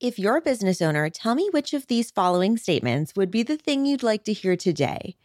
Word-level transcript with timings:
If 0.00 0.16
you're 0.16 0.36
a 0.36 0.40
business 0.40 0.80
owner, 0.80 1.10
tell 1.10 1.34
me 1.34 1.50
which 1.50 1.74
of 1.74 1.88
these 1.88 2.12
following 2.12 2.56
statements 2.56 3.14
would 3.16 3.32
be 3.32 3.42
the 3.42 3.56
thing 3.56 3.84
you'd 3.84 4.04
like 4.04 4.22
to 4.24 4.32
hear 4.32 4.54
today. 4.54 5.16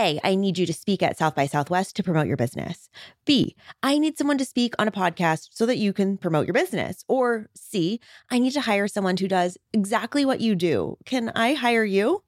A, 0.00 0.18
I 0.24 0.36
need 0.36 0.56
you 0.56 0.64
to 0.64 0.72
speak 0.72 1.02
at 1.02 1.18
South 1.18 1.34
by 1.34 1.46
Southwest 1.46 1.96
to 1.96 2.02
promote 2.02 2.26
your 2.26 2.38
business. 2.38 2.88
B, 3.26 3.54
I 3.82 3.98
need 3.98 4.16
someone 4.16 4.38
to 4.38 4.46
speak 4.46 4.72
on 4.78 4.88
a 4.88 4.90
podcast 4.90 5.50
so 5.52 5.66
that 5.66 5.76
you 5.76 5.92
can 5.92 6.16
promote 6.16 6.46
your 6.46 6.54
business. 6.54 7.04
Or 7.08 7.50
C, 7.54 8.00
I 8.30 8.38
need 8.38 8.52
to 8.52 8.62
hire 8.62 8.88
someone 8.88 9.18
who 9.18 9.28
does 9.28 9.58
exactly 9.74 10.24
what 10.24 10.40
you 10.40 10.54
do. 10.54 10.96
Can 11.04 11.30
I 11.36 11.52
hire 11.52 11.84
you? 11.84 12.22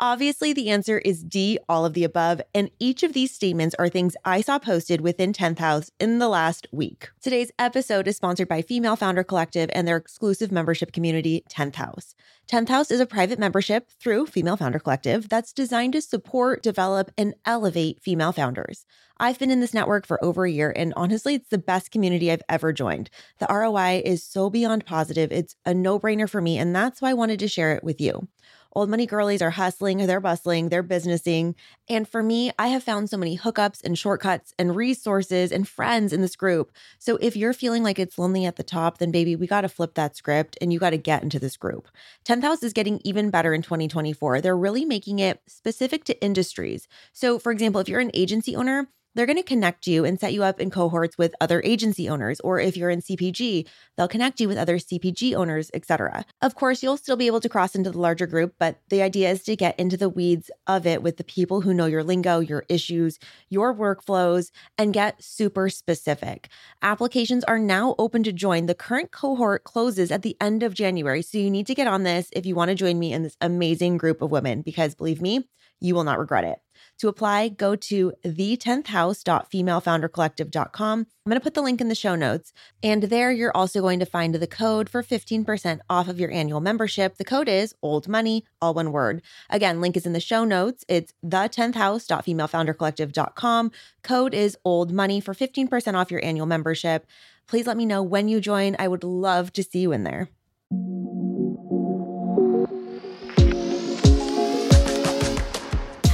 Obviously, 0.00 0.52
the 0.52 0.70
answer 0.70 0.98
is 0.98 1.24
D, 1.24 1.58
all 1.68 1.84
of 1.84 1.92
the 1.92 2.04
above. 2.04 2.40
And 2.54 2.70
each 2.78 3.02
of 3.02 3.14
these 3.14 3.34
statements 3.34 3.74
are 3.80 3.88
things 3.88 4.14
I 4.24 4.42
saw 4.42 4.60
posted 4.60 5.00
within 5.00 5.32
10th 5.32 5.58
House 5.58 5.90
in 5.98 6.20
the 6.20 6.28
last 6.28 6.68
week. 6.70 7.10
Today's 7.20 7.50
episode 7.58 8.06
is 8.06 8.16
sponsored 8.16 8.46
by 8.46 8.62
Female 8.62 8.94
Founder 8.94 9.24
Collective 9.24 9.68
and 9.72 9.88
their 9.88 9.96
exclusive 9.96 10.52
membership 10.52 10.92
community, 10.92 11.42
10th 11.50 11.74
House. 11.74 12.14
10th 12.48 12.68
House 12.68 12.90
is 12.92 13.00
a 13.00 13.06
private 13.06 13.40
membership 13.40 13.90
through 14.00 14.26
Female 14.26 14.56
Founder 14.56 14.78
Collective 14.78 15.28
that's 15.28 15.52
designed 15.52 15.94
to 15.94 16.00
support, 16.00 16.62
develop, 16.62 17.10
and 17.18 17.34
elevate 17.44 18.00
female 18.00 18.30
founders. 18.30 18.86
I've 19.18 19.40
been 19.40 19.50
in 19.50 19.58
this 19.58 19.74
network 19.74 20.06
for 20.06 20.22
over 20.24 20.44
a 20.44 20.50
year, 20.50 20.72
and 20.76 20.94
honestly, 20.94 21.34
it's 21.34 21.48
the 21.48 21.58
best 21.58 21.90
community 21.90 22.30
I've 22.30 22.42
ever 22.48 22.72
joined. 22.72 23.10
The 23.40 23.48
ROI 23.50 24.02
is 24.04 24.22
so 24.22 24.48
beyond 24.48 24.86
positive. 24.86 25.32
It's 25.32 25.56
a 25.66 25.74
no 25.74 25.98
brainer 25.98 26.30
for 26.30 26.40
me, 26.40 26.56
and 26.56 26.74
that's 26.74 27.02
why 27.02 27.10
I 27.10 27.14
wanted 27.14 27.40
to 27.40 27.48
share 27.48 27.74
it 27.74 27.82
with 27.82 28.00
you. 28.00 28.28
Old 28.74 28.90
money 28.90 29.06
girlies 29.06 29.42
are 29.42 29.50
hustling, 29.50 29.98
they're 29.98 30.20
bustling, 30.20 30.68
they're 30.68 30.82
businessing. 30.82 31.54
And 31.88 32.06
for 32.06 32.22
me, 32.22 32.52
I 32.58 32.68
have 32.68 32.82
found 32.82 33.08
so 33.08 33.16
many 33.16 33.38
hookups 33.38 33.82
and 33.82 33.98
shortcuts 33.98 34.52
and 34.58 34.76
resources 34.76 35.50
and 35.50 35.66
friends 35.66 36.12
in 36.12 36.20
this 36.20 36.36
group. 36.36 36.70
So 36.98 37.16
if 37.16 37.36
you're 37.36 37.52
feeling 37.52 37.82
like 37.82 37.98
it's 37.98 38.18
lonely 38.18 38.44
at 38.44 38.56
the 38.56 38.62
top, 38.62 38.98
then 38.98 39.10
baby, 39.10 39.36
we 39.36 39.46
got 39.46 39.62
to 39.62 39.68
flip 39.68 39.94
that 39.94 40.16
script 40.16 40.58
and 40.60 40.72
you 40.72 40.78
got 40.78 40.90
to 40.90 40.98
get 40.98 41.22
into 41.22 41.38
this 41.38 41.56
group. 41.56 41.88
10th 42.26 42.42
House 42.42 42.62
is 42.62 42.72
getting 42.72 43.00
even 43.04 43.30
better 43.30 43.54
in 43.54 43.62
2024. 43.62 44.40
They're 44.40 44.56
really 44.56 44.84
making 44.84 45.18
it 45.18 45.40
specific 45.48 46.04
to 46.04 46.22
industries. 46.22 46.88
So, 47.12 47.38
for 47.38 47.52
example, 47.52 47.80
if 47.80 47.88
you're 47.88 48.00
an 48.00 48.10
agency 48.12 48.54
owner, 48.54 48.88
they're 49.18 49.26
going 49.26 49.34
to 49.36 49.42
connect 49.42 49.88
you 49.88 50.04
and 50.04 50.20
set 50.20 50.32
you 50.32 50.44
up 50.44 50.60
in 50.60 50.70
cohorts 50.70 51.18
with 51.18 51.34
other 51.40 51.60
agency 51.64 52.08
owners 52.08 52.38
or 52.38 52.60
if 52.60 52.76
you're 52.76 52.88
in 52.88 53.02
CPG, 53.02 53.66
they'll 53.96 54.06
connect 54.06 54.38
you 54.38 54.46
with 54.46 54.56
other 54.56 54.78
CPG 54.78 55.34
owners, 55.34 55.72
etc. 55.74 56.24
Of 56.40 56.54
course, 56.54 56.84
you'll 56.84 56.96
still 56.96 57.16
be 57.16 57.26
able 57.26 57.40
to 57.40 57.48
cross 57.48 57.74
into 57.74 57.90
the 57.90 57.98
larger 57.98 58.28
group, 58.28 58.54
but 58.60 58.78
the 58.90 59.02
idea 59.02 59.28
is 59.28 59.42
to 59.42 59.56
get 59.56 59.76
into 59.76 59.96
the 59.96 60.08
weeds 60.08 60.52
of 60.68 60.86
it 60.86 61.02
with 61.02 61.16
the 61.16 61.24
people 61.24 61.62
who 61.62 61.74
know 61.74 61.86
your 61.86 62.04
lingo, 62.04 62.38
your 62.38 62.64
issues, 62.68 63.18
your 63.48 63.74
workflows 63.74 64.52
and 64.78 64.94
get 64.94 65.20
super 65.20 65.68
specific. 65.68 66.48
Applications 66.80 67.42
are 67.42 67.58
now 67.58 67.96
open 67.98 68.22
to 68.22 68.32
join. 68.32 68.66
The 68.66 68.74
current 68.76 69.10
cohort 69.10 69.64
closes 69.64 70.12
at 70.12 70.22
the 70.22 70.36
end 70.40 70.62
of 70.62 70.74
January, 70.74 71.22
so 71.22 71.38
you 71.38 71.50
need 71.50 71.66
to 71.66 71.74
get 71.74 71.88
on 71.88 72.04
this 72.04 72.28
if 72.34 72.46
you 72.46 72.54
want 72.54 72.68
to 72.68 72.76
join 72.76 73.00
me 73.00 73.12
in 73.12 73.24
this 73.24 73.36
amazing 73.40 73.96
group 73.96 74.22
of 74.22 74.30
women 74.30 74.62
because 74.62 74.94
believe 74.94 75.20
me, 75.20 75.48
you 75.80 75.96
will 75.96 76.04
not 76.04 76.20
regret 76.20 76.44
it. 76.44 76.60
To 76.98 77.08
apply, 77.08 77.48
go 77.50 77.76
to 77.76 78.12
the10thhouse.femalefoundercollective.com. 78.24 80.98
I'm 80.98 81.06
going 81.30 81.38
to 81.38 81.44
put 81.44 81.54
the 81.54 81.62
link 81.62 81.80
in 81.80 81.86
the 81.88 81.94
show 81.94 82.16
notes. 82.16 82.52
And 82.82 83.04
there 83.04 83.30
you're 83.30 83.56
also 83.56 83.80
going 83.80 84.00
to 84.00 84.06
find 84.06 84.34
the 84.34 84.48
code 84.48 84.88
for 84.88 85.04
15% 85.04 85.78
off 85.88 86.08
of 86.08 86.18
your 86.18 86.32
annual 86.32 86.60
membership. 86.60 87.16
The 87.16 87.24
code 87.24 87.48
is 87.48 87.72
old 87.82 88.08
money, 88.08 88.44
all 88.60 88.74
one 88.74 88.90
word. 88.90 89.22
Again, 89.48 89.80
link 89.80 89.96
is 89.96 90.06
in 90.06 90.12
the 90.12 90.18
show 90.20 90.44
notes. 90.44 90.84
It's 90.88 91.14
the10thhouse.femalefoundercollective.com. 91.24 93.70
Code 94.02 94.34
is 94.34 94.58
old 94.64 94.92
money 94.92 95.20
for 95.20 95.34
15% 95.34 95.94
off 95.94 96.10
your 96.10 96.24
annual 96.24 96.46
membership. 96.46 97.06
Please 97.46 97.68
let 97.68 97.76
me 97.76 97.86
know 97.86 98.02
when 98.02 98.26
you 98.26 98.40
join. 98.40 98.74
I 98.78 98.88
would 98.88 99.04
love 99.04 99.52
to 99.52 99.62
see 99.62 99.78
you 99.78 99.92
in 99.92 100.02
there. 100.02 100.30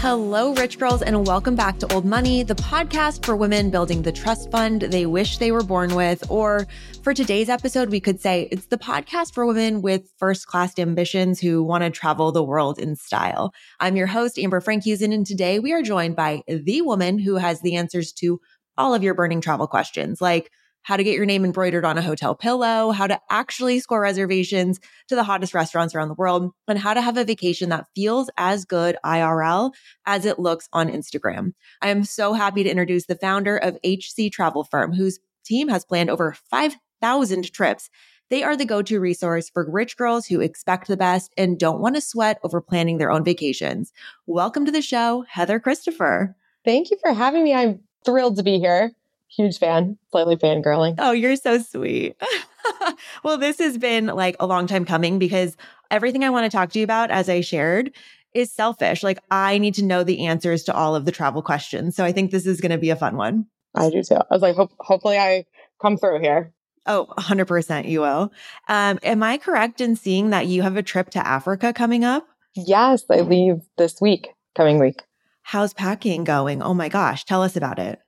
Hello, 0.05 0.53
rich 0.53 0.79
girls, 0.79 1.01
and 1.01 1.27
welcome 1.27 1.57
back 1.57 1.79
to 1.79 1.91
Old 1.95 2.05
Money, 2.05 2.43
the 2.43 2.55
podcast 2.57 3.25
for 3.25 3.35
women 3.35 3.71
building 3.71 4.03
the 4.03 4.13
trust 4.13 4.51
fund 4.51 4.83
they 4.83 5.07
wish 5.07 5.39
they 5.39 5.51
were 5.51 5.63
born 5.63 5.95
with. 5.95 6.31
Or 6.31 6.67
for 7.03 7.15
today's 7.15 7.49
episode, 7.49 7.89
we 7.89 8.01
could 8.01 8.21
say 8.21 8.47
it's 8.53 8.67
the 8.67 8.77
podcast 8.77 9.33
for 9.33 9.47
women 9.47 9.81
with 9.81 10.13
first 10.19 10.47
class 10.47 10.79
ambitions 10.79 11.41
who 11.41 11.63
want 11.63 11.85
to 11.85 11.91
travel 11.91 12.33
the 12.33 12.45
world 12.45 12.79
in 12.79 12.97
style. 12.97 13.55
I'm 13.81 13.97
your 13.97 14.07
host, 14.07 14.39
Amber 14.39 14.61
Frankhusen, 14.61 15.15
and 15.15 15.25
today 15.25 15.59
we 15.59 15.73
are 15.73 15.81
joined 15.81 16.17
by 16.17 16.43
the 16.49 16.83
woman 16.83 17.19
who 17.19 17.37
has 17.37 17.63
the 17.63 17.77
answers 17.77 18.13
to 18.19 18.43
all 18.77 18.93
of 18.93 19.03
your 19.03 19.15
burning 19.15 19.41
travel 19.41 19.67
questions, 19.67 20.21
like 20.21 20.51
how 20.85 20.97
to 20.97 21.03
get 21.03 21.17
your 21.17 21.27
name 21.27 21.45
embroidered 21.45 21.85
on 21.85 21.99
a 21.99 22.03
hotel 22.03 22.35
pillow, 22.35 22.91
how 22.91 23.07
to 23.07 23.19
actually 23.31 23.81
score 23.81 24.01
reservations 24.01 24.79
to 25.09 25.17
the 25.17 25.25
hottest 25.25 25.55
restaurants 25.55 25.95
around 25.95 26.09
the 26.09 26.15
world, 26.15 26.53
and 26.69 26.79
how 26.79 26.95
to 26.95 27.01
have 27.01 27.17
a 27.17 27.25
vacation 27.25 27.71
that 27.71 27.87
feels 27.95 28.31
as 28.37 28.65
good 28.65 28.97
IRL 29.05 29.73
as 30.07 30.27
it 30.27 30.39
looks 30.39 30.69
on 30.73 30.91
Instagram. 30.91 31.53
I 31.81 31.89
am 31.89 32.05
so 32.05 32.35
happy 32.35 32.63
to 32.63 32.71
introduce 32.71 33.07
the 33.07 33.17
founder 33.17 33.57
of 33.57 33.79
HC 33.83 34.31
Travel 34.31 34.65
Firm, 34.65 34.93
whose 34.93 35.19
team 35.43 35.69
has 35.69 35.87
planned 35.87 36.11
over 36.11 36.37
5,000 36.51 37.51
trips. 37.51 37.89
They 38.29 38.43
are 38.43 38.57
the 38.57 38.67
go 38.67 38.83
to 38.83 39.01
resource 39.01 39.49
for 39.49 39.71
rich 39.71 39.97
girls 39.97 40.27
who 40.27 40.41
expect 40.41 40.89
the 40.89 40.99
best 40.99 41.33
and 41.39 41.59
don't 41.59 41.81
want 41.81 41.95
to 41.95 42.03
sweat 42.03 42.39
over 42.43 42.61
planning 42.61 42.99
their 42.99 43.11
own 43.11 43.25
vacations. 43.25 43.93
Welcome 44.27 44.67
to 44.67 44.73
the 44.73 44.83
show, 44.83 45.25
Heather 45.29 45.61
Christopher. 45.61 46.37
Thank 46.63 46.91
you 46.91 46.99
for 47.01 47.15
having 47.15 47.43
me. 47.43 47.55
I'm 47.55 47.81
thrilled 48.05 48.37
to 48.37 48.43
be 48.43 48.59
here 48.59 48.93
huge 49.37 49.59
fan, 49.59 49.99
slightly 50.11 50.37
fangirling. 50.37 50.97
Oh, 50.99 51.13
you're 51.13 51.37
so 51.37 51.59
sweet. 51.59 52.17
well, 53.25 53.39
this 53.39 53.59
has 53.59 53.79
been 53.79 54.07
like 54.07 54.37
a 54.41 54.47
long 54.47 54.67
time 54.67 54.85
coming 54.85 55.19
because 55.19 55.57
everything 55.91 56.25
I 56.25 56.31
want 56.31 56.51
to 56.51 56.57
talk 56.57 56.71
to 56.71 56.79
you 56.79 56.85
about, 56.85 57.11
as 57.11 57.29
I 57.29 57.41
shared, 57.41 57.93
is 58.35 58.53
selfish. 58.53 59.03
Like, 59.03 59.19
I 59.31 59.59
need 59.59 59.75
to 59.75 59.85
know 59.85 60.05
the 60.05 60.27
answers 60.27 60.65
to 60.65 60.75
all 60.75 60.95
of 60.95 61.05
the 61.05 61.13
travel 61.13 61.43
questions. 61.43 61.97
So 61.97 62.05
I 62.05 62.13
think 62.13 62.31
this 62.31 62.47
is 62.47 62.61
going 62.61 62.73
to 62.73 62.79
be 62.79 62.91
a 62.91 62.97
fun 62.97 63.17
one. 63.17 63.47
I 63.75 63.91
do 63.91 64.03
too. 64.03 64.17
I 64.17 64.27
was 64.31 64.43
like, 64.43 64.57
hopefully, 64.79 65.19
I 65.19 65.47
come 65.81 65.97
through 65.97 66.21
here. 66.21 66.53
Oh, 66.87 67.07
100% 67.19 67.89
you 67.89 68.01
will. 68.01 68.33
Um, 68.69 68.99
am 69.03 69.23
I 69.23 69.39
correct 69.39 69.81
in 69.81 69.97
seeing 69.97 70.31
that 70.31 70.47
you 70.47 70.63
have 70.63 70.77
a 70.77 70.83
trip 70.83 71.11
to 71.11 71.27
Africa 71.27 71.73
coming 71.73 72.05
up? 72.05 72.27
Yes, 72.55 73.05
I 73.11 73.21
leave 73.21 73.63
this 73.79 74.01
week, 74.01 74.29
coming 74.55 74.79
week. 74.79 75.03
How's 75.43 75.73
packing 75.73 76.25
going? 76.25 76.63
Oh 76.63 76.75
my 76.75 76.89
gosh, 76.89 77.25
tell 77.25 77.43
us 77.43 77.57
about 77.57 77.79
it 77.79 78.01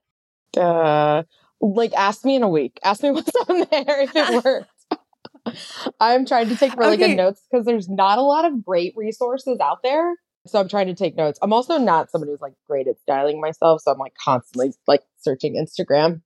uh, 0.56 1.22
like 1.60 1.92
ask 1.94 2.24
me 2.24 2.36
in 2.36 2.42
a 2.42 2.48
week. 2.48 2.78
Ask 2.84 3.02
me 3.02 3.10
what's 3.12 3.34
on 3.48 3.66
there 3.70 4.00
if 4.02 4.10
it 4.14 4.44
works. 4.44 4.68
I'm 6.00 6.26
trying 6.26 6.48
to 6.48 6.56
take 6.56 6.76
really 6.76 6.96
okay. 6.96 7.08
good 7.08 7.16
notes 7.16 7.42
because 7.50 7.66
there's 7.66 7.88
not 7.88 8.18
a 8.18 8.22
lot 8.22 8.44
of 8.44 8.64
great 8.64 8.94
resources 8.96 9.58
out 9.60 9.82
there. 9.82 10.14
So 10.46 10.60
I'm 10.60 10.68
trying 10.68 10.86
to 10.86 10.94
take 10.94 11.16
notes. 11.16 11.38
I'm 11.42 11.52
also 11.52 11.78
not 11.78 12.10
someone 12.10 12.28
who's 12.28 12.40
like 12.40 12.54
great 12.68 12.86
at 12.86 13.00
styling 13.00 13.40
myself. 13.40 13.82
So 13.82 13.92
I'm 13.92 13.98
like 13.98 14.14
constantly 14.22 14.72
like 14.86 15.02
searching 15.18 15.54
Instagram 15.54 16.22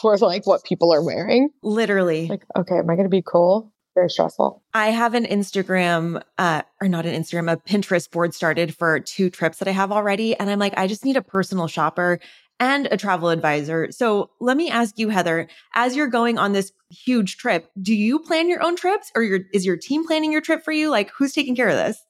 for 0.00 0.16
like 0.18 0.46
what 0.46 0.64
people 0.64 0.92
are 0.92 1.04
wearing. 1.04 1.50
Literally. 1.62 2.26
Like, 2.26 2.44
okay, 2.56 2.76
am 2.78 2.90
I 2.90 2.94
going 2.94 3.04
to 3.04 3.10
be 3.10 3.22
cool? 3.22 3.72
Very 3.94 4.10
stressful. 4.10 4.62
I 4.72 4.90
have 4.90 5.14
an 5.14 5.24
Instagram, 5.26 6.22
uh, 6.38 6.62
or 6.80 6.88
not 6.88 7.06
an 7.06 7.20
Instagram, 7.20 7.52
a 7.52 7.56
Pinterest 7.56 8.08
board 8.10 8.34
started 8.34 8.74
for 8.74 9.00
two 9.00 9.30
trips 9.30 9.58
that 9.58 9.68
I 9.68 9.72
have 9.72 9.90
already. 9.90 10.36
And 10.36 10.48
I'm 10.48 10.60
like, 10.60 10.74
I 10.76 10.86
just 10.86 11.04
need 11.04 11.16
a 11.16 11.22
personal 11.22 11.66
shopper 11.66 12.20
and 12.60 12.86
a 12.90 12.96
travel 12.96 13.30
advisor. 13.30 13.90
So 13.90 14.30
let 14.38 14.56
me 14.56 14.70
ask 14.70 14.98
you, 14.98 15.08
Heather, 15.08 15.48
as 15.74 15.96
you're 15.96 16.06
going 16.06 16.38
on 16.38 16.52
this 16.52 16.72
huge 16.90 17.38
trip, 17.38 17.70
do 17.80 17.94
you 17.94 18.18
plan 18.18 18.48
your 18.48 18.62
own 18.62 18.76
trips 18.76 19.10
or 19.16 19.22
your, 19.22 19.40
is 19.52 19.64
your 19.64 19.78
team 19.78 20.06
planning 20.06 20.30
your 20.30 20.42
trip 20.42 20.62
for 20.62 20.70
you? 20.70 20.90
Like 20.90 21.10
who's 21.16 21.32
taking 21.32 21.56
care 21.56 21.68
of 21.68 21.76
this? 21.76 22.04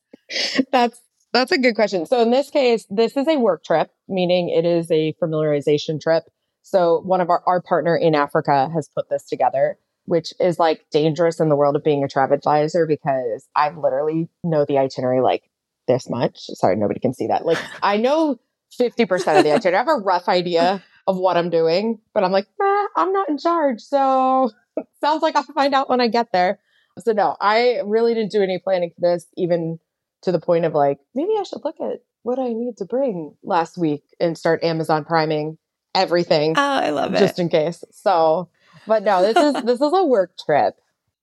That's 0.72 1.00
that's 1.32 1.52
a 1.52 1.58
good 1.58 1.76
question. 1.76 2.06
So 2.06 2.20
in 2.20 2.32
this 2.32 2.50
case, 2.50 2.86
this 2.90 3.16
is 3.16 3.28
a 3.28 3.36
work 3.36 3.62
trip, 3.62 3.90
meaning 4.08 4.48
it 4.48 4.64
is 4.64 4.90
a 4.90 5.14
familiarization 5.22 6.00
trip. 6.00 6.24
So 6.62 7.02
one 7.04 7.20
of 7.20 7.30
our, 7.30 7.42
our 7.46 7.62
partner 7.62 7.96
in 7.96 8.16
Africa 8.16 8.68
has 8.74 8.88
put 8.88 9.08
this 9.08 9.24
together, 9.26 9.78
which 10.06 10.34
is 10.40 10.58
like 10.58 10.86
dangerous 10.90 11.38
in 11.38 11.48
the 11.48 11.54
world 11.54 11.76
of 11.76 11.84
being 11.84 12.02
a 12.02 12.08
travel 12.08 12.34
advisor 12.34 12.84
because 12.84 13.48
I 13.54 13.70
literally 13.70 14.28
know 14.42 14.64
the 14.64 14.78
itinerary 14.78 15.20
like 15.20 15.44
this 15.86 16.10
much. 16.10 16.46
Sorry, 16.54 16.74
nobody 16.74 16.98
can 16.98 17.14
see 17.14 17.28
that. 17.28 17.46
Like 17.46 17.58
I 17.80 17.96
know 17.96 18.40
50% 18.78 19.38
of 19.38 19.44
the 19.44 19.52
itinerary. 19.52 19.74
I 19.74 19.78
have 19.78 19.88
a 19.88 20.02
rough 20.02 20.28
idea 20.28 20.82
of 21.06 21.18
what 21.18 21.36
I'm 21.36 21.50
doing, 21.50 22.00
but 22.14 22.24
I'm 22.24 22.32
like, 22.32 22.46
eh, 22.60 22.86
I'm 22.96 23.12
not 23.12 23.28
in 23.28 23.38
charge. 23.38 23.80
So 23.80 24.50
sounds 25.00 25.22
like 25.22 25.36
I'll 25.36 25.42
find 25.42 25.74
out 25.74 25.88
when 25.88 26.00
I 26.00 26.08
get 26.08 26.32
there. 26.32 26.60
So 26.98 27.12
no, 27.12 27.36
I 27.40 27.80
really 27.84 28.14
didn't 28.14 28.32
do 28.32 28.42
any 28.42 28.58
planning 28.58 28.90
for 28.94 29.00
this, 29.00 29.26
even 29.36 29.78
to 30.22 30.32
the 30.32 30.40
point 30.40 30.64
of 30.64 30.74
like, 30.74 30.98
maybe 31.14 31.32
I 31.38 31.44
should 31.44 31.64
look 31.64 31.80
at 31.80 32.00
what 32.22 32.38
I 32.38 32.52
need 32.52 32.76
to 32.78 32.84
bring 32.84 33.34
last 33.42 33.78
week 33.78 34.04
and 34.20 34.36
start 34.36 34.62
Amazon 34.62 35.04
priming 35.04 35.56
everything. 35.94 36.54
Oh, 36.56 36.62
I 36.62 36.90
love 36.90 37.14
it. 37.14 37.18
Just 37.18 37.38
in 37.38 37.48
case. 37.48 37.82
So, 37.90 38.50
but 38.86 39.02
no, 39.02 39.22
this 39.22 39.36
is, 39.36 39.64
this 39.64 39.80
is 39.80 39.92
a 39.94 40.04
work 40.04 40.32
trip. 40.44 40.74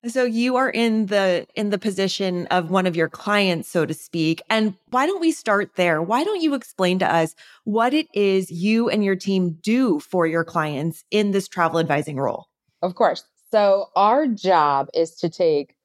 So 0.07 0.23
you 0.23 0.55
are 0.55 0.69
in 0.69 1.07
the 1.07 1.47
in 1.55 1.69
the 1.69 1.77
position 1.77 2.47
of 2.47 2.69
one 2.69 2.85
of 2.85 2.95
your 2.95 3.09
clients 3.09 3.69
so 3.69 3.85
to 3.85 3.93
speak. 3.93 4.41
And 4.49 4.75
why 4.89 5.05
don't 5.05 5.19
we 5.19 5.31
start 5.31 5.75
there? 5.75 6.01
Why 6.01 6.23
don't 6.23 6.41
you 6.41 6.53
explain 6.53 6.99
to 6.99 7.13
us 7.13 7.35
what 7.63 7.93
it 7.93 8.07
is 8.13 8.49
you 8.51 8.89
and 8.89 9.03
your 9.03 9.15
team 9.15 9.57
do 9.61 9.99
for 9.99 10.25
your 10.27 10.43
clients 10.43 11.03
in 11.11 11.31
this 11.31 11.47
travel 11.47 11.79
advising 11.79 12.17
role? 12.17 12.47
Of 12.81 12.95
course. 12.95 13.23
So 13.51 13.87
our 13.95 14.27
job 14.27 14.87
is 14.93 15.15
to 15.15 15.29
take 15.29 15.75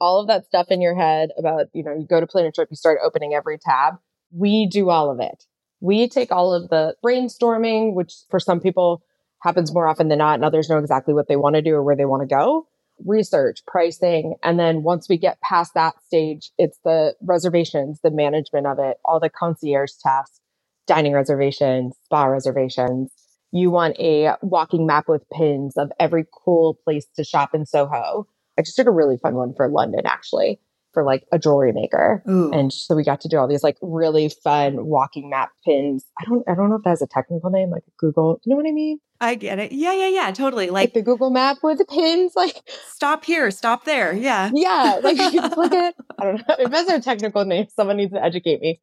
all 0.00 0.20
of 0.20 0.28
that 0.28 0.46
stuff 0.46 0.68
in 0.70 0.80
your 0.80 0.94
head 0.94 1.30
about, 1.36 1.66
you 1.72 1.82
know, 1.82 1.92
you 1.92 2.06
go 2.06 2.20
to 2.20 2.26
plan 2.26 2.46
a 2.46 2.52
trip, 2.52 2.68
you 2.70 2.76
start 2.76 3.00
opening 3.02 3.34
every 3.34 3.58
tab. 3.58 3.94
We 4.30 4.66
do 4.66 4.90
all 4.90 5.10
of 5.10 5.20
it. 5.20 5.44
We 5.80 6.08
take 6.08 6.30
all 6.30 6.52
of 6.52 6.68
the 6.68 6.94
brainstorming, 7.04 7.94
which 7.94 8.14
for 8.30 8.40
some 8.40 8.60
people 8.60 9.02
happens 9.40 9.72
more 9.72 9.86
often 9.86 10.08
than 10.08 10.18
not, 10.18 10.34
and 10.34 10.44
others 10.44 10.68
know 10.68 10.78
exactly 10.78 11.14
what 11.14 11.28
they 11.28 11.36
want 11.36 11.56
to 11.56 11.62
do 11.62 11.74
or 11.74 11.82
where 11.82 11.96
they 11.96 12.04
want 12.04 12.28
to 12.28 12.34
go. 12.34 12.66
Research, 13.04 13.60
pricing. 13.66 14.34
And 14.42 14.58
then 14.58 14.82
once 14.82 15.08
we 15.08 15.18
get 15.18 15.40
past 15.40 15.74
that 15.74 15.94
stage, 16.06 16.50
it's 16.58 16.78
the 16.84 17.14
reservations, 17.22 18.00
the 18.02 18.10
management 18.10 18.66
of 18.66 18.78
it, 18.78 18.98
all 19.04 19.20
the 19.20 19.30
concierge 19.30 19.92
tasks, 20.02 20.40
dining 20.86 21.12
reservations, 21.12 21.96
spa 22.04 22.24
reservations. 22.24 23.12
You 23.52 23.70
want 23.70 23.98
a 23.98 24.34
walking 24.42 24.86
map 24.86 25.08
with 25.08 25.28
pins 25.30 25.76
of 25.76 25.90
every 25.98 26.24
cool 26.44 26.78
place 26.84 27.06
to 27.16 27.24
shop 27.24 27.54
in 27.54 27.66
Soho. 27.66 28.26
I 28.58 28.62
just 28.62 28.76
did 28.76 28.86
a 28.86 28.90
really 28.90 29.16
fun 29.16 29.34
one 29.34 29.54
for 29.54 29.68
London, 29.68 30.02
actually 30.04 30.60
for 30.98 31.04
like 31.04 31.24
a 31.30 31.38
jewelry 31.38 31.72
maker. 31.72 32.24
Ooh. 32.28 32.50
And 32.52 32.72
so 32.72 32.96
we 32.96 33.04
got 33.04 33.20
to 33.20 33.28
do 33.28 33.38
all 33.38 33.46
these 33.46 33.62
like 33.62 33.76
really 33.80 34.28
fun 34.28 34.84
walking 34.84 35.30
map 35.30 35.50
pins. 35.64 36.04
I 36.20 36.24
don't 36.24 36.42
I 36.48 36.56
don't 36.56 36.70
know 36.70 36.74
if 36.76 36.82
that 36.82 36.90
has 36.90 37.02
a 37.02 37.06
technical 37.06 37.50
name, 37.50 37.70
like 37.70 37.84
Google. 37.98 38.40
You 38.44 38.50
know 38.50 38.56
what 38.56 38.66
I 38.68 38.72
mean? 38.72 38.98
I 39.20 39.36
get 39.36 39.60
it. 39.60 39.70
Yeah, 39.70 39.92
yeah, 39.92 40.08
yeah, 40.08 40.30
totally. 40.32 40.70
Like, 40.70 40.88
Like, 40.88 40.94
the 40.94 41.02
Google 41.02 41.30
map 41.30 41.58
with 41.62 41.78
the 41.78 41.84
pins. 41.84 42.32
Like 42.34 42.68
stop 42.88 43.24
here, 43.24 43.52
stop 43.52 43.84
there. 43.84 44.12
Yeah. 44.12 44.50
yeah, 44.52 44.98
like 45.00 45.18
you 45.18 45.40
can 45.40 45.50
click 45.52 45.72
it. 45.72 45.94
I 46.18 46.24
don't 46.24 46.48
know. 46.48 46.54
If 46.58 46.70
that's 46.72 46.90
a 46.90 47.00
technical 47.00 47.44
name, 47.44 47.68
someone 47.76 47.96
needs 47.98 48.12
to 48.12 48.24
educate 48.24 48.60
me. 48.60 48.80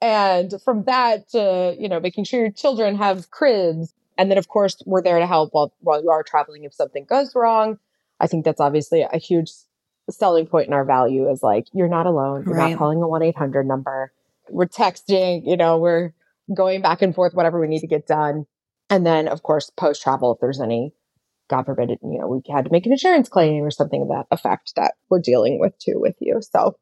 And 0.00 0.54
from 0.64 0.84
that 0.84 1.28
to, 1.32 1.76
you 1.78 1.90
know, 1.90 2.00
making 2.00 2.24
sure 2.24 2.40
your 2.40 2.50
children 2.50 2.96
have 2.96 3.30
cribs. 3.30 3.92
And 4.16 4.30
then 4.30 4.38
of 4.38 4.48
course 4.48 4.76
we're 4.86 5.02
there 5.02 5.18
to 5.18 5.26
help 5.26 5.50
while 5.52 5.74
while 5.80 6.02
you 6.02 6.08
are 6.08 6.22
traveling 6.22 6.64
if 6.64 6.72
something 6.72 7.04
goes 7.04 7.34
wrong. 7.34 7.78
I 8.18 8.26
think 8.28 8.46
that's 8.46 8.60
obviously 8.60 9.02
a 9.02 9.18
huge 9.18 9.50
selling 10.12 10.46
point 10.46 10.66
in 10.68 10.72
our 10.72 10.84
value 10.84 11.28
is 11.30 11.42
like 11.42 11.66
you're 11.72 11.88
not 11.88 12.06
alone. 12.06 12.44
You're 12.46 12.54
Right. 12.56 12.70
not 12.70 12.78
calling 12.78 13.02
a 13.02 13.08
one 13.08 13.22
eight 13.22 13.36
hundred 13.36 13.66
number. 13.66 14.12
We're 14.48 14.66
texting. 14.66 15.42
You 15.46 15.56
know, 15.56 15.78
we're 15.78 16.12
going 16.54 16.82
back 16.82 17.02
and 17.02 17.14
forth 17.14 17.34
whatever 17.34 17.60
we 17.60 17.68
need 17.68 17.80
to 17.80 17.86
get 17.86 18.06
done. 18.06 18.46
And 18.88 19.06
then 19.06 19.28
of 19.28 19.42
course 19.42 19.70
post 19.70 20.02
travel 20.02 20.32
if 20.34 20.40
there's 20.40 20.60
any, 20.60 20.92
God 21.48 21.64
forbid, 21.66 21.90
you 21.90 22.18
know, 22.18 22.26
we 22.26 22.52
had 22.52 22.64
to 22.64 22.72
make 22.72 22.86
an 22.86 22.92
insurance 22.92 23.28
claim 23.28 23.62
or 23.62 23.70
something 23.70 24.02
of 24.02 24.08
that 24.08 24.26
effect 24.32 24.72
that 24.76 24.94
we're 25.08 25.20
dealing 25.20 25.60
with 25.60 25.78
too 25.78 25.94
with 26.00 26.16
you. 26.20 26.40
So 26.42 26.76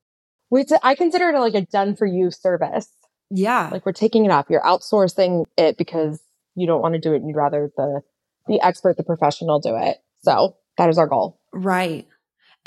we 0.51 0.65
t- 0.65 0.77
I 0.83 0.95
consider 0.95 1.29
it 1.29 1.39
like 1.39 1.55
a 1.55 1.61
done 1.63 1.97
for 1.97 2.07
you 2.07 2.31
service. 2.31 2.89
Yeah. 3.31 3.69
Like 3.71 3.85
we're 3.85 3.93
taking 3.93 4.25
it 4.25 4.31
off. 4.31 4.47
You're 4.49 4.63
outsourcing 4.63 5.45
it 5.59 5.77
because 5.77 6.23
you 6.55 6.67
don't 6.67 6.81
want 6.81 6.95
to 6.95 7.01
do 7.01 7.13
it. 7.13 7.17
and 7.17 7.29
You'd 7.29 7.37
rather 7.37 7.71
the 7.77 8.01
the 8.47 8.59
expert, 8.63 8.97
the 8.97 9.03
professional 9.05 9.61
do 9.61 9.77
it. 9.77 9.99
So 10.23 10.57
that 10.79 10.89
is 10.89 10.97
our 10.97 11.07
goal. 11.07 11.39
Right. 11.53 12.07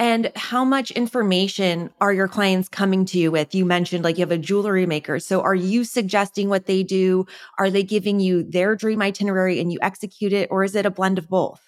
And 0.02 0.32
how 0.36 0.66
much 0.66 0.90
information 0.90 1.92
are 2.02 2.12
your 2.12 2.28
clients 2.28 2.68
coming 2.68 3.06
to 3.06 3.20
you 3.20 3.30
with? 3.30 3.54
You 3.54 3.66
mentioned 3.66 4.04
like 4.04 4.18
you 4.18 4.24
have 4.24 4.32
a 4.32 4.38
jewelry 4.40 4.88
maker. 4.88 5.20
So 5.20 5.42
are 5.42 5.54
you 5.54 5.84
suggesting 5.84 6.50
what 6.50 6.66
they 6.66 6.82
do? 6.82 7.28
Are 7.60 7.70
they 7.70 7.84
giving 7.84 8.20
you 8.20 8.42
their 8.42 8.76
dream 8.76 9.00
itinerary 9.04 9.60
and 9.60 9.72
you 9.72 9.78
execute 9.80 10.34
it? 10.34 10.50
Or 10.50 10.64
is 10.64 10.74
it 10.74 10.88
a 10.88 10.90
blend 10.90 11.20
of 11.20 11.30
both? 11.30 11.62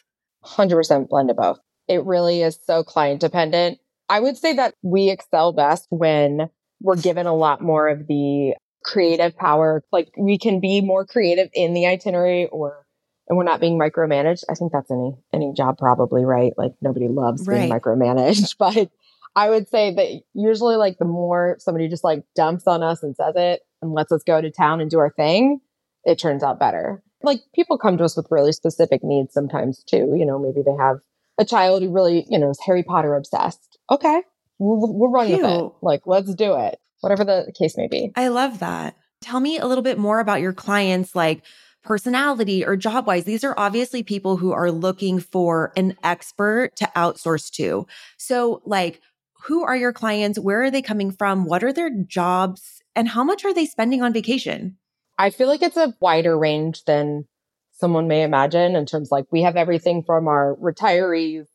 100% 0.45 1.09
blend 1.09 1.29
of 1.29 1.37
both. 1.37 1.59
It 1.87 2.03
really 2.05 2.41
is 2.41 2.57
so 2.65 2.83
client 2.83 3.21
dependent. 3.21 3.77
I 4.09 4.19
would 4.19 4.35
say 4.35 4.55
that 4.55 4.73
we 4.81 5.11
excel 5.11 5.53
best 5.53 5.85
when 5.91 6.49
we're 6.81 6.95
given 6.95 7.27
a 7.27 7.35
lot 7.35 7.61
more 7.61 7.87
of 7.87 8.07
the 8.07 8.55
creative 8.83 9.37
power. 9.37 9.83
Like 9.91 10.09
we 10.17 10.39
can 10.39 10.59
be 10.59 10.81
more 10.81 11.05
creative 11.05 11.49
in 11.53 11.75
the 11.75 11.85
itinerary 11.85 12.47
or 12.47 12.82
and 13.27 13.37
we're 13.37 13.43
not 13.43 13.61
being 13.61 13.79
micromanaged. 13.79 14.43
I 14.49 14.55
think 14.55 14.71
that's 14.71 14.91
any 14.91 15.15
any 15.33 15.53
job 15.53 15.77
probably, 15.77 16.25
right? 16.25 16.53
Like 16.57 16.73
nobody 16.81 17.07
loves 17.07 17.47
being 17.47 17.69
micromanaged, 17.69 18.55
but 18.59 18.89
I 19.35 19.49
would 19.49 19.67
say 19.69 19.93
that 19.95 20.21
usually 20.33 20.75
like 20.75 20.97
the 20.97 21.05
more 21.05 21.55
somebody 21.59 21.87
just 21.87 22.03
like 22.03 22.23
dumps 22.35 22.67
on 22.67 22.83
us 22.83 23.01
and 23.03 23.15
says 23.15 23.33
it 23.35 23.61
and 23.81 23.93
lets 23.93 24.11
us 24.11 24.23
go 24.23 24.41
to 24.41 24.51
town 24.51 24.81
and 24.81 24.91
do 24.91 24.99
our 24.99 25.09
thing, 25.09 25.59
it 26.03 26.19
turns 26.19 26.43
out 26.43 26.59
better. 26.59 27.01
Like 27.21 27.39
people 27.55 27.77
come 27.77 27.97
to 27.97 28.03
us 28.03 28.17
with 28.17 28.27
really 28.29 28.51
specific 28.51 29.03
needs 29.03 29.33
sometimes 29.33 29.83
too. 29.83 30.13
You 30.15 30.25
know, 30.25 30.37
maybe 30.37 30.61
they 30.63 30.75
have 30.77 30.97
a 31.37 31.45
child 31.45 31.81
who 31.81 31.91
really, 31.91 32.25
you 32.29 32.37
know, 32.37 32.49
is 32.49 32.59
Harry 32.65 32.83
Potter 32.83 33.15
obsessed. 33.15 33.79
Okay, 33.89 34.21
we'll, 34.59 34.93
we'll 34.93 35.11
run 35.11 35.31
with 35.31 35.43
it. 35.43 35.71
Like, 35.81 36.01
let's 36.05 36.33
do 36.35 36.55
it. 36.55 36.79
Whatever 37.01 37.23
the 37.23 37.53
case 37.57 37.77
may 37.77 37.87
be. 37.87 38.11
I 38.15 38.27
love 38.29 38.59
that. 38.59 38.95
Tell 39.21 39.39
me 39.39 39.57
a 39.57 39.65
little 39.65 39.81
bit 39.81 39.97
more 39.97 40.19
about 40.19 40.41
your 40.41 40.53
clients, 40.53 41.15
like 41.15 41.43
personality 41.83 42.65
or 42.65 42.75
job 42.75 43.07
wise. 43.07 43.25
These 43.25 43.43
are 43.43 43.53
obviously 43.57 44.03
people 44.03 44.37
who 44.37 44.51
are 44.51 44.71
looking 44.71 45.19
for 45.19 45.71
an 45.75 45.97
expert 46.03 46.75
to 46.77 46.91
outsource 46.95 47.51
to. 47.51 47.85
So, 48.17 48.61
like, 48.65 49.01
who 49.45 49.63
are 49.63 49.75
your 49.75 49.93
clients? 49.93 50.39
Where 50.39 50.63
are 50.63 50.71
they 50.71 50.81
coming 50.81 51.11
from? 51.11 51.45
What 51.45 51.63
are 51.63 51.73
their 51.73 51.89
jobs? 51.89 52.81
And 52.95 53.09
how 53.09 53.23
much 53.23 53.43
are 53.43 53.53
they 53.53 53.65
spending 53.65 54.01
on 54.01 54.13
vacation? 54.13 54.77
I 55.17 55.29
feel 55.29 55.47
like 55.47 55.61
it's 55.61 55.77
a 55.77 55.93
wider 55.99 56.37
range 56.37 56.85
than 56.85 57.25
someone 57.73 58.07
may 58.07 58.23
imagine 58.23 58.75
in 58.75 58.85
terms 58.85 59.11
like 59.11 59.25
we 59.31 59.43
have 59.43 59.55
everything 59.55 60.03
from 60.03 60.27
our 60.27 60.55
retirees 60.61 61.47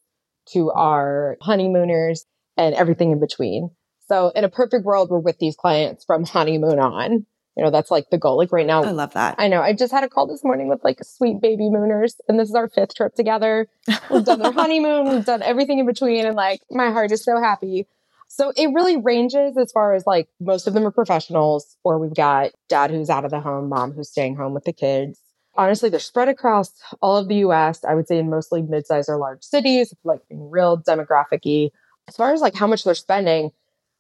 to 0.53 0.71
our 0.73 1.37
honeymooners 1.41 2.27
and 2.57 2.75
everything 2.75 3.13
in 3.13 3.21
between. 3.21 3.71
So 4.09 4.31
in 4.35 4.45
a 4.45 4.49
perfect 4.49 4.85
world, 4.85 5.11
we're 5.11 5.19
with 5.19 5.39
these 5.39 5.57
clients 5.57 6.05
from 6.05 6.25
honeymoon 6.25 6.79
on. 6.79 7.27
You 7.59 7.65
know, 7.65 7.71
that's 7.73 7.91
like 7.91 8.09
the 8.11 8.19
goal. 8.19 8.37
Like 8.37 8.53
right 8.53 8.65
now, 8.65 8.85
I 8.85 8.93
love 8.93 9.15
that. 9.15 9.35
I 9.37 9.49
know. 9.49 9.61
I 9.61 9.73
just 9.73 9.93
had 9.93 10.05
a 10.05 10.09
call 10.09 10.29
this 10.29 10.45
morning 10.45 10.69
with 10.69 10.85
like 10.85 11.03
sweet 11.03 11.41
baby 11.41 11.65
mooners, 11.65 12.15
and 12.29 12.39
this 12.39 12.49
is 12.49 12.55
our 12.55 12.69
fifth 12.69 12.95
trip 12.95 13.17
together. 13.17 13.67
We've 14.09 14.25
done 14.25 14.39
their 14.39 14.53
honeymoon, 14.63 15.09
we've 15.09 15.25
done 15.25 15.43
everything 15.43 15.81
in 15.81 15.87
between, 15.87 16.25
and 16.25 16.37
like 16.37 16.61
my 16.71 16.93
heart 16.93 17.11
is 17.11 17.25
so 17.25 17.43
happy. 17.43 17.89
So 18.29 18.53
it 18.57 18.69
really 18.73 18.97
ranges 18.97 19.57
as 19.59 19.73
far 19.73 19.95
as 19.95 20.07
like 20.07 20.29
most 20.39 20.69
of 20.69 20.75
them 20.75 20.87
are 20.87 20.93
professionals, 20.93 21.77
or 21.83 21.99
we've 21.99 22.15
got 22.15 22.53
dad 22.69 22.93
who's 22.93 23.11
out 23.11 23.25
of 23.25 23.33
the 23.33 23.41
home, 23.41 23.71
mom 23.71 23.91
who's 23.91 24.09
staying 24.09 24.37
home 24.37 24.55
with 24.55 24.63
the 24.63 24.73
kids. 24.73 25.19
Honestly, 25.57 25.89
they're 25.89 25.99
spread 25.99 26.29
across 26.29 26.71
all 27.03 27.17
of 27.17 27.27
the 27.27 27.37
US. 27.47 27.85
I 27.85 27.97
would 27.97 28.07
say 28.07 28.19
in 28.19 28.31
mostly 28.31 28.63
mid-sized 28.63 29.09
or 29.09 29.17
large 29.17 29.43
cities, 29.43 29.93
like 30.05 30.21
being 30.29 30.49
real 30.49 30.81
demographic. 30.81 31.73
As 32.07 32.15
far 32.15 32.33
as 32.33 32.41
like 32.41 32.55
how 32.55 32.69
much 32.69 32.85
they're 32.85 32.95
spending, 32.95 33.51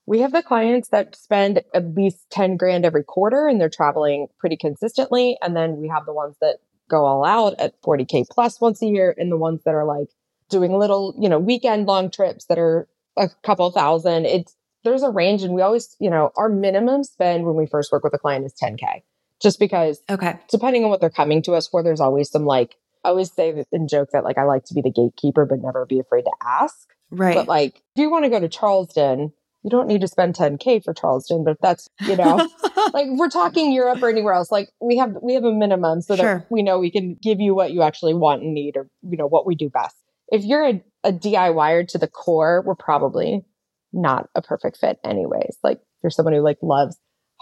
we 0.08 0.20
have 0.20 0.32
the 0.32 0.43
clients 0.43 0.88
that 0.88 1.14
spend 1.14 1.62
at 1.75 1.94
least 1.94 2.31
10 2.31 2.56
grand 2.56 2.87
every 2.87 3.05
quarter 3.05 3.46
and 3.46 3.60
they're 3.60 3.69
traveling 3.69 4.28
pretty 4.38 4.56
consistently. 4.56 5.37
And 5.43 5.55
then 5.55 5.76
we 5.76 5.88
have 5.88 6.06
the 6.06 6.14
ones 6.14 6.37
that 6.40 6.60
go 6.88 7.05
all 7.05 7.26
out 7.26 7.60
at 7.60 7.81
40K 7.82 8.25
plus 8.31 8.58
once 8.58 8.81
a 8.81 8.87
year 8.87 9.14
and 9.19 9.31
the 9.31 9.37
ones 9.37 9.60
that 9.66 9.75
are 9.75 9.84
like 9.84 10.08
doing 10.49 10.72
little, 10.72 11.14
you 11.20 11.28
know, 11.28 11.38
weekend 11.38 11.87
long 11.87 12.10
trips 12.10 12.46
that 12.46 12.58
are 12.58 12.88
a 13.19 13.28
couple 13.44 13.70
thousand. 13.70 14.25
It's, 14.25 14.56
there's 14.82 15.02
a 15.02 15.10
range 15.10 15.43
and 15.43 15.52
we 15.52 15.60
always, 15.60 15.94
you 16.00 16.08
know, 16.08 16.32
our 16.38 16.49
minimum 16.49 17.04
spend 17.04 17.44
when 17.44 17.54
we 17.54 17.66
first 17.66 17.92
work 17.92 18.02
with 18.02 18.14
a 18.14 18.18
client 18.18 18.47
is 18.47 18.54
10K 18.54 19.02
just 19.42 19.59
because 19.59 20.02
Okay. 20.09 20.38
depending 20.50 20.85
on 20.85 20.90
what 20.90 21.02
they're 21.02 21.11
coming 21.11 21.42
to 21.42 21.52
us 21.52 21.68
for, 21.68 21.82
there's 21.82 22.00
always 22.00 22.30
some 22.30 22.47
like, 22.47 22.76
I 23.04 23.11
always 23.11 23.30
say 23.30 23.52
that 23.52 23.66
and 23.73 23.90
joke 23.90 24.09
that 24.14 24.25
like 24.25 24.38
I 24.38 24.44
like 24.44 24.64
to 24.64 24.75
be 24.75 24.80
the 24.80 24.90
gatekeeper, 24.90 25.44
but 25.44 25.59
never 25.61 25.85
be 25.85 26.00
afraid 26.00 26.23
to 26.23 26.32
ask. 26.42 26.88
Right. 27.11 27.35
But 27.35 27.47
like, 27.47 27.76
if 27.76 28.00
you 28.00 28.11
want 28.11 28.25
to 28.25 28.30
go 28.30 28.40
to 28.40 28.49
Charleston, 28.49 29.32
you 29.64 29.70
don't 29.70 29.88
need 29.88 30.00
to 30.02 30.08
spend 30.08 30.34
10k 30.34 30.84
for 30.84 30.94
Charleston, 30.94 31.44
but 31.44 31.56
that's 31.60 31.88
you 32.06 32.16
know, 32.16 32.36
like 32.92 33.06
we're 33.10 33.28
talking 33.28 33.72
Europe 33.72 34.02
or 34.02 34.08
anywhere 34.08 34.34
else. 34.34 34.50
Like 34.52 34.70
we 34.80 34.96
have 34.98 35.16
we 35.22 35.34
have 35.34 35.44
a 35.44 35.52
minimum 35.52 36.00
so 36.00 36.16
Sure. 36.16 36.38
that 36.38 36.46
we 36.50 36.62
know 36.62 36.78
we 36.78 36.90
can 36.90 37.16
give 37.20 37.40
you 37.40 37.54
what 37.54 37.72
you 37.72 37.82
actually 37.82 38.14
want 38.14 38.42
and 38.42 38.54
need, 38.54 38.76
or 38.76 38.88
you 39.02 39.16
know 39.16 39.26
what 39.26 39.46
we 39.46 39.54
do 39.54 39.68
best. 39.68 39.96
If 40.30 40.44
you're 40.44 40.64
a, 40.66 40.82
a 41.04 41.12
DIYer 41.12 41.88
to 41.88 41.98
the 41.98 42.06
core, 42.08 42.62
we're 42.66 42.74
probably 42.74 43.44
not 43.92 44.28
a 44.34 44.42
perfect 44.42 44.76
fit, 44.78 44.98
anyways. 45.04 45.58
Like 45.62 45.78
if 45.78 46.02
you're 46.02 46.10
someone 46.10 46.34
who 46.34 46.40
like 46.42 46.58
loves 46.62 46.96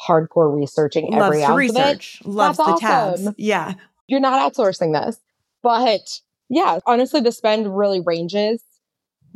hardcore 0.09 0.55
researching 0.55 1.11
loves 1.11 1.25
every 1.27 1.43
ounce 1.43 1.51
of 1.51 1.57
it, 1.57 1.59
research, 1.59 2.23
loves 2.25 2.59
the 2.59 2.65
That's 2.65 2.81
tabs. 2.81 3.29
Yeah. 3.39 3.75
you're 4.07 4.21
not 4.21 4.53
outsourcing 4.53 4.93
this. 4.93 5.19
But 5.63 6.03
yeah, 6.49 6.79
honestly, 6.87 7.21
the 7.21 7.33
spend 7.33 7.77
really 7.77 8.01
ranges. 8.01 8.63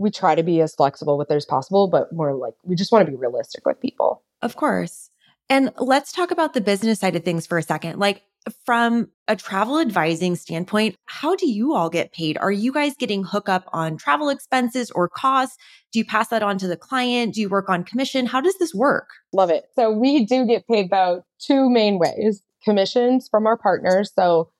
We 0.01 0.11
try 0.11 0.35
to 0.35 0.43
be 0.43 0.61
as 0.63 0.75
flexible 0.75 1.19
with 1.19 1.31
it 1.31 1.35
as 1.35 1.45
possible, 1.45 1.87
but 1.87 2.13
more 2.13 2.35
like 2.35 2.55
we 2.65 2.75
just 2.75 2.91
want 2.91 3.05
to 3.05 3.11
be 3.11 3.17
realistic 3.17 3.67
with 3.67 3.81
people. 3.81 4.23
Of 4.41 4.57
course. 4.57 5.11
And 5.51 5.73
let's 5.79 6.11
talk 6.11 6.31
about 6.31 6.55
the 6.55 6.61
business 6.61 7.01
side 7.01 7.17
of 7.17 7.25
things 7.25 7.47
for 7.47 7.59
a 7.59 7.63
second. 7.63 7.99
Like 7.99 8.23
from 8.65 9.11
a 9.29 9.37
travel 9.37 9.79
advising 9.79 10.37
standpoint, 10.37 10.97
how 11.05 11.37
do 11.37 11.47
you 11.47 11.75
all 11.75 11.91
get 11.91 12.13
paid? 12.13 12.39
Are 12.39 12.51
you 12.51 12.73
guys 12.73 12.95
getting 12.97 13.25
hookup 13.25 13.65
on 13.75 13.99
travel 13.99 14.31
expenses 14.31 14.91
or 14.93 15.09
costs? 15.09 15.59
Do 15.93 15.99
you 15.99 16.05
pass 16.07 16.29
that 16.29 16.43
on 16.43 16.57
to 16.59 16.67
the 16.67 16.77
client? 16.77 17.35
Do 17.35 17.43
you 17.43 17.51
work 17.51 17.69
on 17.69 17.85
commission? 17.85 18.25
How 18.25 18.41
does 18.41 18.57
this 18.59 18.75
work? 18.75 19.09
Love 19.35 19.51
it. 19.51 19.67
So 19.75 19.91
we 19.91 20.25
do 20.25 20.47
get 20.47 20.67
paid 20.67 20.87
about 20.87 21.25
two 21.39 21.69
main 21.69 21.99
ways 21.99 22.43
commissions 22.63 23.29
from 23.29 23.47
our 23.47 23.59
partners. 23.59 24.13
So 24.15 24.51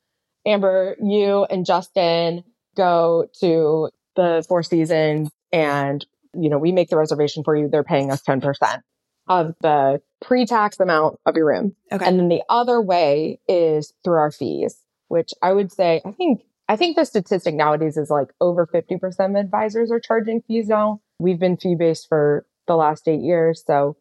Amber, 0.47 0.97
you 1.03 1.45
and 1.45 1.65
Justin 1.65 2.45
go 2.77 3.29
to 3.41 3.91
the 4.17 4.45
Four 4.49 4.63
Seasons 4.63 5.31
and, 5.53 6.05
you 6.35 6.51
know, 6.51 6.59
we 6.59 6.73
make 6.73 6.89
the 6.89 6.97
reservation 6.97 7.45
for 7.45 7.57
you. 7.57 7.69
They're 7.69 7.85
paying 7.85 8.11
us 8.11 8.23
10% 8.23 8.83
of 9.29 9.55
the 9.61 10.01
pre 10.21 10.45
tax 10.47 10.79
amount 10.81 11.19
of 11.25 11.37
your 11.37 11.47
room. 11.47 11.75
Okay. 11.93 12.05
And 12.05 12.19
then 12.19 12.29
the 12.29 12.43
other 12.49 12.81
way 12.81 13.41
is 13.49 13.93
through 14.05 14.19
our 14.19 14.31
fees, 14.31 14.77
which 15.09 15.33
I 15.43 15.53
would 15.53 15.73
say, 15.73 16.03
I 16.05 16.13
think, 16.13 16.43
I 16.69 16.77
think 16.77 16.97
the 16.97 17.05
statistic 17.05 17.55
nowadays 17.55 17.97
is 17.97 18.11
like 18.11 18.29
over 18.41 18.67
50% 18.67 19.31
of 19.31 19.37
advisors 19.37 19.91
are 19.91 20.01
charging 20.01 20.43
fees 20.43 20.69
now. 20.69 21.01
We've 21.19 21.39
been 21.39 21.57
fee 21.57 21.77
based 21.77 22.09
for 22.09 22.47
the 22.67 22.77
last 22.77 23.09
eight 23.09 23.21
years. 23.21 23.63
So 23.67 23.97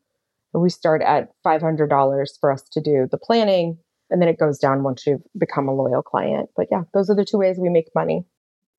we 0.54 0.70
start 0.70 1.02
at 1.02 1.30
$500 1.46 2.40
for 2.40 2.52
us 2.52 2.64
to 2.72 2.82
do 2.82 3.08
the 3.10 3.18
planning. 3.18 3.78
And 4.10 4.22
then 4.22 4.30
it 4.30 4.40
goes 4.40 4.58
down 4.58 4.84
once 4.84 5.06
you've 5.06 5.22
become 5.38 5.68
a 5.68 5.74
loyal 5.74 6.02
client. 6.02 6.50
But 6.56 6.68
yeah, 6.72 6.84
those 6.94 7.10
are 7.10 7.16
the 7.16 7.26
two 7.26 7.38
ways 7.38 7.58
we 7.60 7.70
make 7.70 7.94
money. 7.94 8.26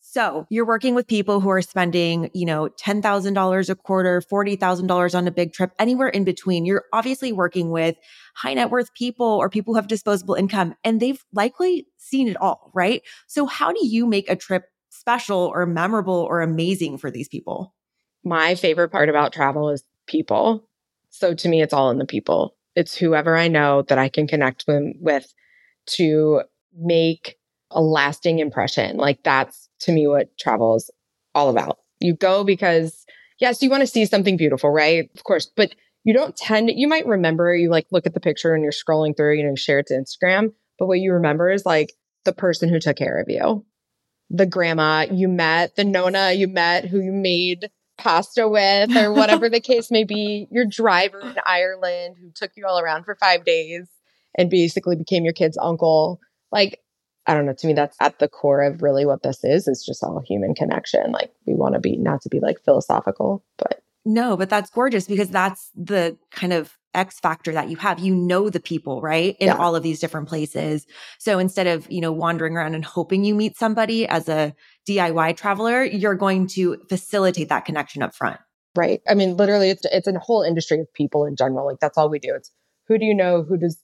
So 0.02 0.46
you're 0.50 0.66
working 0.66 0.94
with 0.94 1.06
people 1.06 1.40
who 1.40 1.50
are 1.50 1.62
spending, 1.62 2.30
you 2.34 2.46
know, 2.46 2.68
$10,000 2.68 3.68
a 3.68 3.74
quarter, 3.76 4.20
$40,000 4.20 5.14
on 5.14 5.28
a 5.28 5.30
big 5.30 5.52
trip, 5.52 5.70
anywhere 5.78 6.08
in 6.08 6.24
between. 6.24 6.64
You're 6.64 6.84
obviously 6.92 7.32
working 7.32 7.70
with 7.70 7.96
high 8.34 8.54
net 8.54 8.70
worth 8.70 8.92
people 8.94 9.26
or 9.26 9.48
people 9.48 9.74
who 9.74 9.76
have 9.76 9.88
disposable 9.88 10.34
income 10.34 10.74
and 10.82 11.00
they've 11.00 11.22
likely 11.32 11.86
seen 11.96 12.28
it 12.28 12.36
all, 12.38 12.72
right? 12.74 13.02
So 13.28 13.46
how 13.46 13.72
do 13.72 13.86
you 13.86 14.06
make 14.06 14.28
a 14.28 14.36
trip 14.36 14.64
special 14.88 15.50
or 15.54 15.66
memorable 15.66 16.26
or 16.28 16.40
amazing 16.40 16.98
for 16.98 17.10
these 17.10 17.28
people? 17.28 17.74
My 18.24 18.54
favorite 18.54 18.90
part 18.90 19.08
about 19.08 19.32
travel 19.32 19.70
is 19.70 19.84
people. 20.06 20.68
So 21.10 21.34
to 21.34 21.48
me, 21.48 21.62
it's 21.62 21.72
all 21.72 21.90
in 21.90 21.98
the 21.98 22.06
people. 22.06 22.56
It's 22.74 22.96
whoever 22.96 23.36
I 23.36 23.48
know 23.48 23.82
that 23.88 23.98
I 23.98 24.08
can 24.08 24.26
connect 24.26 24.64
with 24.66 25.32
to 25.86 26.42
make 26.76 27.36
a 27.70 27.80
lasting 27.80 28.38
impression. 28.38 28.96
Like 28.96 29.22
that's 29.22 29.68
to 29.80 29.92
me 29.92 30.06
what 30.06 30.36
travel 30.38 30.76
is 30.76 30.90
all 31.34 31.50
about. 31.50 31.78
You 32.00 32.14
go 32.14 32.44
because 32.44 33.04
yes, 33.38 33.62
you 33.62 33.70
want 33.70 33.82
to 33.82 33.86
see 33.86 34.06
something 34.06 34.36
beautiful, 34.36 34.70
right? 34.70 35.10
Of 35.14 35.24
course, 35.24 35.50
but 35.54 35.74
you 36.04 36.14
don't 36.14 36.36
tend 36.36 36.70
you 36.74 36.88
might 36.88 37.06
remember 37.06 37.54
you 37.54 37.70
like 37.70 37.86
look 37.90 38.06
at 38.06 38.14
the 38.14 38.20
picture 38.20 38.54
and 38.54 38.62
you're 38.62 38.72
scrolling 38.72 39.16
through, 39.16 39.36
you 39.36 39.44
know, 39.44 39.54
share 39.54 39.80
it 39.80 39.86
to 39.88 39.94
Instagram, 39.94 40.52
but 40.78 40.86
what 40.86 40.98
you 40.98 41.12
remember 41.12 41.50
is 41.50 41.66
like 41.66 41.92
the 42.24 42.32
person 42.32 42.68
who 42.68 42.80
took 42.80 42.96
care 42.96 43.20
of 43.20 43.28
you. 43.28 43.64
The 44.30 44.46
grandma 44.46 45.06
you 45.10 45.28
met, 45.28 45.76
the 45.76 45.84
nona 45.84 46.32
you 46.32 46.48
met 46.48 46.86
who 46.86 47.00
you 47.00 47.12
made 47.12 47.70
pasta 47.98 48.48
with 48.48 48.96
or 48.96 49.12
whatever 49.12 49.50
the 49.50 49.60
case 49.60 49.90
may 49.90 50.04
be, 50.04 50.46
your 50.50 50.64
driver 50.64 51.20
in 51.20 51.34
Ireland 51.44 52.16
who 52.20 52.30
took 52.34 52.52
you 52.56 52.66
all 52.66 52.78
around 52.78 53.04
for 53.04 53.14
5 53.14 53.44
days 53.44 53.88
and 54.38 54.48
basically 54.48 54.96
became 54.96 55.24
your 55.24 55.34
kid's 55.34 55.58
uncle. 55.60 56.20
Like 56.50 56.80
I 57.30 57.34
don't 57.34 57.46
know, 57.46 57.54
to 57.56 57.66
me, 57.68 57.74
that's 57.74 57.96
at 58.00 58.18
the 58.18 58.26
core 58.26 58.60
of 58.62 58.82
really 58.82 59.06
what 59.06 59.22
this 59.22 59.44
is. 59.44 59.68
It's 59.68 59.86
just 59.86 60.02
all 60.02 60.20
human 60.26 60.52
connection. 60.52 61.12
Like 61.12 61.32
we 61.46 61.54
want 61.54 61.74
to 61.74 61.80
be, 61.80 61.96
not 61.96 62.22
to 62.22 62.28
be 62.28 62.40
like 62.40 62.56
philosophical, 62.64 63.44
but. 63.56 63.84
No, 64.04 64.36
but 64.36 64.50
that's 64.50 64.68
gorgeous 64.70 65.06
because 65.06 65.28
that's 65.28 65.70
the 65.76 66.18
kind 66.32 66.52
of 66.52 66.76
X 66.92 67.20
factor 67.20 67.52
that 67.52 67.68
you 67.68 67.76
have. 67.76 68.00
You 68.00 68.16
know 68.16 68.50
the 68.50 68.58
people, 68.58 69.00
right? 69.00 69.36
In 69.38 69.46
yeah. 69.46 69.58
all 69.58 69.76
of 69.76 69.84
these 69.84 70.00
different 70.00 70.28
places. 70.28 70.86
So 71.20 71.38
instead 71.38 71.68
of, 71.68 71.88
you 71.88 72.00
know, 72.00 72.10
wandering 72.10 72.56
around 72.56 72.74
and 72.74 72.84
hoping 72.84 73.22
you 73.22 73.36
meet 73.36 73.56
somebody 73.56 74.08
as 74.08 74.28
a 74.28 74.52
DIY 74.88 75.36
traveler, 75.36 75.84
you're 75.84 76.16
going 76.16 76.48
to 76.48 76.78
facilitate 76.88 77.50
that 77.50 77.64
connection 77.64 78.02
up 78.02 78.12
front. 78.12 78.40
Right. 78.74 79.02
I 79.08 79.14
mean, 79.14 79.36
literally 79.36 79.70
it's 79.70 79.84
it's 79.84 80.08
a 80.08 80.18
whole 80.18 80.42
industry 80.42 80.80
of 80.80 80.92
people 80.94 81.26
in 81.26 81.36
general. 81.36 81.66
Like 81.66 81.78
that's 81.78 81.96
all 81.96 82.10
we 82.10 82.18
do. 82.18 82.34
It's 82.34 82.50
who 82.88 82.98
do 82.98 83.04
you 83.04 83.14
know? 83.14 83.44
Who 83.44 83.56
does 83.56 83.80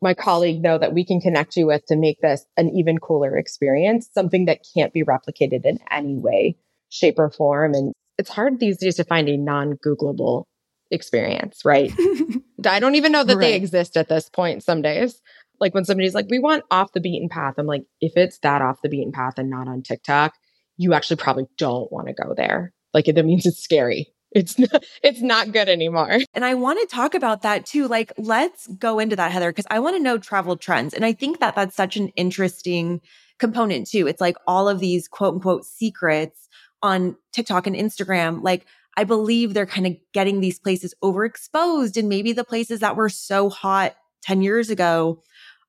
my 0.00 0.14
colleague 0.14 0.62
know 0.62 0.78
that 0.78 0.94
we 0.94 1.04
can 1.04 1.20
connect 1.20 1.56
you 1.56 1.66
with 1.66 1.84
to 1.86 1.96
make 1.96 2.20
this 2.20 2.44
an 2.56 2.70
even 2.70 2.98
cooler 2.98 3.36
experience, 3.36 4.08
something 4.12 4.44
that 4.44 4.64
can't 4.74 4.92
be 4.92 5.02
replicated 5.02 5.64
in 5.64 5.78
any 5.90 6.16
way, 6.16 6.56
shape, 6.88 7.18
or 7.18 7.30
form. 7.30 7.74
And 7.74 7.92
it's 8.16 8.30
hard 8.30 8.60
these 8.60 8.78
days 8.78 8.96
to 8.96 9.04
find 9.04 9.28
a 9.28 9.36
non 9.36 9.74
Googleable 9.84 10.44
experience, 10.90 11.64
right? 11.64 11.92
I 12.66 12.80
don't 12.80 12.94
even 12.94 13.12
know 13.12 13.24
that 13.24 13.36
right. 13.36 13.50
they 13.50 13.54
exist 13.54 13.96
at 13.96 14.08
this 14.08 14.28
point 14.28 14.62
some 14.62 14.82
days. 14.82 15.20
Like 15.60 15.74
when 15.74 15.84
somebody's 15.84 16.14
like, 16.14 16.26
we 16.30 16.38
want 16.38 16.64
off 16.70 16.92
the 16.92 17.00
beaten 17.00 17.28
path, 17.28 17.54
I'm 17.58 17.66
like, 17.66 17.82
if 18.00 18.12
it's 18.16 18.38
that 18.40 18.62
off 18.62 18.80
the 18.82 18.88
beaten 18.88 19.12
path 19.12 19.34
and 19.38 19.50
not 19.50 19.66
on 19.66 19.82
TikTok, 19.82 20.34
you 20.76 20.94
actually 20.94 21.16
probably 21.16 21.46
don't 21.56 21.90
want 21.90 22.06
to 22.06 22.14
go 22.14 22.34
there. 22.36 22.72
Like 22.94 23.06
that 23.06 23.24
means 23.24 23.44
it's 23.44 23.62
scary 23.62 24.12
it's 24.32 24.58
not, 24.58 24.84
it's 25.02 25.22
not 25.22 25.52
good 25.52 25.68
anymore. 25.68 26.18
And 26.34 26.44
I 26.44 26.54
want 26.54 26.78
to 26.80 26.94
talk 26.94 27.14
about 27.14 27.42
that 27.42 27.66
too. 27.66 27.88
Like, 27.88 28.12
let's 28.18 28.66
go 28.66 28.98
into 28.98 29.16
that, 29.16 29.32
Heather, 29.32 29.50
because 29.50 29.66
I 29.70 29.80
want 29.80 29.96
to 29.96 30.02
know 30.02 30.18
travel 30.18 30.56
trends. 30.56 30.94
And 30.94 31.04
I 31.04 31.12
think 31.12 31.40
that 31.40 31.54
that's 31.54 31.76
such 31.76 31.96
an 31.96 32.08
interesting 32.08 33.00
component 33.38 33.86
too. 33.86 34.06
It's 34.06 34.20
like 34.20 34.36
all 34.46 34.68
of 34.68 34.80
these 34.80 35.08
quote 35.08 35.34
unquote 35.34 35.64
secrets 35.64 36.48
on 36.82 37.16
TikTok 37.32 37.66
and 37.66 37.76
Instagram. 37.76 38.42
Like, 38.42 38.66
I 38.96 39.04
believe 39.04 39.54
they're 39.54 39.66
kind 39.66 39.86
of 39.86 39.96
getting 40.12 40.40
these 40.40 40.58
places 40.58 40.94
overexposed. 41.02 41.96
And 41.96 42.08
maybe 42.08 42.32
the 42.32 42.44
places 42.44 42.80
that 42.80 42.96
were 42.96 43.08
so 43.08 43.48
hot 43.48 43.94
10 44.22 44.42
years 44.42 44.70
ago 44.70 45.22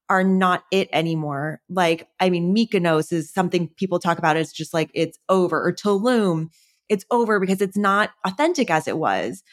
are 0.10 0.24
not 0.24 0.63
it 0.72 0.89
anymore. 0.92 1.62
Like, 1.70 2.08
I 2.20 2.32
mean, 2.32 2.56
Mykonos 2.56 3.13
is 3.13 3.32
something 3.32 3.68
people 3.68 4.00
talk 4.00 4.18
about 4.18 4.38
It's 4.38 4.51
just 4.51 4.74
like 4.74 4.89
it's 4.96 5.20
over, 5.30 5.63
or 5.63 5.72
Tulum 5.72 6.50
it's 6.89 7.05
over 7.12 7.39
because 7.39 7.62
it's 7.62 7.77
not 7.77 8.12
authentic 8.25 8.69
as 8.69 8.88
it 8.88 8.98
was. 8.98 9.43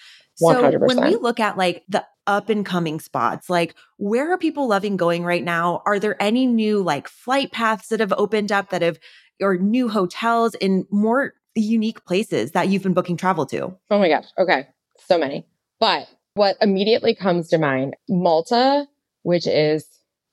100%. 0.43 0.73
So 0.73 0.79
when 0.79 1.05
we 1.05 1.17
look 1.17 1.41
at 1.41 1.57
like 1.57 1.85
the 1.89 2.05
up 2.27 2.49
and 2.49 2.67
coming 2.67 3.01
spots, 3.01 3.49
like 3.49 3.75
where 3.99 4.33
are 4.33 4.39
people 4.39 4.69
loving 4.69 4.97
going 4.97 5.25
right 5.25 5.45
now? 5.45 5.83
Are 5.87 5.99
there 5.99 6.21
any 6.21 6.47
new 6.47 6.83
like 6.83 7.09
flight 7.09 7.53
paths 7.53 7.89
that 7.89 8.01
have 8.01 8.13
opened 8.17 8.53
up 8.53 8.71
that 8.71 8.83
have 8.83 8.99
or 9.41 9.57
new 9.57 9.89
hotels 9.89 10.55
in 10.57 10.87
more 10.91 11.35
unique 11.55 12.05
places 12.05 12.53
that 12.53 12.69
you've 12.69 12.83
been 12.83 12.95
booking 12.95 13.17
travel 13.17 13.47
to? 13.47 13.77
Oh 13.91 13.99
my 13.99 14.09
gosh. 14.09 14.27
Okay. 14.39 14.67
So 15.07 15.19
many. 15.19 15.47
But 15.79 16.09
what 16.35 16.57
immediately 16.61 17.15
comes 17.15 17.49
to 17.49 17.59
mind, 17.59 17.97
Malta, 18.09 18.87
which 19.23 19.47
is 19.47 19.87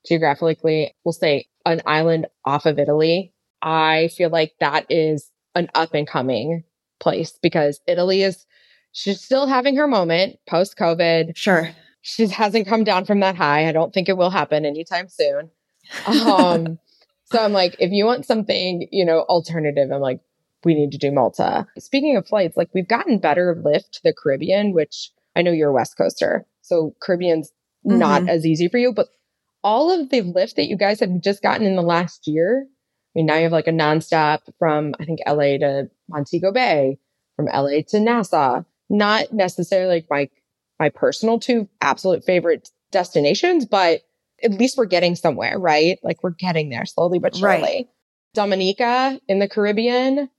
geographically, 0.05 0.93
we'll 1.05 1.13
say 1.13 1.47
an 1.65 1.81
island 1.85 2.27
off 2.45 2.65
of 2.65 2.79
Italy. 2.79 3.33
I 3.61 4.09
feel 4.09 4.29
like 4.29 4.53
that 4.59 4.85
is 4.89 5.31
an 5.55 5.69
up 5.75 5.93
and 5.93 6.07
coming 6.07 6.63
place 7.03 7.37
because 7.41 7.81
Italy 7.85 8.23
is 8.23 8.45
she's 8.93 9.21
still 9.21 9.45
having 9.45 9.75
her 9.75 9.87
moment 9.87 10.37
post 10.47 10.77
COVID. 10.77 11.35
Sure. 11.35 11.69
She 12.01 12.27
hasn't 12.27 12.67
come 12.67 12.83
down 12.83 13.05
from 13.05 13.19
that 13.19 13.35
high. 13.35 13.67
I 13.67 13.71
don't 13.71 13.93
think 13.93 14.09
it 14.09 14.17
will 14.17 14.29
happen 14.29 14.65
anytime 14.65 15.07
soon. 15.09 15.51
Um, 16.07 16.79
so 17.25 17.43
I'm 17.43 17.53
like, 17.53 17.75
if 17.79 17.91
you 17.91 18.05
want 18.05 18.25
something, 18.25 18.87
you 18.91 19.05
know, 19.05 19.19
alternative, 19.21 19.91
I'm 19.91 20.01
like, 20.01 20.19
we 20.65 20.75
need 20.75 20.91
to 20.91 20.97
do 20.97 21.11
Malta. 21.11 21.67
Speaking 21.77 22.15
of 22.15 22.27
flights, 22.27 22.57
like 22.57 22.69
we've 22.73 22.87
gotten 22.87 23.19
better 23.19 23.61
lift 23.63 23.95
to 23.95 24.03
the 24.03 24.13
Caribbean, 24.13 24.73
which 24.73 25.11
I 25.35 25.41
know 25.41 25.51
you're 25.51 25.69
a 25.69 25.73
West 25.73 25.97
Coaster. 25.97 26.45
So 26.61 26.95
Caribbean's 27.01 27.51
mm-hmm. 27.85 27.99
not 27.99 28.29
as 28.29 28.45
easy 28.45 28.69
for 28.69 28.77
you, 28.77 28.93
but 28.93 29.07
all 29.63 29.91
of 29.91 30.09
the 30.09 30.21
lift 30.21 30.55
that 30.55 30.67
you 30.67 30.77
guys 30.77 30.99
have 30.99 31.21
just 31.21 31.41
gotten 31.41 31.65
in 31.65 31.75
the 31.75 31.81
last 31.81 32.27
year 32.27 32.67
mean, 33.15 33.25
now 33.25 33.35
you 33.35 33.43
have 33.43 33.51
like 33.51 33.67
a 33.67 33.71
nonstop 33.71 34.39
from, 34.59 34.93
I 34.99 35.05
think, 35.05 35.19
LA 35.27 35.57
to 35.57 35.89
Montego 36.09 36.51
Bay, 36.51 36.97
from 37.35 37.45
LA 37.45 37.81
to 37.89 37.99
Nassau. 37.99 38.63
Not 38.89 39.31
necessarily 39.31 39.95
like 39.95 40.07
my, 40.09 40.29
my 40.79 40.89
personal 40.89 41.39
two 41.39 41.67
absolute 41.81 42.23
favorite 42.23 42.69
destinations, 42.91 43.65
but 43.65 44.01
at 44.43 44.51
least 44.51 44.77
we're 44.77 44.85
getting 44.85 45.15
somewhere, 45.15 45.57
right? 45.57 45.99
Like 46.03 46.23
we're 46.23 46.31
getting 46.31 46.69
there 46.69 46.85
slowly 46.85 47.19
but 47.19 47.35
surely. 47.35 47.61
Right. 47.61 47.87
Dominica 48.33 49.19
in 49.27 49.39
the 49.39 49.47
Caribbean. 49.47 50.29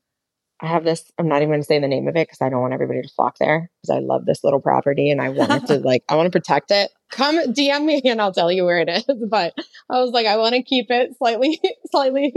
I 0.61 0.66
have 0.66 0.85
this, 0.85 1.11
I'm 1.19 1.28
not 1.28 1.38
even 1.38 1.49
going 1.50 1.61
to 1.61 1.66
say 1.66 1.78
the 1.78 1.88
name 1.88 2.09
of 2.09 2.16
it 2.16 2.28
because 2.28 2.40
I 2.40 2.49
don't 2.49 2.61
want 2.61 2.73
everybody 2.73 3.02
to 3.02 3.09
flock 3.09 3.38
there 3.38 3.71
because 3.83 3.97
I 3.97 4.00
love 4.00 4.25
this 4.25 4.45
little 4.45 4.61
property 4.61 5.11
and 5.11 5.21
I 5.21 5.28
want 5.31 5.66
to 5.66 5.78
like, 5.85 6.04
I 6.09 6.16
want 6.16 6.26
to 6.26 6.38
protect 6.38 6.71
it. 6.71 6.90
Come 7.11 7.37
DM 7.52 7.85
me 7.85 8.02
and 8.04 8.21
I'll 8.21 8.33
tell 8.33 8.50
you 8.50 8.64
where 8.64 8.78
it 8.78 8.88
is. 8.88 9.04
But 9.28 9.54
I 9.90 10.00
was 10.00 10.11
like, 10.11 10.26
I 10.26 10.37
want 10.37 10.54
to 10.54 10.62
keep 10.62 10.87
it 10.90 11.16
slightly, 11.19 11.61
slightly 11.90 12.33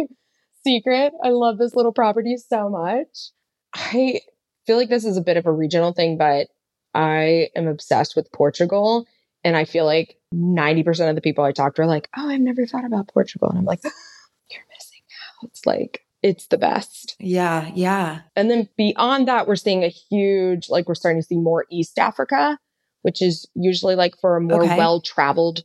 secret. 0.68 1.14
I 1.24 1.30
love 1.30 1.58
this 1.58 1.76
little 1.76 1.94
property 1.94 2.36
so 2.38 2.70
much. 2.70 3.32
I 3.74 4.22
feel 4.66 4.78
like 4.78 4.90
this 4.90 5.06
is 5.06 5.18
a 5.18 5.22
bit 5.22 5.38
of 5.38 5.46
a 5.46 5.52
regional 5.52 5.94
thing, 5.94 6.18
but 6.18 6.48
I 6.94 7.50
am 7.56 7.68
obsessed 7.68 8.16
with 8.16 8.32
Portugal. 8.32 9.06
And 9.44 9.56
I 9.56 9.66
feel 9.66 9.86
like 9.86 10.18
90% 10.34 11.10
of 11.10 11.16
the 11.16 11.22
people 11.22 11.44
I 11.44 11.52
talk 11.52 11.76
to 11.76 11.84
are 11.84 11.88
like, 11.88 12.10
oh, 12.18 12.30
I've 12.30 12.42
never 12.42 12.66
thought 12.66 12.86
about 12.86 13.08
Portugal. 13.08 13.50
And 13.50 13.60
I'm 13.60 13.66
like, 13.66 13.80
you're 13.84 14.64
missing 14.76 15.02
out. 15.42 15.50
It's 15.50 15.66
like, 15.66 16.02
it's 16.22 16.48
the 16.48 16.58
best. 16.58 17.16
Yeah. 17.20 17.70
Yeah. 17.74 18.22
And 18.36 18.50
then 18.50 18.68
beyond 18.78 19.28
that, 19.28 19.48
we're 19.48 19.56
seeing 19.56 19.84
a 19.84 19.90
huge, 19.90 20.70
like, 20.70 20.88
we're 20.88 20.96
starting 20.96 21.22
to 21.22 21.26
see 21.26 21.38
more 21.38 21.66
East 21.72 21.98
Africa, 22.00 22.58
which 23.04 23.22
is 23.22 23.48
usually 23.56 23.96
like 23.96 24.16
for 24.20 24.36
a 24.36 24.42
more 24.42 24.64
okay. 24.64 24.78
well 24.78 25.00
traveled 25.00 25.64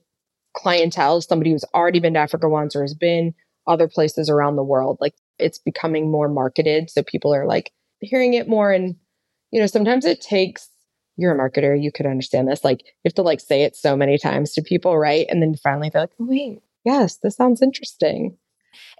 clientele, 0.55 1.21
somebody 1.23 1.51
who's 1.51 1.65
already 1.75 1.99
been 1.99 2.15
to 2.15 2.21
Africa 2.21 2.49
once 2.49 2.77
or 2.77 2.83
has 2.83 2.95
been 2.95 3.35
other 3.67 3.89
places 3.89 4.29
around 4.29 4.57
the 4.57 4.65
world. 4.65 4.99
Like 5.01 5.15
it's 5.39 5.59
becoming 5.59 6.11
more 6.11 6.29
marketed. 6.29 6.91
So 6.91 7.03
people 7.03 7.35
are 7.35 7.47
like 7.47 7.73
hearing 8.01 8.35
it 8.35 8.49
more. 8.49 8.73
And, 8.73 8.97
you 9.51 9.61
know, 9.61 9.67
sometimes 9.67 10.05
it 10.05 10.21
takes, 10.21 10.69
you're 11.17 11.35
a 11.35 11.39
marketer, 11.39 11.81
you 11.81 11.93
could 11.93 12.07
understand 12.07 12.49
this. 12.49 12.65
Like 12.65 12.81
you 12.83 13.09
have 13.09 13.15
to 13.15 13.23
like 13.23 13.41
say 13.41 13.63
it 13.63 13.77
so 13.77 13.97
many 13.97 14.19
times 14.19 14.53
to 14.55 14.63
people, 14.63 14.99
right? 14.99 15.27
And 15.29 15.43
then 15.43 15.55
finally 15.57 15.91
they're 15.91 16.03
like, 16.03 16.11
oh, 16.21 16.27
wait, 16.27 16.61
yes, 16.85 17.19
this 17.23 17.37
sounds 17.37 17.63
interesting. 17.63 18.37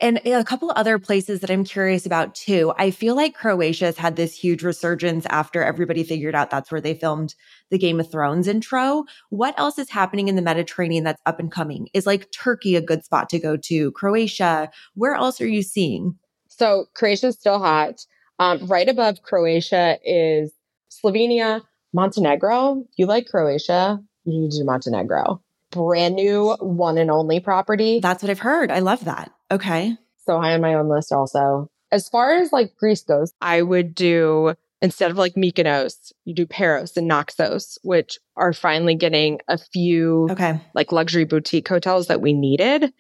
And 0.01 0.21
a 0.25 0.45
couple 0.45 0.73
other 0.75 0.99
places 0.99 1.41
that 1.41 1.51
I'm 1.51 1.65
curious 1.65 2.07
about 2.07 2.35
too. 2.35 2.73
I 2.79 2.91
feel 2.91 3.15
like 3.15 3.35
Croatia 3.35 3.87
has 3.87 3.97
had 3.97 4.17
this 4.17 4.35
huge 4.35 4.63
resurgence 4.63 5.27
after 5.31 5.63
everybody 5.63 6.03
figured 6.03 6.35
out 6.35 6.51
that's 6.51 6.71
where 6.71 6.81
they 6.81 6.95
filmed 6.95 7.35
the 7.71 7.79
Game 7.79 8.01
of 8.01 8.11
Thrones 8.11 8.49
intro. 8.49 9.05
What 9.31 9.59
else 9.59 9.79
is 9.79 9.91
happening 9.91 10.29
in 10.29 10.37
the 10.37 10.43
Mediterranean 10.43 11.05
that's 11.05 11.23
up 11.27 11.39
and 11.39 11.51
coming? 11.51 11.89
Is 11.95 12.07
like 12.07 12.31
Turkey 12.33 12.77
a 12.77 12.81
good 12.81 13.05
spot 13.05 13.29
to 13.31 13.39
go 13.39 13.57
to? 13.57 13.93
Croatia? 13.93 14.71
Where 14.95 15.15
else 15.15 15.41
are 15.41 15.49
you 15.49 15.63
seeing? 15.63 16.17
So 16.49 16.87
Croatia 16.95 17.29
is 17.29 17.37
still 17.37 17.59
hot. 17.59 18.05
Um, 18.39 18.67
right 18.67 18.89
above 18.89 19.23
Croatia 19.23 19.99
is 20.05 20.53
Slovenia, 20.91 21.63
Montenegro. 21.93 22.85
You 22.97 23.07
like 23.07 23.27
Croatia? 23.29 24.03
You 24.25 24.41
need 24.41 24.51
to 24.53 24.59
do 24.59 24.65
Montenegro. 24.65 25.43
Brand 25.71 26.17
new 26.17 26.55
one 26.61 26.99
and 26.99 27.11
only 27.11 27.41
property. 27.41 28.01
That's 28.01 28.23
what 28.23 28.31
I've 28.31 28.39
heard. 28.39 28.71
I 28.71 28.81
love 28.81 29.05
that. 29.05 29.33
Okay. 29.53 29.97
So 30.27 30.41
high 30.41 30.55
on 30.55 30.61
my 30.61 30.75
own 30.75 30.89
list 30.89 31.13
also. 31.13 31.69
As 31.91 32.09
far 32.09 32.37
as 32.37 32.53
like 32.53 32.75
Greece 32.77 33.03
goes, 33.03 33.33
I 33.41 33.63
would 33.63 33.95
do 33.95 34.55
instead 34.81 35.11
of 35.11 35.17
like 35.19 35.35
Mykonos, 35.35 36.13
you 36.25 36.35
do 36.35 36.47
Paros 36.47 36.97
and 36.97 37.07
Naxos, 37.07 37.79
which 37.83 38.19
are 38.37 38.53
finally 38.53 38.95
getting 38.95 39.39
a 39.49 39.59
few 39.59 40.29
Okay. 40.31 40.61
like 40.75 40.91
luxury 40.91 41.25
boutique 41.25 41.69
hotels 41.69 42.07
that 42.09 42.21
we 42.21 42.33
needed. 42.33 42.93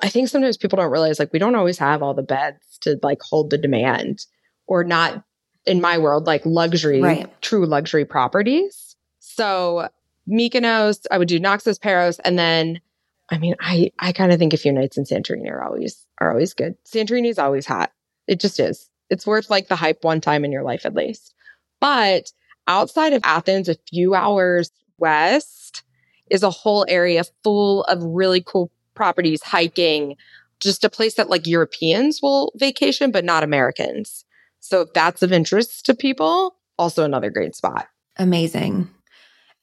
I 0.00 0.08
think 0.08 0.28
sometimes 0.28 0.56
people 0.56 0.76
don't 0.76 0.92
realize 0.92 1.18
like 1.18 1.32
we 1.32 1.38
don't 1.40 1.56
always 1.56 1.78
have 1.78 2.02
all 2.02 2.14
the 2.14 2.22
beds 2.22 2.78
to 2.82 2.98
like 3.02 3.20
hold 3.20 3.50
the 3.50 3.58
demand 3.58 4.24
or 4.68 4.84
not 4.84 5.24
in 5.66 5.80
my 5.80 5.98
world 5.98 6.26
like 6.26 6.46
luxury, 6.46 7.02
Right. 7.02 7.42
true 7.42 7.66
luxury 7.66 8.04
properties. 8.04 8.94
So 9.18 9.88
Mykonos, 10.30 11.06
I 11.10 11.18
would 11.18 11.28
do 11.28 11.40
Naxos, 11.40 11.78
Paros, 11.78 12.18
and 12.20 12.38
then 12.38 12.80
I 13.30 13.38
mean 13.38 13.54
I 13.60 13.90
I 13.98 14.12
kind 14.12 14.32
of 14.32 14.38
think 14.38 14.52
a 14.52 14.58
few 14.58 14.72
nights 14.72 14.96
in 14.96 15.04
Santorini 15.04 15.50
are 15.50 15.62
always 15.62 16.06
are 16.20 16.30
always 16.30 16.54
good. 16.54 16.76
Santorini 16.84 17.28
is 17.28 17.38
always 17.38 17.66
hot. 17.66 17.92
It 18.26 18.40
just 18.40 18.60
is. 18.60 18.88
It's 19.10 19.26
worth 19.26 19.50
like 19.50 19.68
the 19.68 19.76
hype 19.76 20.04
one 20.04 20.20
time 20.20 20.44
in 20.44 20.52
your 20.52 20.62
life 20.62 20.84
at 20.84 20.94
least. 20.94 21.34
But 21.80 22.32
outside 22.66 23.12
of 23.12 23.22
Athens, 23.24 23.68
a 23.68 23.76
few 23.88 24.14
hours 24.14 24.70
west 24.98 25.82
is 26.30 26.42
a 26.42 26.50
whole 26.50 26.84
area 26.88 27.24
full 27.42 27.84
of 27.84 28.02
really 28.02 28.42
cool 28.42 28.70
properties, 28.94 29.42
hiking, 29.42 30.16
just 30.60 30.84
a 30.84 30.90
place 30.90 31.14
that 31.14 31.30
like 31.30 31.46
Europeans 31.46 32.20
will 32.22 32.52
vacation, 32.56 33.10
but 33.10 33.24
not 33.24 33.44
Americans. 33.44 34.24
So 34.60 34.82
if 34.82 34.92
that's 34.92 35.22
of 35.22 35.32
interest 35.32 35.86
to 35.86 35.94
people, 35.94 36.56
also 36.78 37.04
another 37.04 37.30
great 37.30 37.54
spot. 37.54 37.88
Amazing. 38.16 38.90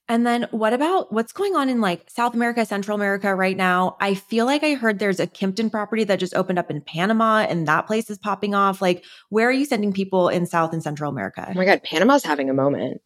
And 0.08 0.26
then 0.26 0.48
what 0.52 0.74
about 0.74 1.12
what's 1.12 1.34
going 1.34 1.56
on 1.56 1.68
in 1.68 1.82
like 1.82 2.10
South 2.10 2.36
America, 2.36 2.66
Central 2.66 2.96
America 2.96 3.34
right 3.34 3.58
now? 3.58 3.98
I 4.00 4.14
feel 4.14 4.46
like 4.46 4.64
I 4.64 4.76
heard 4.76 5.00
there's 5.00 5.20
a 5.20 5.26
Kimpton 5.26 5.72
property 5.72 6.04
that 6.04 6.20
just 6.20 6.36
opened 6.36 6.60
up 6.60 6.70
in 6.70 6.82
Panama 6.82 7.40
and 7.40 7.68
that 7.68 7.88
place 7.88 8.10
is 8.10 8.20
popping 8.20 8.54
off. 8.54 8.82
Like, 8.82 9.04
where 9.30 9.50
are 9.50 9.54
you 9.54 9.66
sending 9.66 9.94
people 9.94 10.30
in 10.30 10.46
South 10.46 10.74
and 10.74 10.84
Central 10.84 11.12
America? 11.12 11.48
Oh 11.50 11.54
my 11.56 11.66
God, 11.66 11.82
Panama's 11.82 12.24
having 12.24 12.50
a 12.50 12.54
moment. 12.54 13.02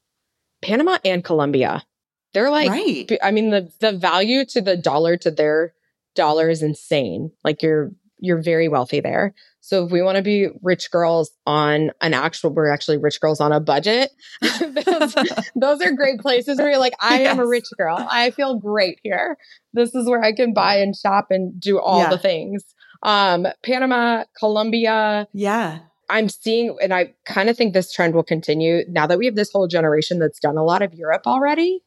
Panama 0.62 0.98
and 1.06 1.24
Colombia. 1.24 1.86
They're 2.34 2.52
like, 2.52 2.70
right. 2.70 3.10
I 3.24 3.32
mean, 3.32 3.50
the 3.50 3.72
the 3.80 3.94
value 3.94 4.46
to 4.46 4.62
the 4.62 4.76
dollar 4.76 5.16
to 5.18 5.32
their 5.32 5.74
dollar 6.16 6.50
is 6.50 6.62
insane. 6.62 7.32
Like 7.44 7.64
you're 7.64 7.92
you're 8.20 8.42
very 8.42 8.68
wealthy 8.68 9.00
there. 9.00 9.34
So 9.62 9.86
if 9.86 9.92
we 9.92 10.02
want 10.02 10.16
to 10.18 10.22
be 10.22 10.48
rich 10.62 10.90
girls 10.92 11.32
on 11.46 11.92
an 12.02 12.14
actual, 12.14 12.54
we're 12.54 12.72
actually 12.72 12.98
rich 12.98 13.20
girls 13.20 13.40
on 13.42 13.52
a 13.52 13.60
budget. 13.60 14.12
those, 14.42 15.16
those 15.56 15.82
are 15.82 15.92
great 15.92 16.20
places 16.20 16.58
where 16.58 16.70
you're 16.70 16.80
like, 16.80 16.94
I 17.00 17.22
am 17.22 17.40
a 17.40 17.46
rich 17.48 17.66
girl. 17.78 17.98
I 18.10 18.32
feel 18.32 18.56
great 18.56 19.00
here. 19.04 19.38
This 19.74 19.94
is 19.96 20.08
where 20.08 20.24
I 20.24 20.34
can 20.34 20.54
buy 20.54 20.78
and 20.78 20.96
shop 20.96 21.28
and 21.30 21.60
do 21.60 21.80
all 21.80 22.00
Yeah. 22.00 22.10
the 22.10 22.18
things. 22.18 22.64
Um, 23.04 23.48
Panama, 23.64 24.26
Colombia, 24.38 25.28
yeah. 25.34 25.80
I'm 26.10 26.28
seeing, 26.28 26.76
and 26.82 26.94
I 26.94 27.14
kind 27.26 27.50
of 27.50 27.56
think 27.58 27.74
this 27.74 27.94
trend 27.94 28.16
will 28.16 28.24
continue 28.24 28.84
now 28.90 29.06
that 29.08 29.20
we 29.20 29.26
have 29.28 29.36
this 29.36 29.52
whole 29.52 29.68
generation 29.68 30.20
that's 30.20 30.40
done 30.40 30.58
a 30.58 30.64
lot 30.64 30.82
of 30.82 30.94
Europe 30.94 31.22
already. 31.28 31.82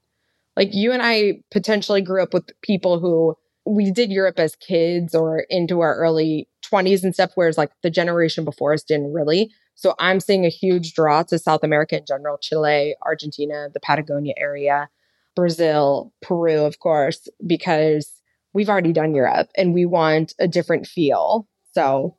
Like 0.56 0.68
you 0.74 0.92
and 0.92 1.02
I 1.02 1.40
potentially 1.50 2.02
grew 2.02 2.22
up 2.22 2.32
with 2.32 2.44
people 2.62 3.00
who 3.00 3.34
we 3.64 3.90
did 3.90 4.10
Europe 4.10 4.38
as 4.38 4.56
kids 4.56 5.14
or 5.14 5.46
into 5.48 5.80
our 5.80 5.96
early 5.96 6.48
20s 6.64 7.04
and 7.04 7.14
stuff, 7.14 7.32
whereas 7.34 7.58
like 7.58 7.70
the 7.82 7.90
generation 7.90 8.44
before 8.44 8.72
us 8.72 8.82
didn't 8.82 9.12
really. 9.12 9.52
So 9.74 9.94
I'm 9.98 10.20
seeing 10.20 10.44
a 10.44 10.50
huge 10.50 10.94
draw 10.94 11.22
to 11.24 11.38
South 11.38 11.62
America 11.62 11.96
in 11.96 12.04
general, 12.06 12.38
Chile, 12.38 12.94
Argentina, 13.04 13.68
the 13.72 13.80
Patagonia 13.80 14.34
area, 14.36 14.88
Brazil, 15.34 16.12
Peru, 16.20 16.64
of 16.64 16.78
course, 16.78 17.28
because 17.46 18.10
we've 18.52 18.68
already 18.68 18.92
done 18.92 19.14
Europe 19.14 19.48
and 19.56 19.72
we 19.72 19.86
want 19.86 20.34
a 20.38 20.46
different 20.46 20.86
feel. 20.86 21.48
So 21.72 22.16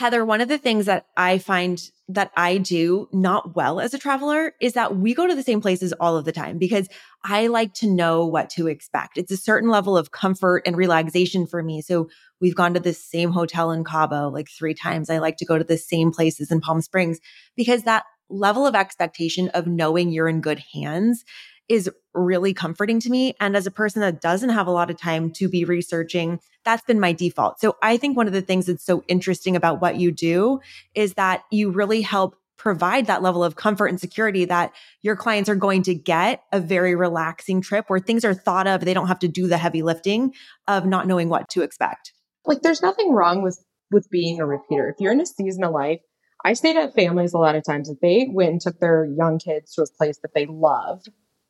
Heather, 0.00 0.24
one 0.24 0.40
of 0.40 0.48
the 0.48 0.56
things 0.56 0.86
that 0.86 1.04
I 1.14 1.36
find 1.36 1.78
that 2.08 2.30
I 2.34 2.56
do 2.56 3.06
not 3.12 3.54
well 3.54 3.80
as 3.80 3.92
a 3.92 3.98
traveler 3.98 4.54
is 4.58 4.72
that 4.72 4.96
we 4.96 5.12
go 5.12 5.26
to 5.26 5.34
the 5.34 5.42
same 5.42 5.60
places 5.60 5.92
all 6.00 6.16
of 6.16 6.24
the 6.24 6.32
time 6.32 6.56
because 6.56 6.88
I 7.22 7.48
like 7.48 7.74
to 7.74 7.86
know 7.86 8.24
what 8.24 8.48
to 8.52 8.66
expect. 8.66 9.18
It's 9.18 9.30
a 9.30 9.36
certain 9.36 9.68
level 9.68 9.98
of 9.98 10.10
comfort 10.10 10.62
and 10.64 10.74
relaxation 10.74 11.46
for 11.46 11.62
me. 11.62 11.82
So 11.82 12.08
we've 12.40 12.54
gone 12.54 12.72
to 12.72 12.80
the 12.80 12.94
same 12.94 13.30
hotel 13.30 13.72
in 13.72 13.84
Cabo 13.84 14.30
like 14.30 14.48
three 14.48 14.72
times. 14.72 15.10
I 15.10 15.18
like 15.18 15.36
to 15.36 15.44
go 15.44 15.58
to 15.58 15.64
the 15.64 15.76
same 15.76 16.12
places 16.12 16.50
in 16.50 16.62
Palm 16.62 16.80
Springs 16.80 17.20
because 17.54 17.82
that 17.82 18.04
level 18.30 18.66
of 18.66 18.74
expectation 18.74 19.50
of 19.50 19.66
knowing 19.66 20.08
you're 20.08 20.28
in 20.28 20.40
good 20.40 20.62
hands 20.72 21.26
is 21.70 21.88
really 22.12 22.52
comforting 22.52 22.98
to 22.98 23.08
me. 23.08 23.32
And 23.40 23.56
as 23.56 23.64
a 23.64 23.70
person 23.70 24.02
that 24.02 24.20
doesn't 24.20 24.50
have 24.50 24.66
a 24.66 24.72
lot 24.72 24.90
of 24.90 24.98
time 24.98 25.30
to 25.34 25.48
be 25.48 25.64
researching, 25.64 26.40
that's 26.64 26.82
been 26.82 26.98
my 26.98 27.12
default. 27.12 27.60
So 27.60 27.76
I 27.80 27.96
think 27.96 28.16
one 28.16 28.26
of 28.26 28.32
the 28.32 28.42
things 28.42 28.66
that's 28.66 28.84
so 28.84 29.04
interesting 29.06 29.54
about 29.54 29.80
what 29.80 29.96
you 29.96 30.10
do 30.10 30.58
is 30.96 31.14
that 31.14 31.44
you 31.52 31.70
really 31.70 32.02
help 32.02 32.34
provide 32.58 33.06
that 33.06 33.22
level 33.22 33.44
of 33.44 33.54
comfort 33.54 33.86
and 33.86 34.00
security 34.00 34.44
that 34.44 34.74
your 35.00 35.14
clients 35.14 35.48
are 35.48 35.54
going 35.54 35.82
to 35.84 35.94
get 35.94 36.42
a 36.52 36.58
very 36.60 36.96
relaxing 36.96 37.62
trip 37.62 37.84
where 37.88 38.00
things 38.00 38.24
are 38.24 38.34
thought 38.34 38.66
of. 38.66 38.84
They 38.84 38.92
don't 38.92 39.06
have 39.06 39.20
to 39.20 39.28
do 39.28 39.46
the 39.46 39.56
heavy 39.56 39.82
lifting 39.82 40.34
of 40.66 40.84
not 40.84 41.06
knowing 41.06 41.28
what 41.28 41.48
to 41.50 41.62
expect. 41.62 42.12
like 42.44 42.62
there's 42.62 42.82
nothing 42.82 43.12
wrong 43.12 43.42
with 43.42 43.64
with 43.92 44.10
being 44.10 44.40
a 44.40 44.46
repeater. 44.46 44.88
If 44.88 44.96
you're 44.98 45.12
in 45.12 45.20
a 45.20 45.26
season 45.26 45.64
of 45.64 45.72
life, 45.72 46.00
I 46.44 46.52
stayed 46.52 46.76
at 46.76 46.94
families 46.94 47.32
a 47.32 47.38
lot 47.38 47.54
of 47.54 47.64
times 47.64 47.88
that 47.88 48.00
they 48.02 48.28
went 48.30 48.50
and 48.50 48.60
took 48.60 48.78
their 48.80 49.04
young 49.04 49.38
kids 49.38 49.74
to 49.74 49.82
a 49.82 49.86
place 49.98 50.18
that 50.22 50.34
they 50.34 50.46
love 50.46 51.02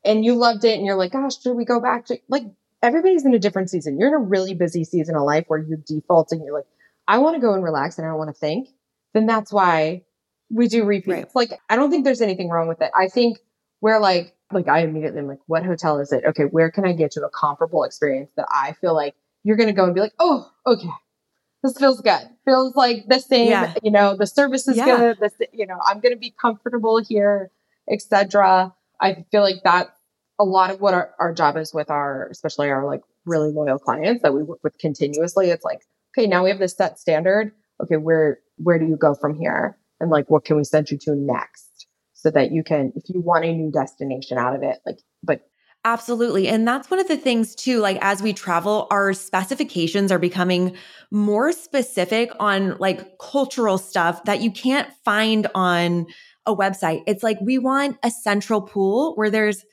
and 0.04 0.24
you 0.24 0.34
loved 0.34 0.64
it 0.64 0.76
and 0.76 0.86
you're 0.86 0.96
like, 0.96 1.12
gosh, 1.12 1.40
should 1.40 1.54
we 1.54 1.64
go 1.64 1.80
back 1.80 2.06
to 2.06 2.18
like 2.28 2.44
everybody's 2.82 3.24
in 3.24 3.34
a 3.34 3.38
different 3.38 3.70
season. 3.70 3.98
You're 3.98 4.08
in 4.08 4.14
a 4.14 4.18
really 4.18 4.54
busy 4.54 4.84
season 4.84 5.14
of 5.16 5.22
life 5.22 5.44
where 5.48 5.58
you're 5.58 5.78
defaulting, 5.86 6.42
you're 6.42 6.54
like, 6.54 6.66
I 7.06 7.18
want 7.18 7.34
to 7.36 7.40
go 7.40 7.52
and 7.54 7.62
relax 7.62 7.98
and 7.98 8.06
I 8.06 8.10
don't 8.10 8.18
want 8.18 8.30
to 8.34 8.38
think. 8.38 8.68
Then 9.12 9.26
that's 9.26 9.52
why 9.52 10.02
we 10.50 10.68
do 10.68 10.84
repeats. 10.84 11.08
Right. 11.08 11.28
Like 11.34 11.60
I 11.68 11.76
don't 11.76 11.90
think 11.90 12.04
there's 12.04 12.20
anything 12.22 12.48
wrong 12.48 12.68
with 12.68 12.80
it. 12.80 12.90
I 12.96 13.08
think 13.08 13.38
we're 13.80 13.98
like 13.98 14.34
like 14.52 14.68
I 14.68 14.80
immediately 14.80 15.20
am 15.20 15.28
like, 15.28 15.38
what 15.46 15.64
hotel 15.64 16.00
is 16.00 16.12
it? 16.12 16.24
Okay, 16.24 16.44
where 16.44 16.70
can 16.70 16.84
I 16.84 16.92
get 16.92 17.12
to 17.12 17.24
a 17.24 17.30
comparable 17.30 17.84
experience 17.84 18.30
that 18.36 18.46
I 18.50 18.72
feel 18.80 18.94
like 18.94 19.14
you're 19.44 19.56
gonna 19.56 19.72
go 19.72 19.84
and 19.84 19.94
be 19.94 20.00
like, 20.00 20.14
oh, 20.18 20.50
okay. 20.66 20.88
This 21.62 21.76
feels 21.76 22.00
good. 22.00 22.22
Feels 22.46 22.74
like 22.74 23.06
the 23.06 23.18
same, 23.18 23.48
Yeah. 23.50 23.74
you 23.82 23.90
know, 23.90 24.16
the 24.16 24.26
service 24.26 24.66
is 24.66 24.76
Yeah. 24.78 24.96
good. 24.96 25.18
This, 25.20 25.34
you 25.52 25.66
know, 25.66 25.78
I'm 25.86 26.00
gonna 26.00 26.16
be 26.16 26.34
comfortable 26.40 26.98
here, 27.02 27.50
etc. 27.90 28.74
I 29.00 29.24
feel 29.30 29.42
like 29.42 29.62
that 29.64 29.88
a 30.38 30.44
lot 30.44 30.70
of 30.70 30.80
what 30.80 30.94
our, 30.94 31.10
our 31.18 31.34
job 31.34 31.56
is 31.56 31.72
with 31.74 31.90
our, 31.90 32.28
especially 32.30 32.70
our 32.70 32.86
like 32.86 33.02
really 33.26 33.52
loyal 33.52 33.78
clients 33.78 34.22
that 34.22 34.34
we 34.34 34.42
work 34.42 34.60
with 34.62 34.78
continuously. 34.78 35.50
It's 35.50 35.64
like, 35.64 35.80
okay, 36.12 36.26
now 36.26 36.44
we 36.44 36.50
have 36.50 36.58
this 36.58 36.76
set 36.76 36.98
standard. 36.98 37.52
Okay, 37.82 37.96
where 37.96 38.38
where 38.56 38.78
do 38.78 38.86
you 38.86 38.96
go 38.96 39.14
from 39.14 39.38
here? 39.38 39.78
And 40.00 40.10
like, 40.10 40.28
what 40.28 40.44
can 40.44 40.56
we 40.56 40.64
send 40.64 40.90
you 40.90 40.98
to 41.02 41.14
next? 41.14 41.86
So 42.14 42.30
that 42.30 42.52
you 42.52 42.62
can, 42.62 42.92
if 42.96 43.08
you 43.08 43.20
want 43.20 43.46
a 43.46 43.52
new 43.52 43.70
destination 43.70 44.36
out 44.36 44.54
of 44.54 44.62
it, 44.62 44.78
like, 44.84 44.98
but 45.22 45.40
Absolutely. 45.84 46.46
And 46.46 46.68
that's 46.68 46.90
one 46.90 47.00
of 47.00 47.08
the 47.08 47.16
things 47.16 47.54
too, 47.54 47.78
like 47.78 47.96
as 48.02 48.20
we 48.20 48.34
travel, 48.34 48.86
our 48.90 49.14
specifications 49.14 50.12
are 50.12 50.18
becoming 50.18 50.76
more 51.10 51.52
specific 51.52 52.30
on 52.38 52.76
like 52.76 53.18
cultural 53.18 53.78
stuff 53.78 54.24
that 54.24 54.42
you 54.42 54.50
can't 54.50 54.92
find 55.06 55.46
on 55.54 56.06
a 56.50 56.56
website. 56.56 57.02
It's 57.06 57.22
like 57.22 57.38
we 57.40 57.58
want 57.58 57.98
a 58.02 58.10
central 58.10 58.60
pool 58.62 59.14
where 59.14 59.30
there's 59.30 59.64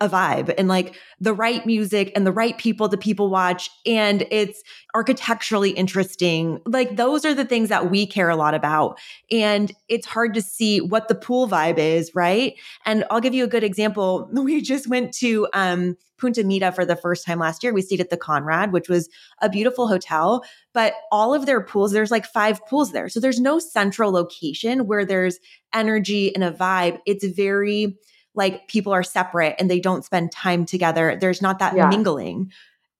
a 0.00 0.08
vibe 0.08 0.52
and 0.58 0.68
like 0.68 0.96
the 1.20 1.32
right 1.32 1.64
music 1.64 2.12
and 2.16 2.26
the 2.26 2.32
right 2.32 2.58
people 2.58 2.88
to 2.88 2.96
people 2.96 3.30
watch 3.30 3.70
and 3.86 4.26
it's 4.30 4.62
architecturally 4.94 5.70
interesting. 5.70 6.60
Like 6.66 6.96
those 6.96 7.24
are 7.24 7.32
the 7.32 7.44
things 7.44 7.68
that 7.68 7.90
we 7.90 8.06
care 8.06 8.28
a 8.28 8.36
lot 8.36 8.54
about. 8.54 8.98
And 9.30 9.72
it's 9.88 10.06
hard 10.06 10.34
to 10.34 10.42
see 10.42 10.80
what 10.80 11.06
the 11.06 11.14
pool 11.14 11.48
vibe 11.48 11.78
is, 11.78 12.10
right? 12.14 12.54
And 12.84 13.04
I'll 13.10 13.20
give 13.20 13.34
you 13.34 13.44
a 13.44 13.48
good 13.48 13.64
example. 13.64 14.30
We 14.44 14.60
just 14.60 14.86
went 14.88 15.14
to 15.14 15.48
um, 15.54 15.96
Punta 16.18 16.44
Mita 16.44 16.70
for 16.70 16.84
the 16.84 16.96
first 16.96 17.24
time 17.24 17.38
last 17.38 17.62
year. 17.62 17.72
We 17.72 17.80
stayed 17.80 18.00
at 18.00 18.10
the 18.10 18.16
Conrad, 18.16 18.72
which 18.72 18.90
was 18.90 19.08
a 19.40 19.48
beautiful 19.48 19.88
hotel, 19.88 20.44
but 20.74 20.94
all 21.10 21.32
of 21.32 21.46
their 21.46 21.62
pools, 21.62 21.92
there's 21.92 22.10
like 22.10 22.26
five 22.26 22.64
pools 22.66 22.92
there. 22.92 23.08
So 23.08 23.20
there's 23.20 23.40
no 23.40 23.58
central 23.58 24.12
location 24.12 24.86
where 24.86 25.06
there's 25.06 25.38
energy 25.72 26.34
and 26.34 26.44
a 26.44 26.52
vibe. 26.52 26.98
It's 27.06 27.24
very 27.26 27.96
like 28.34 28.68
people 28.68 28.92
are 28.92 29.02
separate 29.02 29.56
and 29.58 29.70
they 29.70 29.80
don't 29.80 30.04
spend 30.04 30.32
time 30.32 30.66
together. 30.66 31.16
There's 31.20 31.40
not 31.42 31.58
that 31.60 31.76
Yeah. 31.76 31.88
mingling. 31.88 32.50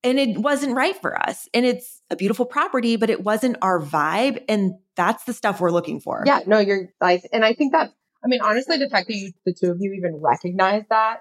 And 0.02 0.18
it 0.18 0.38
wasn't 0.38 0.76
right 0.76 0.94
for 1.00 1.18
us. 1.20 1.48
And 1.54 1.64
it's 1.64 2.02
a 2.10 2.16
beautiful 2.16 2.44
property, 2.44 2.96
but 2.96 3.08
it 3.10 3.24
wasn't 3.24 3.56
our 3.62 3.80
vibe. 3.80 4.44
And 4.48 4.74
that's 4.96 5.24
the 5.24 5.32
stuff 5.32 5.60
we're 5.60 5.70
looking 5.70 5.98
for. 6.00 6.22
yeah, 6.26 6.40
no, 6.46 6.58
you're 6.58 6.90
like, 7.00 7.22
and 7.32 7.44
I 7.44 7.54
think 7.54 7.72
that, 7.72 7.90
I 8.22 8.28
mean, 8.28 8.40
honestly, 8.42 8.76
the 8.76 8.88
fact 8.88 9.08
that 9.08 9.14
you, 9.16 9.32
the 9.46 9.54
two 9.54 9.70
of 9.70 9.78
you 9.80 9.92
even 9.94 10.20
recognize 10.20 10.84
that 10.90 11.20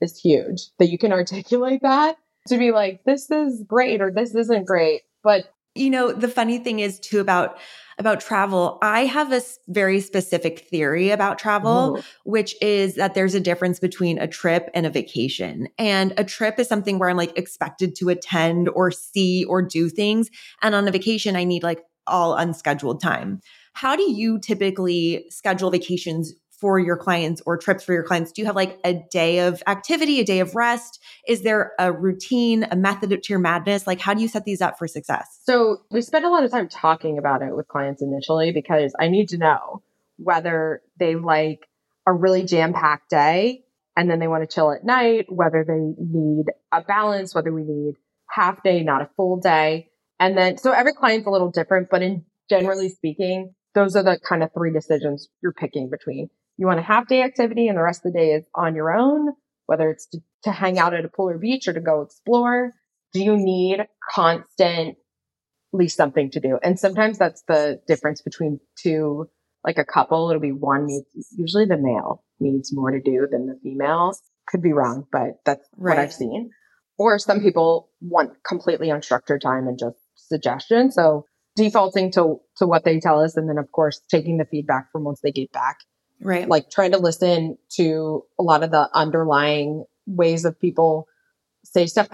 is 0.00 0.20
huge, 0.20 0.60
that 0.78 0.88
you 0.90 0.98
can 0.98 1.12
articulate 1.12 1.80
that 1.82 2.16
to 2.48 2.58
be 2.58 2.70
like, 2.70 3.02
this 3.04 3.30
is 3.30 3.64
great 3.66 4.00
or 4.00 4.12
this 4.12 4.34
isn't 4.34 4.66
great. 4.66 5.02
But 5.24 5.44
You 5.78 5.90
know, 5.90 6.12
the 6.12 6.28
funny 6.28 6.58
thing 6.58 6.80
is 6.80 6.98
too 6.98 7.20
about 7.20 7.58
about 7.98 8.20
travel, 8.20 8.78
I 8.80 9.06
have 9.06 9.32
a 9.32 9.42
very 9.66 10.00
specific 10.00 10.60
theory 10.70 11.10
about 11.10 11.38
travel, 11.38 11.96
Ooh. 11.98 12.02
which 12.24 12.54
is 12.62 12.94
that 12.94 13.14
there's 13.14 13.34
a 13.34 13.40
difference 13.40 13.80
between 13.80 14.18
a 14.18 14.28
trip 14.28 14.70
and 14.72 14.86
a 14.86 14.90
vacation. 14.90 15.68
And 15.78 16.14
a 16.16 16.22
trip 16.22 16.60
is 16.60 16.68
something 16.68 16.98
where 16.98 17.10
I'm 17.10 17.16
like 17.16 17.36
expected 17.36 17.96
to 17.96 18.08
attend 18.08 18.68
or 18.68 18.92
see 18.92 19.44
or 19.44 19.62
do 19.62 19.88
things. 19.88 20.30
And 20.62 20.76
on 20.76 20.86
a 20.86 20.92
vacation, 20.92 21.34
I 21.34 21.42
need 21.42 21.64
like 21.64 21.82
all 22.06 22.34
unscheduled 22.34 23.02
time. 23.02 23.40
How 23.72 23.96
do 23.96 24.10
you 24.10 24.38
typically 24.38 25.26
schedule 25.28 25.70
vacations 25.70 26.34
for 26.60 26.78
your 26.78 26.96
clients 26.96 27.40
or 27.46 27.56
trips 27.56 27.84
for 27.84 27.92
your 27.92 28.02
clients? 28.02 28.32
Do 28.32 28.42
you 28.42 28.46
have 28.46 28.56
like 28.56 28.78
a 28.84 28.94
day 29.10 29.40
of 29.40 29.62
activity, 29.66 30.20
a 30.20 30.24
day 30.24 30.40
of 30.40 30.54
rest? 30.54 31.00
Is 31.26 31.42
there 31.42 31.72
a 31.78 31.92
routine, 31.92 32.66
a 32.70 32.76
method 32.76 33.10
to 33.10 33.32
your 33.32 33.38
madness? 33.38 33.86
Like, 33.86 34.00
how 34.00 34.14
do 34.14 34.22
you 34.22 34.28
set 34.28 34.44
these 34.44 34.60
up 34.60 34.78
for 34.78 34.86
success? 34.86 35.40
So, 35.44 35.78
we 35.90 36.02
spend 36.02 36.24
a 36.24 36.28
lot 36.28 36.44
of 36.44 36.50
time 36.50 36.68
talking 36.68 37.18
about 37.18 37.42
it 37.42 37.54
with 37.54 37.68
clients 37.68 38.02
initially 38.02 38.52
because 38.52 38.94
I 38.98 39.08
need 39.08 39.28
to 39.30 39.38
know 39.38 39.82
whether 40.16 40.82
they 40.98 41.14
like 41.14 41.68
a 42.06 42.12
really 42.12 42.44
jam 42.44 42.72
packed 42.72 43.10
day 43.10 43.64
and 43.96 44.10
then 44.10 44.18
they 44.18 44.28
want 44.28 44.48
to 44.48 44.52
chill 44.52 44.72
at 44.72 44.84
night, 44.84 45.26
whether 45.28 45.64
they 45.66 45.94
need 45.98 46.46
a 46.72 46.82
balance, 46.82 47.34
whether 47.34 47.52
we 47.52 47.64
need 47.64 47.94
half 48.28 48.62
day, 48.62 48.82
not 48.82 49.02
a 49.02 49.10
full 49.16 49.38
day. 49.40 49.90
And 50.20 50.36
then, 50.36 50.58
so 50.58 50.72
every 50.72 50.92
client's 50.92 51.26
a 51.26 51.30
little 51.30 51.50
different, 51.50 51.88
but 51.90 52.02
in 52.02 52.24
generally 52.48 52.88
speaking, 52.88 53.54
those 53.74 53.96
are 53.96 54.02
the 54.02 54.18
kind 54.26 54.42
of 54.42 54.52
three 54.52 54.72
decisions 54.72 55.28
you're 55.42 55.52
picking 55.52 55.90
between 55.90 56.30
you 56.58 56.66
want 56.66 56.80
a 56.80 56.82
half 56.82 57.06
day 57.06 57.22
activity 57.22 57.68
and 57.68 57.78
the 57.78 57.82
rest 57.82 58.04
of 58.04 58.12
the 58.12 58.18
day 58.18 58.32
is 58.32 58.44
on 58.54 58.74
your 58.74 58.92
own, 58.92 59.32
whether 59.66 59.88
it's 59.90 60.06
to, 60.08 60.18
to 60.42 60.50
hang 60.50 60.78
out 60.78 60.92
at 60.92 61.04
a 61.04 61.08
pool 61.08 61.30
or 61.30 61.38
beach 61.38 61.68
or 61.68 61.72
to 61.72 61.80
go 61.80 62.02
explore. 62.02 62.72
Do 63.14 63.22
you 63.22 63.36
need 63.36 63.86
constantly 64.10 64.96
something 65.86 66.30
to 66.32 66.40
do? 66.40 66.58
And 66.62 66.78
sometimes 66.78 67.16
that's 67.16 67.42
the 67.48 67.80
difference 67.86 68.20
between 68.22 68.58
two, 68.76 69.28
like 69.64 69.78
a 69.78 69.84
couple. 69.84 70.28
It'll 70.28 70.42
be 70.42 70.52
one 70.52 70.86
needs, 70.86 71.06
usually 71.36 71.64
the 71.64 71.78
male 71.78 72.24
needs 72.40 72.74
more 72.74 72.90
to 72.90 73.00
do 73.00 73.28
than 73.30 73.46
the 73.46 73.58
female. 73.62 74.12
Could 74.48 74.62
be 74.62 74.72
wrong, 74.72 75.06
but 75.12 75.38
that's 75.46 75.66
right. 75.76 75.96
what 75.96 76.02
I've 76.02 76.12
seen. 76.12 76.50
Or 76.98 77.20
some 77.20 77.40
people 77.40 77.90
want 78.00 78.32
completely 78.44 78.88
unstructured 78.88 79.40
time 79.40 79.68
and 79.68 79.78
just 79.78 79.96
suggestions. 80.16 80.96
So 80.96 81.24
defaulting 81.54 82.10
to, 82.12 82.40
to 82.56 82.66
what 82.66 82.84
they 82.84 82.98
tell 82.98 83.22
us. 83.22 83.36
And 83.36 83.48
then 83.48 83.58
of 83.58 83.70
course, 83.70 84.00
taking 84.10 84.38
the 84.38 84.44
feedback 84.44 84.90
from 84.90 85.04
once 85.04 85.20
they 85.22 85.30
get 85.30 85.52
back 85.52 85.76
Right. 86.20 86.48
Like 86.48 86.70
trying 86.70 86.92
to 86.92 86.98
listen 86.98 87.58
to 87.76 88.24
a 88.38 88.42
lot 88.42 88.62
of 88.62 88.70
the 88.70 88.88
underlying 88.92 89.84
ways 90.06 90.44
of 90.44 90.58
people 90.60 91.06
say 91.64 91.86
stuff. 91.86 92.08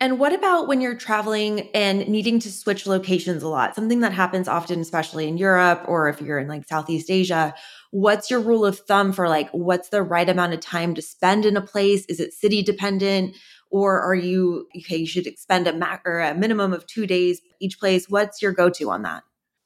And 0.00 0.18
what 0.18 0.32
about 0.32 0.66
when 0.66 0.80
you're 0.80 0.96
traveling 0.96 1.70
and 1.74 2.08
needing 2.08 2.40
to 2.40 2.50
switch 2.50 2.88
locations 2.88 3.44
a 3.44 3.48
lot? 3.48 3.76
Something 3.76 4.00
that 4.00 4.12
happens 4.12 4.48
often, 4.48 4.80
especially 4.80 5.28
in 5.28 5.38
Europe 5.38 5.84
or 5.86 6.08
if 6.08 6.20
you're 6.20 6.40
in 6.40 6.48
like 6.48 6.66
Southeast 6.66 7.08
Asia. 7.08 7.54
What's 7.92 8.28
your 8.28 8.40
rule 8.40 8.66
of 8.66 8.80
thumb 8.80 9.12
for 9.12 9.28
like 9.28 9.48
what's 9.52 9.90
the 9.90 10.02
right 10.02 10.28
amount 10.28 10.54
of 10.54 10.60
time 10.60 10.96
to 10.96 11.02
spend 11.02 11.46
in 11.46 11.56
a 11.56 11.60
place? 11.60 12.04
Is 12.06 12.18
it 12.18 12.32
city 12.32 12.62
dependent? 12.62 13.36
Or 13.70 14.00
are 14.00 14.14
you 14.14 14.66
okay? 14.76 14.96
You 14.96 15.06
should 15.06 15.38
spend 15.38 15.68
a, 15.68 15.72
ma- 15.72 15.98
or 16.04 16.18
a 16.18 16.34
minimum 16.34 16.72
of 16.72 16.84
two 16.88 17.06
days 17.06 17.40
each 17.60 17.78
place. 17.78 18.08
What's 18.08 18.42
your 18.42 18.50
go 18.52 18.70
to 18.70 18.90
on 18.90 19.02
that? 19.02 19.22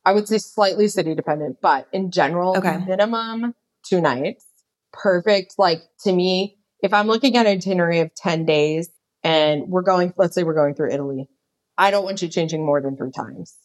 I 0.06 0.12
would 0.12 0.28
say 0.28 0.38
slightly 0.38 0.86
city 0.86 1.16
dependent, 1.16 1.56
but 1.60 1.88
in 1.92 2.12
general, 2.12 2.56
okay. 2.56 2.78
minimum 2.78 3.54
two 3.84 4.00
nights. 4.00 4.46
Perfect. 4.92 5.54
Like 5.58 5.82
to 6.04 6.12
me, 6.12 6.58
if 6.80 6.94
I'm 6.94 7.08
looking 7.08 7.36
at 7.36 7.44
an 7.46 7.58
itinerary 7.58 7.98
of 7.98 8.14
10 8.14 8.46
days 8.46 8.88
and 9.24 9.64
we're 9.68 9.82
going, 9.82 10.14
let's 10.16 10.36
say 10.36 10.44
we're 10.44 10.54
going 10.54 10.74
through 10.74 10.92
Italy, 10.92 11.28
I 11.76 11.90
don't 11.90 12.04
want 12.04 12.22
you 12.22 12.28
changing 12.28 12.64
more 12.64 12.80
than 12.80 12.96
three 12.96 13.10
times. 13.10 13.56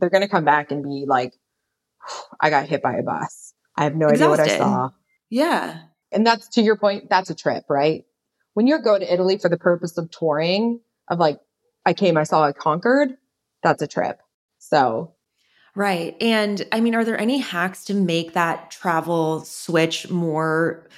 They're 0.00 0.10
going 0.10 0.22
to 0.22 0.28
come 0.28 0.44
back 0.44 0.72
and 0.72 0.82
be 0.82 1.04
like, 1.06 1.32
I 2.40 2.50
got 2.50 2.68
hit 2.68 2.82
by 2.82 2.96
a 2.96 3.02
bus. 3.04 3.54
I 3.76 3.84
have 3.84 3.94
no 3.94 4.08
Exhausted. 4.08 4.42
idea 4.42 4.58
what 4.58 4.58
I 4.58 4.58
saw. 4.58 4.90
Yeah. 5.30 5.80
And 6.10 6.26
that's 6.26 6.48
to 6.50 6.60
your 6.60 6.76
point, 6.76 7.08
that's 7.08 7.30
a 7.30 7.36
trip, 7.36 7.64
right? 7.70 8.04
When 8.54 8.66
you 8.66 8.82
go 8.82 8.98
to 8.98 9.12
Italy 9.12 9.38
for 9.38 9.48
the 9.48 9.56
purpose 9.56 9.96
of 9.96 10.10
touring, 10.10 10.80
of 11.08 11.20
like, 11.20 11.38
I 11.86 11.92
came, 11.92 12.16
I 12.16 12.24
saw, 12.24 12.44
I 12.44 12.52
conquered, 12.52 13.10
that's 13.62 13.82
a 13.82 13.86
trip. 13.86 14.18
So 14.58 15.14
Right. 15.76 16.16
And 16.20 16.64
I 16.70 16.80
mean, 16.80 16.94
are 16.94 17.04
there 17.04 17.18
any 17.18 17.38
hacks 17.38 17.84
to 17.86 17.94
make 17.94 18.34
that 18.34 18.70
travel 18.70 19.40
switch 19.40 20.08
more, 20.08 20.88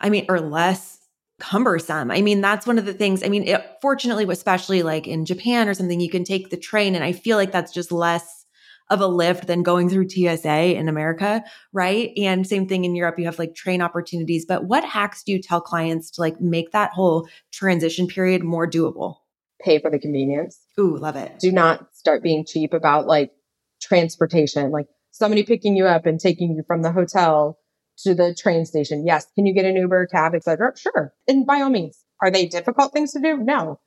I 0.00 0.10
mean, 0.10 0.26
or 0.28 0.40
less 0.40 0.98
cumbersome? 1.38 2.10
I 2.10 2.20
mean, 2.20 2.42
that's 2.42 2.66
one 2.66 2.78
of 2.78 2.84
the 2.84 2.92
things. 2.92 3.22
I 3.22 3.28
mean, 3.28 3.44
it, 3.44 3.64
fortunately, 3.80 4.26
especially 4.28 4.82
like 4.82 5.06
in 5.06 5.24
Japan 5.24 5.68
or 5.68 5.74
something, 5.74 6.00
you 6.00 6.10
can 6.10 6.24
take 6.24 6.50
the 6.50 6.58
train. 6.58 6.94
And 6.94 7.02
I 7.02 7.12
feel 7.12 7.38
like 7.38 7.50
that's 7.50 7.72
just 7.72 7.90
less 7.90 8.44
of 8.90 9.00
a 9.00 9.06
lift 9.06 9.46
than 9.46 9.62
going 9.62 9.88
through 9.88 10.08
TSA 10.08 10.76
in 10.76 10.88
America. 10.88 11.42
Right. 11.72 12.12
And 12.18 12.46
same 12.46 12.68
thing 12.68 12.84
in 12.84 12.94
Europe, 12.94 13.18
you 13.18 13.24
have 13.24 13.38
like 13.38 13.54
train 13.54 13.80
opportunities. 13.80 14.44
But 14.44 14.64
what 14.64 14.84
hacks 14.84 15.22
do 15.22 15.32
you 15.32 15.40
tell 15.40 15.62
clients 15.62 16.10
to 16.12 16.20
like 16.20 16.40
make 16.40 16.72
that 16.72 16.92
whole 16.92 17.26
transition 17.52 18.06
period 18.06 18.44
more 18.44 18.68
doable? 18.68 19.16
Pay 19.60 19.80
for 19.80 19.90
the 19.90 19.98
convenience. 19.98 20.60
Ooh, 20.78 20.98
love 20.98 21.16
it. 21.16 21.38
Do 21.40 21.50
not 21.50 21.88
start 21.96 22.22
being 22.22 22.44
cheap 22.44 22.74
about 22.74 23.06
like 23.06 23.32
transportation, 23.80 24.70
like 24.70 24.86
somebody 25.10 25.42
picking 25.42 25.76
you 25.76 25.86
up 25.86 26.06
and 26.06 26.20
taking 26.20 26.50
you 26.50 26.62
from 26.66 26.82
the 26.82 26.92
hotel 26.92 27.58
to 27.98 28.14
the 28.14 28.34
train 28.34 28.64
station. 28.64 29.06
Yes. 29.06 29.26
Can 29.34 29.46
you 29.46 29.54
get 29.54 29.64
an 29.64 29.76
Uber, 29.76 30.06
cab, 30.06 30.34
etc.? 30.34 30.72
Sure. 30.76 31.14
And 31.26 31.46
by 31.46 31.60
all 31.60 31.70
means, 31.70 32.04
are 32.20 32.30
they 32.30 32.46
difficult 32.46 32.92
things 32.92 33.12
to 33.12 33.20
do? 33.20 33.38
No. 33.38 33.80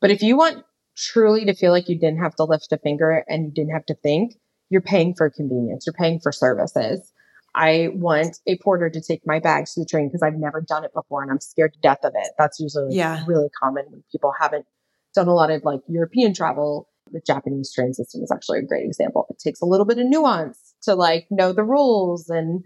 But 0.00 0.10
if 0.10 0.22
you 0.22 0.36
want 0.36 0.64
truly 0.96 1.44
to 1.44 1.54
feel 1.54 1.72
like 1.72 1.88
you 1.88 1.98
didn't 1.98 2.22
have 2.22 2.36
to 2.36 2.44
lift 2.44 2.72
a 2.72 2.78
finger 2.78 3.24
and 3.28 3.46
you 3.46 3.52
didn't 3.52 3.72
have 3.72 3.86
to 3.86 3.94
think, 3.94 4.34
you're 4.70 4.80
paying 4.80 5.14
for 5.14 5.30
convenience. 5.30 5.86
You're 5.86 5.94
paying 5.94 6.20
for 6.20 6.32
services. 6.32 7.12
I 7.54 7.88
want 7.94 8.38
a 8.46 8.58
porter 8.58 8.90
to 8.90 9.00
take 9.00 9.22
my 9.26 9.40
bags 9.40 9.74
to 9.74 9.80
the 9.80 9.86
train 9.86 10.08
because 10.08 10.22
I've 10.22 10.34
never 10.34 10.60
done 10.60 10.84
it 10.84 10.92
before 10.92 11.22
and 11.22 11.30
I'm 11.30 11.40
scared 11.40 11.72
to 11.72 11.80
death 11.80 12.04
of 12.04 12.12
it. 12.14 12.28
That's 12.38 12.60
usually 12.60 12.94
yeah. 12.94 13.24
really 13.26 13.48
common 13.62 13.86
when 13.88 14.04
people 14.12 14.32
haven't 14.38 14.66
done 15.14 15.28
a 15.28 15.34
lot 15.34 15.50
of 15.50 15.64
like 15.64 15.80
European 15.88 16.34
travel 16.34 16.88
the 17.12 17.20
Japanese 17.26 17.72
train 17.72 17.92
system 17.92 18.22
is 18.22 18.30
actually 18.30 18.58
a 18.58 18.66
great 18.66 18.84
example. 18.84 19.26
It 19.30 19.38
takes 19.38 19.60
a 19.60 19.66
little 19.66 19.86
bit 19.86 19.98
of 19.98 20.06
nuance 20.06 20.74
to 20.82 20.94
like 20.94 21.26
know 21.30 21.52
the 21.52 21.64
rules 21.64 22.28
and 22.28 22.62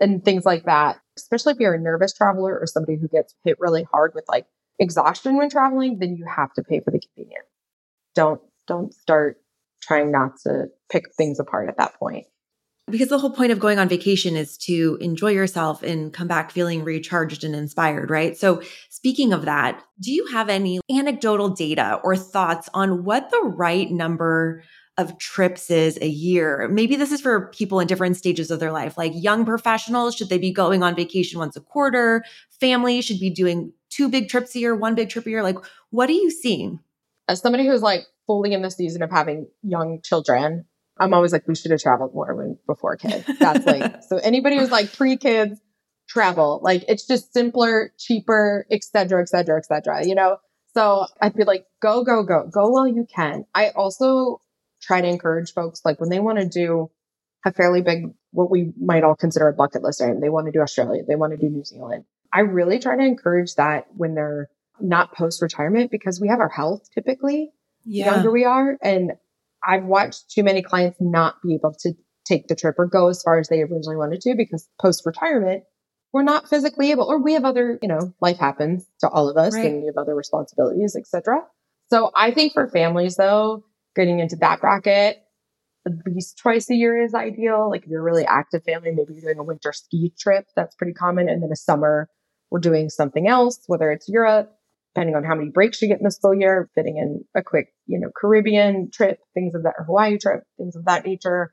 and 0.00 0.24
things 0.24 0.44
like 0.44 0.64
that. 0.64 0.98
Especially 1.16 1.52
if 1.52 1.60
you're 1.60 1.74
a 1.74 1.80
nervous 1.80 2.12
traveler 2.12 2.58
or 2.58 2.66
somebody 2.66 2.96
who 2.98 3.08
gets 3.08 3.34
hit 3.44 3.58
really 3.60 3.84
hard 3.92 4.12
with 4.14 4.24
like 4.28 4.46
exhaustion 4.78 5.36
when 5.36 5.50
traveling, 5.50 5.98
then 5.98 6.16
you 6.16 6.24
have 6.24 6.52
to 6.54 6.62
pay 6.62 6.80
for 6.80 6.90
the 6.90 7.00
convenience. 7.00 7.46
Don't 8.14 8.40
don't 8.66 8.94
start 8.94 9.38
trying 9.82 10.10
not 10.10 10.32
to 10.46 10.66
pick 10.90 11.12
things 11.16 11.40
apart 11.40 11.68
at 11.68 11.76
that 11.76 11.94
point 11.98 12.26
because 12.90 13.08
the 13.08 13.18
whole 13.18 13.30
point 13.30 13.52
of 13.52 13.58
going 13.58 13.78
on 13.78 13.88
vacation 13.88 14.36
is 14.36 14.56
to 14.58 14.98
enjoy 15.00 15.30
yourself 15.30 15.82
and 15.82 16.12
come 16.12 16.26
back 16.26 16.50
feeling 16.50 16.82
recharged 16.82 17.44
and 17.44 17.54
inspired, 17.54 18.10
right? 18.10 18.36
So, 18.36 18.62
speaking 18.90 19.32
of 19.32 19.44
that, 19.44 19.82
do 20.00 20.10
you 20.12 20.26
have 20.26 20.48
any 20.48 20.80
anecdotal 20.90 21.48
data 21.50 22.00
or 22.02 22.16
thoughts 22.16 22.68
on 22.74 23.04
what 23.04 23.30
the 23.30 23.40
right 23.56 23.90
number 23.90 24.64
of 24.98 25.16
trips 25.18 25.70
is 25.70 25.96
a 26.02 26.08
year? 26.08 26.68
Maybe 26.70 26.96
this 26.96 27.12
is 27.12 27.20
for 27.20 27.48
people 27.48 27.78
in 27.78 27.86
different 27.86 28.16
stages 28.16 28.50
of 28.50 28.58
their 28.58 28.72
life, 28.72 28.98
like 28.98 29.12
young 29.14 29.44
professionals, 29.44 30.16
should 30.16 30.28
they 30.28 30.38
be 30.38 30.52
going 30.52 30.82
on 30.82 30.96
vacation 30.96 31.38
once 31.38 31.56
a 31.56 31.60
quarter? 31.60 32.24
Families 32.60 33.04
should 33.04 33.20
be 33.20 33.30
doing 33.30 33.72
two 33.90 34.08
big 34.08 34.28
trips 34.28 34.54
a 34.56 34.58
year, 34.58 34.74
one 34.74 34.94
big 34.94 35.08
trip 35.08 35.26
a 35.26 35.30
year. 35.30 35.42
Like, 35.42 35.58
what 35.90 36.10
are 36.10 36.14
you 36.14 36.30
seeing? 36.30 36.80
As 37.28 37.40
somebody 37.40 37.64
who's 37.64 37.82
like 37.82 38.02
fully 38.26 38.52
in 38.52 38.62
the 38.62 38.70
season 38.70 39.02
of 39.02 39.10
having 39.10 39.46
young 39.62 40.00
children, 40.02 40.66
I'm 40.98 41.14
always 41.14 41.32
like, 41.32 41.48
we 41.48 41.54
should 41.54 41.70
have 41.70 41.80
traveled 41.80 42.14
more 42.14 42.34
when 42.34 42.58
before 42.66 42.96
kids. 42.96 43.24
That's 43.38 43.66
like, 43.66 44.02
so 44.08 44.18
anybody 44.18 44.58
who's 44.58 44.70
like 44.70 44.92
pre 44.92 45.16
kids, 45.16 45.60
travel. 46.08 46.60
Like 46.62 46.84
it's 46.88 47.06
just 47.06 47.32
simpler, 47.32 47.92
cheaper, 47.98 48.66
et 48.70 48.84
cetera, 48.84 49.22
et 49.22 49.28
cetera, 49.28 49.58
et 49.58 49.66
cetera, 49.66 50.06
you 50.06 50.14
know? 50.14 50.36
So 50.74 51.06
I'd 51.20 51.34
be 51.34 51.44
like, 51.44 51.66
go, 51.80 52.04
go, 52.04 52.22
go, 52.22 52.48
go 52.50 52.68
while 52.68 52.86
you 52.86 53.06
can. 53.14 53.44
I 53.54 53.70
also 53.70 54.40
try 54.80 55.00
to 55.00 55.08
encourage 55.08 55.52
folks, 55.52 55.82
like 55.84 56.00
when 56.00 56.10
they 56.10 56.20
want 56.20 56.38
to 56.38 56.48
do 56.48 56.90
a 57.44 57.52
fairly 57.52 57.82
big, 57.82 58.06
what 58.30 58.50
we 58.50 58.72
might 58.80 59.04
all 59.04 59.14
consider 59.14 59.48
a 59.48 59.52
bucket 59.52 59.82
list 59.82 60.00
item, 60.00 60.20
they 60.20 60.28
want 60.28 60.46
to 60.46 60.52
do 60.52 60.60
Australia, 60.60 61.02
they 61.06 61.16
want 61.16 61.32
to 61.32 61.36
do 61.36 61.48
New 61.48 61.64
Zealand. 61.64 62.04
I 62.32 62.40
really 62.40 62.78
try 62.78 62.96
to 62.96 63.02
encourage 63.02 63.54
that 63.56 63.86
when 63.94 64.14
they're 64.14 64.48
not 64.80 65.14
post 65.14 65.42
retirement 65.42 65.90
because 65.90 66.20
we 66.20 66.28
have 66.28 66.40
our 66.40 66.48
health 66.48 66.88
typically. 66.94 67.50
Yeah. 67.84 68.14
younger 68.14 68.30
we 68.30 68.44
are. 68.44 68.78
And 68.80 69.12
I've 69.64 69.84
watched 69.84 70.30
too 70.30 70.42
many 70.42 70.62
clients 70.62 70.98
not 71.00 71.36
be 71.42 71.54
able 71.54 71.74
to 71.80 71.92
take 72.24 72.48
the 72.48 72.54
trip 72.54 72.76
or 72.78 72.86
go 72.86 73.08
as 73.08 73.22
far 73.22 73.38
as 73.38 73.48
they 73.48 73.62
originally 73.62 73.96
wanted 73.96 74.20
to 74.22 74.34
because 74.36 74.68
post 74.80 75.04
retirement, 75.04 75.64
we're 76.12 76.22
not 76.22 76.48
physically 76.48 76.90
able, 76.90 77.04
or 77.04 77.22
we 77.22 77.32
have 77.34 77.44
other, 77.44 77.78
you 77.82 77.88
know, 77.88 78.12
life 78.20 78.38
happens 78.38 78.86
to 79.00 79.08
all 79.08 79.28
of 79.28 79.36
us 79.36 79.54
right. 79.54 79.66
and 79.66 79.80
we 79.80 79.86
have 79.86 79.96
other 79.96 80.14
responsibilities, 80.14 80.94
etc. 80.96 81.40
So 81.90 82.10
I 82.14 82.30
think 82.30 82.52
for 82.52 82.68
families 82.68 83.16
though, 83.16 83.64
getting 83.96 84.20
into 84.20 84.36
that 84.36 84.60
bracket, 84.60 85.22
at 85.86 85.92
least 86.06 86.38
twice 86.38 86.70
a 86.70 86.74
year 86.74 87.02
is 87.02 87.14
ideal. 87.14 87.70
Like 87.70 87.84
if 87.84 87.88
you're 87.88 88.00
a 88.00 88.04
really 88.04 88.24
active 88.24 88.62
family, 88.64 88.90
maybe 88.92 89.14
you're 89.14 89.22
doing 89.22 89.38
a 89.38 89.42
winter 89.42 89.72
ski 89.72 90.12
trip. 90.18 90.46
That's 90.54 90.76
pretty 90.76 90.92
common. 90.92 91.28
And 91.28 91.42
then 91.42 91.50
a 91.52 91.56
summer, 91.56 92.08
we're 92.50 92.60
doing 92.60 92.88
something 92.88 93.26
else, 93.26 93.60
whether 93.66 93.90
it's 93.90 94.08
Europe, 94.08 94.54
depending 94.94 95.16
on 95.16 95.24
how 95.24 95.34
many 95.34 95.50
breaks 95.50 95.80
you 95.80 95.88
get 95.88 95.98
in 95.98 96.04
the 96.04 96.10
school 96.10 96.34
year, 96.34 96.68
fitting 96.74 96.98
in 96.98 97.24
a 97.34 97.42
quick, 97.42 97.72
you 97.86 97.98
know, 97.98 98.10
Caribbean 98.14 98.90
trip, 98.92 99.18
things 99.34 99.54
of 99.54 99.62
that, 99.62 99.74
or 99.78 99.84
Hawaii 99.84 100.18
trip, 100.18 100.42
things 100.58 100.76
of 100.76 100.84
that 100.84 101.06
nature. 101.06 101.52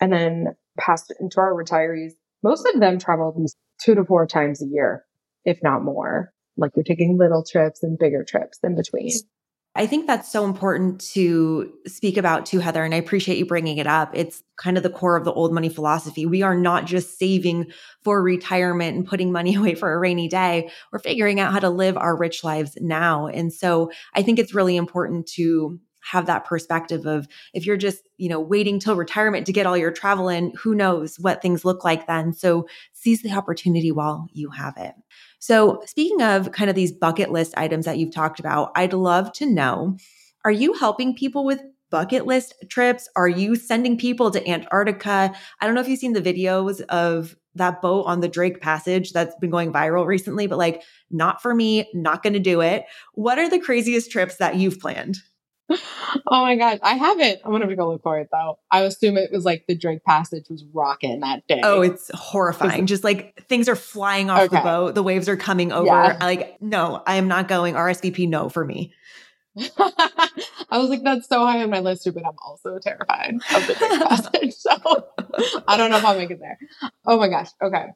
And 0.00 0.12
then 0.12 0.56
passed 0.78 1.12
into 1.20 1.40
our 1.40 1.54
retirees. 1.54 2.12
Most 2.42 2.68
of 2.72 2.80
them 2.80 2.98
travel 2.98 3.32
at 3.34 3.40
least 3.40 3.56
two 3.80 3.94
to 3.94 4.04
four 4.04 4.26
times 4.26 4.62
a 4.62 4.66
year, 4.66 5.04
if 5.44 5.62
not 5.62 5.82
more. 5.82 6.32
Like 6.58 6.72
you're 6.76 6.84
taking 6.84 7.16
little 7.18 7.44
trips 7.44 7.82
and 7.82 7.98
bigger 7.98 8.24
trips 8.24 8.58
in 8.62 8.76
between. 8.76 9.10
I 9.76 9.86
think 9.86 10.06
that's 10.06 10.30
so 10.30 10.44
important 10.44 11.00
to 11.12 11.72
speak 11.86 12.16
about 12.16 12.46
too, 12.46 12.58
Heather. 12.58 12.82
And 12.82 12.94
I 12.94 12.98
appreciate 12.98 13.38
you 13.38 13.46
bringing 13.46 13.76
it 13.78 13.86
up. 13.86 14.10
It's 14.14 14.42
kind 14.56 14.76
of 14.76 14.82
the 14.82 14.90
core 14.90 15.16
of 15.16 15.24
the 15.24 15.32
old 15.32 15.52
money 15.52 15.68
philosophy. 15.68 16.24
We 16.24 16.42
are 16.42 16.56
not 16.56 16.86
just 16.86 17.18
saving 17.18 17.66
for 18.02 18.22
retirement 18.22 18.96
and 18.96 19.06
putting 19.06 19.32
money 19.32 19.54
away 19.56 19.74
for 19.74 19.92
a 19.92 19.98
rainy 19.98 20.28
day. 20.28 20.70
We're 20.92 20.98
figuring 20.98 21.40
out 21.40 21.52
how 21.52 21.60
to 21.60 21.70
live 21.70 21.96
our 21.96 22.16
rich 22.16 22.42
lives 22.42 22.76
now. 22.80 23.26
And 23.26 23.52
so 23.52 23.90
I 24.14 24.22
think 24.22 24.38
it's 24.38 24.54
really 24.54 24.76
important 24.76 25.26
to 25.34 25.78
have 26.10 26.26
that 26.26 26.44
perspective 26.44 27.04
of 27.04 27.26
if 27.52 27.66
you're 27.66 27.76
just, 27.76 28.08
you 28.16 28.28
know, 28.28 28.40
waiting 28.40 28.78
till 28.78 28.94
retirement 28.94 29.44
to 29.46 29.52
get 29.52 29.66
all 29.66 29.76
your 29.76 29.90
travel 29.90 30.28
in, 30.28 30.52
who 30.56 30.74
knows 30.74 31.18
what 31.18 31.42
things 31.42 31.64
look 31.64 31.84
like 31.84 32.06
then. 32.06 32.32
So 32.32 32.68
seize 32.92 33.22
the 33.22 33.32
opportunity 33.32 33.90
while 33.90 34.28
you 34.32 34.50
have 34.50 34.74
it. 34.76 34.94
So, 35.38 35.82
speaking 35.86 36.22
of 36.22 36.52
kind 36.52 36.70
of 36.70 36.76
these 36.76 36.92
bucket 36.92 37.30
list 37.30 37.54
items 37.56 37.84
that 37.84 37.98
you've 37.98 38.14
talked 38.14 38.40
about, 38.40 38.72
I'd 38.74 38.92
love 38.92 39.32
to 39.34 39.46
know 39.46 39.96
are 40.44 40.52
you 40.52 40.74
helping 40.74 41.14
people 41.14 41.44
with 41.44 41.60
bucket 41.90 42.26
list 42.26 42.54
trips? 42.68 43.08
Are 43.16 43.28
you 43.28 43.56
sending 43.56 43.98
people 43.98 44.30
to 44.30 44.48
Antarctica? 44.48 45.34
I 45.60 45.66
don't 45.66 45.74
know 45.74 45.80
if 45.80 45.88
you've 45.88 45.98
seen 45.98 46.12
the 46.12 46.22
videos 46.22 46.80
of 46.82 47.36
that 47.56 47.80
boat 47.80 48.04
on 48.04 48.20
the 48.20 48.28
Drake 48.28 48.60
Passage 48.60 49.12
that's 49.12 49.34
been 49.40 49.50
going 49.50 49.72
viral 49.72 50.06
recently, 50.06 50.46
but 50.46 50.58
like, 50.58 50.82
not 51.10 51.40
for 51.40 51.54
me, 51.54 51.88
not 51.94 52.22
going 52.22 52.34
to 52.34 52.38
do 52.38 52.60
it. 52.60 52.84
What 53.14 53.38
are 53.38 53.48
the 53.48 53.58
craziest 53.58 54.10
trips 54.10 54.36
that 54.36 54.56
you've 54.56 54.78
planned? 54.78 55.18
Oh 55.70 56.42
my 56.42 56.56
gosh, 56.56 56.78
I 56.82 56.94
haven't. 56.94 57.40
I'm 57.44 57.50
gonna 57.50 57.74
go 57.74 57.90
look 57.90 58.02
for 58.02 58.18
it 58.18 58.28
though. 58.30 58.58
I 58.70 58.82
assume 58.82 59.16
it 59.16 59.32
was 59.32 59.44
like 59.44 59.64
the 59.66 59.76
Drake 59.76 60.04
Passage 60.04 60.46
was 60.48 60.64
rocking 60.72 61.20
that 61.20 61.46
day. 61.46 61.60
Oh, 61.62 61.82
it's 61.82 62.10
horrifying. 62.14 62.86
Just 62.86 63.04
like 63.04 63.46
things 63.48 63.68
are 63.68 63.76
flying 63.76 64.30
off 64.30 64.42
okay. 64.42 64.56
the 64.56 64.62
boat, 64.62 64.94
the 64.94 65.02
waves 65.02 65.28
are 65.28 65.36
coming 65.36 65.72
over. 65.72 65.86
Yeah. 65.86 66.18
Like, 66.20 66.60
no, 66.60 67.02
I 67.06 67.16
am 67.16 67.28
not 67.28 67.48
going. 67.48 67.74
RSVP, 67.74 68.28
no 68.28 68.48
for 68.48 68.64
me. 68.64 68.92
I 69.58 70.78
was 70.78 70.90
like, 70.90 71.02
that's 71.02 71.28
so 71.28 71.44
high 71.44 71.62
on 71.62 71.70
my 71.70 71.80
list, 71.80 72.08
but 72.12 72.26
I'm 72.26 72.36
also 72.44 72.78
terrified 72.78 73.34
of 73.34 73.66
the 73.66 73.74
Drake 73.74 74.08
Passage. 74.08 74.54
So 74.66 75.62
I 75.66 75.76
don't 75.76 75.90
know 75.90 75.98
if 75.98 76.04
I'll 76.04 76.16
make 76.16 76.30
it 76.30 76.40
there. 76.40 76.58
Oh 77.04 77.18
my 77.18 77.28
gosh. 77.28 77.48
Okay. 77.62 77.86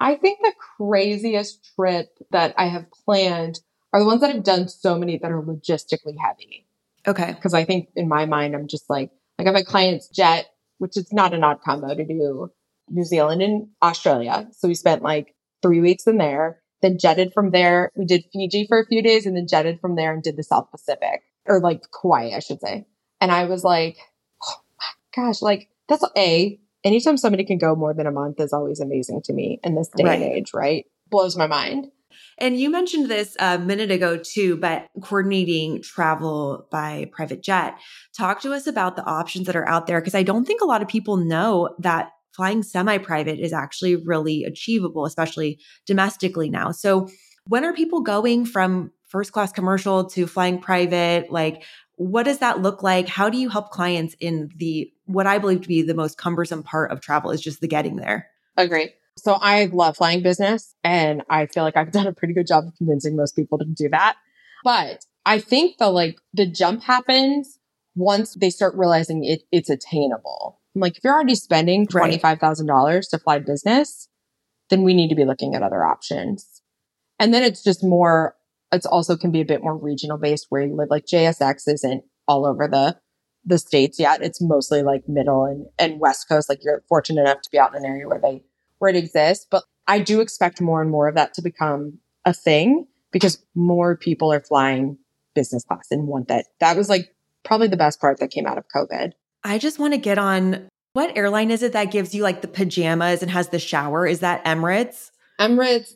I 0.00 0.16
think 0.16 0.40
the 0.40 0.52
craziest 0.76 1.74
trip 1.74 2.08
that 2.30 2.54
I 2.58 2.66
have 2.66 2.86
planned 3.04 3.60
are 3.92 4.00
the 4.00 4.06
ones 4.06 4.20
that 4.20 4.34
I've 4.34 4.42
done 4.42 4.68
so 4.68 4.98
many 4.98 5.18
that 5.18 5.30
are 5.30 5.42
logistically 5.42 6.16
heavy. 6.20 6.66
Okay. 7.06 7.32
Because 7.32 7.54
I 7.54 7.64
think 7.64 7.88
in 7.96 8.08
my 8.08 8.26
mind, 8.26 8.54
I'm 8.54 8.68
just 8.68 8.88
like, 8.88 9.10
like 9.38 9.46
I 9.46 9.50
have 9.50 9.60
a 9.60 9.64
client's 9.64 10.08
jet, 10.08 10.46
which 10.78 10.96
is 10.96 11.12
not 11.12 11.34
an 11.34 11.44
odd 11.44 11.60
combo 11.62 11.94
to 11.94 12.04
do 12.04 12.50
New 12.88 13.04
Zealand 13.04 13.42
and 13.42 13.68
Australia. 13.82 14.48
So 14.52 14.68
we 14.68 14.74
spent 14.74 15.02
like 15.02 15.34
three 15.62 15.80
weeks 15.80 16.06
in 16.06 16.18
there, 16.18 16.60
then 16.82 16.98
jetted 16.98 17.32
from 17.32 17.50
there. 17.50 17.90
We 17.96 18.04
did 18.04 18.24
Fiji 18.32 18.66
for 18.66 18.78
a 18.80 18.86
few 18.86 19.02
days 19.02 19.26
and 19.26 19.36
then 19.36 19.46
jetted 19.48 19.80
from 19.80 19.96
there 19.96 20.12
and 20.12 20.22
did 20.22 20.36
the 20.36 20.42
South 20.42 20.70
Pacific 20.70 21.22
or 21.46 21.60
like 21.60 21.82
Kauai, 21.90 22.30
I 22.34 22.40
should 22.40 22.60
say. 22.60 22.86
And 23.20 23.30
I 23.30 23.44
was 23.44 23.64
like, 23.64 23.96
oh 24.46 24.60
my 24.78 25.22
gosh, 25.22 25.42
like 25.42 25.68
that's 25.88 26.04
a, 26.16 26.58
anytime 26.84 27.16
somebody 27.16 27.44
can 27.44 27.58
go 27.58 27.74
more 27.74 27.94
than 27.94 28.06
a 28.06 28.12
month 28.12 28.40
is 28.40 28.52
always 28.52 28.80
amazing 28.80 29.22
to 29.22 29.32
me 29.32 29.60
in 29.62 29.74
this 29.74 29.88
day 29.88 30.04
right. 30.04 30.20
and 30.20 30.32
age, 30.32 30.52
right? 30.54 30.84
Blows 31.10 31.36
my 31.36 31.46
mind. 31.46 31.88
And 32.38 32.58
you 32.58 32.70
mentioned 32.70 33.10
this 33.10 33.36
a 33.38 33.58
minute 33.58 33.90
ago 33.90 34.16
too, 34.16 34.56
but 34.56 34.86
coordinating 35.02 35.82
travel 35.82 36.66
by 36.70 37.10
private 37.12 37.42
jet. 37.42 37.78
Talk 38.16 38.40
to 38.42 38.52
us 38.52 38.66
about 38.66 38.96
the 38.96 39.04
options 39.04 39.46
that 39.46 39.56
are 39.56 39.68
out 39.68 39.86
there 39.86 40.00
because 40.00 40.14
I 40.14 40.22
don't 40.22 40.44
think 40.44 40.60
a 40.60 40.66
lot 40.66 40.82
of 40.82 40.88
people 40.88 41.16
know 41.16 41.74
that 41.78 42.10
flying 42.32 42.62
semi 42.62 42.98
private 42.98 43.38
is 43.38 43.52
actually 43.52 43.96
really 43.96 44.44
achievable, 44.44 45.06
especially 45.06 45.58
domestically 45.86 46.50
now. 46.50 46.70
So, 46.72 47.08
when 47.46 47.64
are 47.64 47.74
people 47.74 48.00
going 48.00 48.46
from 48.46 48.90
first 49.06 49.32
class 49.32 49.52
commercial 49.52 50.06
to 50.06 50.26
flying 50.26 50.58
private? 50.58 51.30
Like, 51.30 51.62
what 51.96 52.24
does 52.24 52.38
that 52.38 52.62
look 52.62 52.82
like? 52.82 53.06
How 53.06 53.28
do 53.28 53.38
you 53.38 53.48
help 53.48 53.70
clients 53.70 54.16
in 54.18 54.50
the 54.56 54.90
what 55.04 55.26
I 55.26 55.38
believe 55.38 55.62
to 55.62 55.68
be 55.68 55.82
the 55.82 55.94
most 55.94 56.18
cumbersome 56.18 56.62
part 56.62 56.90
of 56.90 57.00
travel 57.00 57.30
is 57.30 57.40
just 57.40 57.60
the 57.60 57.68
getting 57.68 57.96
there? 57.96 58.28
Agree. 58.56 58.92
So 59.16 59.34
I 59.34 59.66
love 59.66 59.96
flying 59.96 60.22
business 60.22 60.74
and 60.82 61.22
I 61.30 61.46
feel 61.46 61.62
like 61.62 61.76
I've 61.76 61.92
done 61.92 62.06
a 62.06 62.12
pretty 62.12 62.34
good 62.34 62.46
job 62.46 62.64
of 62.66 62.76
convincing 62.76 63.16
most 63.16 63.36
people 63.36 63.58
to 63.58 63.64
do 63.64 63.88
that. 63.90 64.16
But 64.62 65.04
I 65.26 65.38
think 65.38 65.78
the 65.78 65.90
like 65.90 66.16
the 66.32 66.46
jump 66.46 66.82
happens 66.82 67.58
once 67.94 68.34
they 68.34 68.50
start 68.50 68.74
realizing 68.76 69.24
it, 69.24 69.42
it's 69.52 69.70
attainable. 69.70 70.60
I'm 70.74 70.80
like, 70.80 70.96
if 70.96 71.04
you're 71.04 71.14
already 71.14 71.36
spending 71.36 71.86
$25,000 71.86 73.10
to 73.10 73.18
fly 73.18 73.38
business, 73.38 74.08
then 74.70 74.82
we 74.82 74.94
need 74.94 75.08
to 75.08 75.14
be 75.14 75.24
looking 75.24 75.54
at 75.54 75.62
other 75.62 75.84
options. 75.84 76.62
And 77.20 77.32
then 77.32 77.44
it's 77.44 77.62
just 77.62 77.84
more, 77.84 78.34
it's 78.72 78.86
also 78.86 79.16
can 79.16 79.30
be 79.30 79.40
a 79.40 79.44
bit 79.44 79.62
more 79.62 79.76
regional 79.76 80.18
based 80.18 80.46
where 80.48 80.62
you 80.62 80.74
live. 80.74 80.88
Like 80.90 81.06
JSX 81.06 81.68
isn't 81.68 82.02
all 82.26 82.44
over 82.44 82.66
the, 82.66 82.98
the 83.44 83.58
states 83.58 84.00
yet. 84.00 84.22
It's 84.22 84.40
mostly 84.40 84.82
like 84.82 85.08
middle 85.08 85.44
and, 85.44 85.66
and 85.78 86.00
west 86.00 86.26
coast. 86.28 86.48
Like 86.48 86.60
you're 86.64 86.82
fortunate 86.88 87.20
enough 87.20 87.42
to 87.42 87.50
be 87.50 87.58
out 87.58 87.76
in 87.76 87.84
an 87.84 87.88
area 87.88 88.08
where 88.08 88.20
they 88.20 88.42
where 88.78 88.90
it 88.90 88.96
exists. 88.96 89.46
But 89.50 89.64
I 89.86 90.00
do 90.00 90.20
expect 90.20 90.60
more 90.60 90.80
and 90.80 90.90
more 90.90 91.08
of 91.08 91.14
that 91.14 91.34
to 91.34 91.42
become 91.42 91.98
a 92.24 92.32
thing 92.32 92.86
because 93.12 93.44
more 93.54 93.96
people 93.96 94.32
are 94.32 94.40
flying 94.40 94.98
business 95.34 95.64
class 95.64 95.88
and 95.90 96.06
want 96.06 96.28
that. 96.28 96.46
That 96.60 96.76
was 96.76 96.88
like 96.88 97.14
probably 97.44 97.68
the 97.68 97.76
best 97.76 98.00
part 98.00 98.20
that 98.20 98.30
came 98.30 98.46
out 98.46 98.58
of 98.58 98.64
COVID. 98.74 99.12
I 99.42 99.58
just 99.58 99.78
want 99.78 99.94
to 99.94 99.98
get 99.98 100.18
on 100.18 100.68
what 100.94 101.16
airline 101.16 101.50
is 101.50 101.62
it 101.62 101.72
that 101.72 101.90
gives 101.90 102.14
you 102.14 102.22
like 102.22 102.40
the 102.40 102.48
pajamas 102.48 103.20
and 103.20 103.30
has 103.30 103.48
the 103.48 103.58
shower? 103.58 104.06
Is 104.06 104.20
that 104.20 104.44
Emirates? 104.44 105.10
Emirates, 105.40 105.94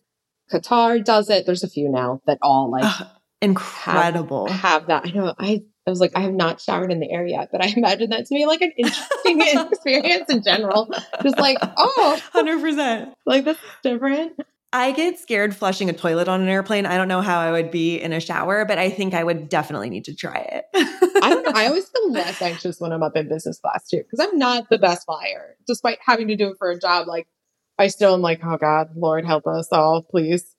Qatar 0.52 1.02
does 1.02 1.30
it. 1.30 1.46
There's 1.46 1.62
a 1.62 1.68
few 1.68 1.88
now 1.88 2.20
that 2.26 2.38
all 2.42 2.70
like 2.70 2.92
incredible 3.40 4.48
have, 4.48 4.60
have 4.60 4.86
that. 4.88 5.06
I 5.06 5.10
know. 5.10 5.34
I 5.38 5.62
I 5.88 5.90
was 5.90 6.00
like, 6.00 6.12
I 6.14 6.20
have 6.20 6.34
not 6.34 6.60
showered 6.60 6.92
in 6.92 7.00
the 7.00 7.10
air 7.10 7.26
yet, 7.26 7.48
but 7.50 7.64
I 7.64 7.68
imagine 7.76 8.10
that 8.10 8.26
to 8.26 8.34
be 8.34 8.46
like 8.46 8.60
an 8.60 8.72
interesting 8.76 9.40
experience 9.72 10.30
in 10.30 10.42
general. 10.42 10.92
Just 11.22 11.38
like, 11.38 11.56
oh, 11.62 12.20
100%. 12.34 13.12
Like, 13.26 13.44
this 13.44 13.56
is 13.56 13.62
different. 13.82 14.38
I 14.70 14.92
get 14.92 15.18
scared 15.18 15.56
flushing 15.56 15.88
a 15.88 15.94
toilet 15.94 16.28
on 16.28 16.42
an 16.42 16.48
airplane. 16.48 16.84
I 16.84 16.98
don't 16.98 17.08
know 17.08 17.22
how 17.22 17.40
I 17.40 17.50
would 17.52 17.70
be 17.70 17.96
in 17.96 18.12
a 18.12 18.20
shower, 18.20 18.66
but 18.66 18.76
I 18.76 18.90
think 18.90 19.14
I 19.14 19.24
would 19.24 19.48
definitely 19.48 19.88
need 19.88 20.04
to 20.04 20.14
try 20.14 20.36
it. 20.36 20.66
I 20.74 21.30
don't 21.30 21.42
know. 21.42 21.52
I 21.54 21.68
always 21.68 21.88
feel 21.88 22.12
less 22.12 22.42
anxious 22.42 22.78
when 22.78 22.92
I'm 22.92 23.02
up 23.02 23.16
in 23.16 23.30
business 23.30 23.58
class 23.58 23.88
too, 23.88 24.02
because 24.02 24.20
I'm 24.20 24.38
not 24.38 24.68
the 24.68 24.76
best 24.76 25.06
flyer. 25.06 25.56
Despite 25.66 26.00
having 26.04 26.28
to 26.28 26.36
do 26.36 26.50
it 26.50 26.56
for 26.58 26.70
a 26.70 26.78
job, 26.78 27.08
like 27.08 27.28
I 27.78 27.86
still 27.86 28.12
am 28.12 28.20
like, 28.20 28.40
oh 28.44 28.58
God, 28.58 28.90
Lord 28.94 29.24
help 29.24 29.46
us 29.46 29.68
all, 29.72 30.02
please. 30.02 30.54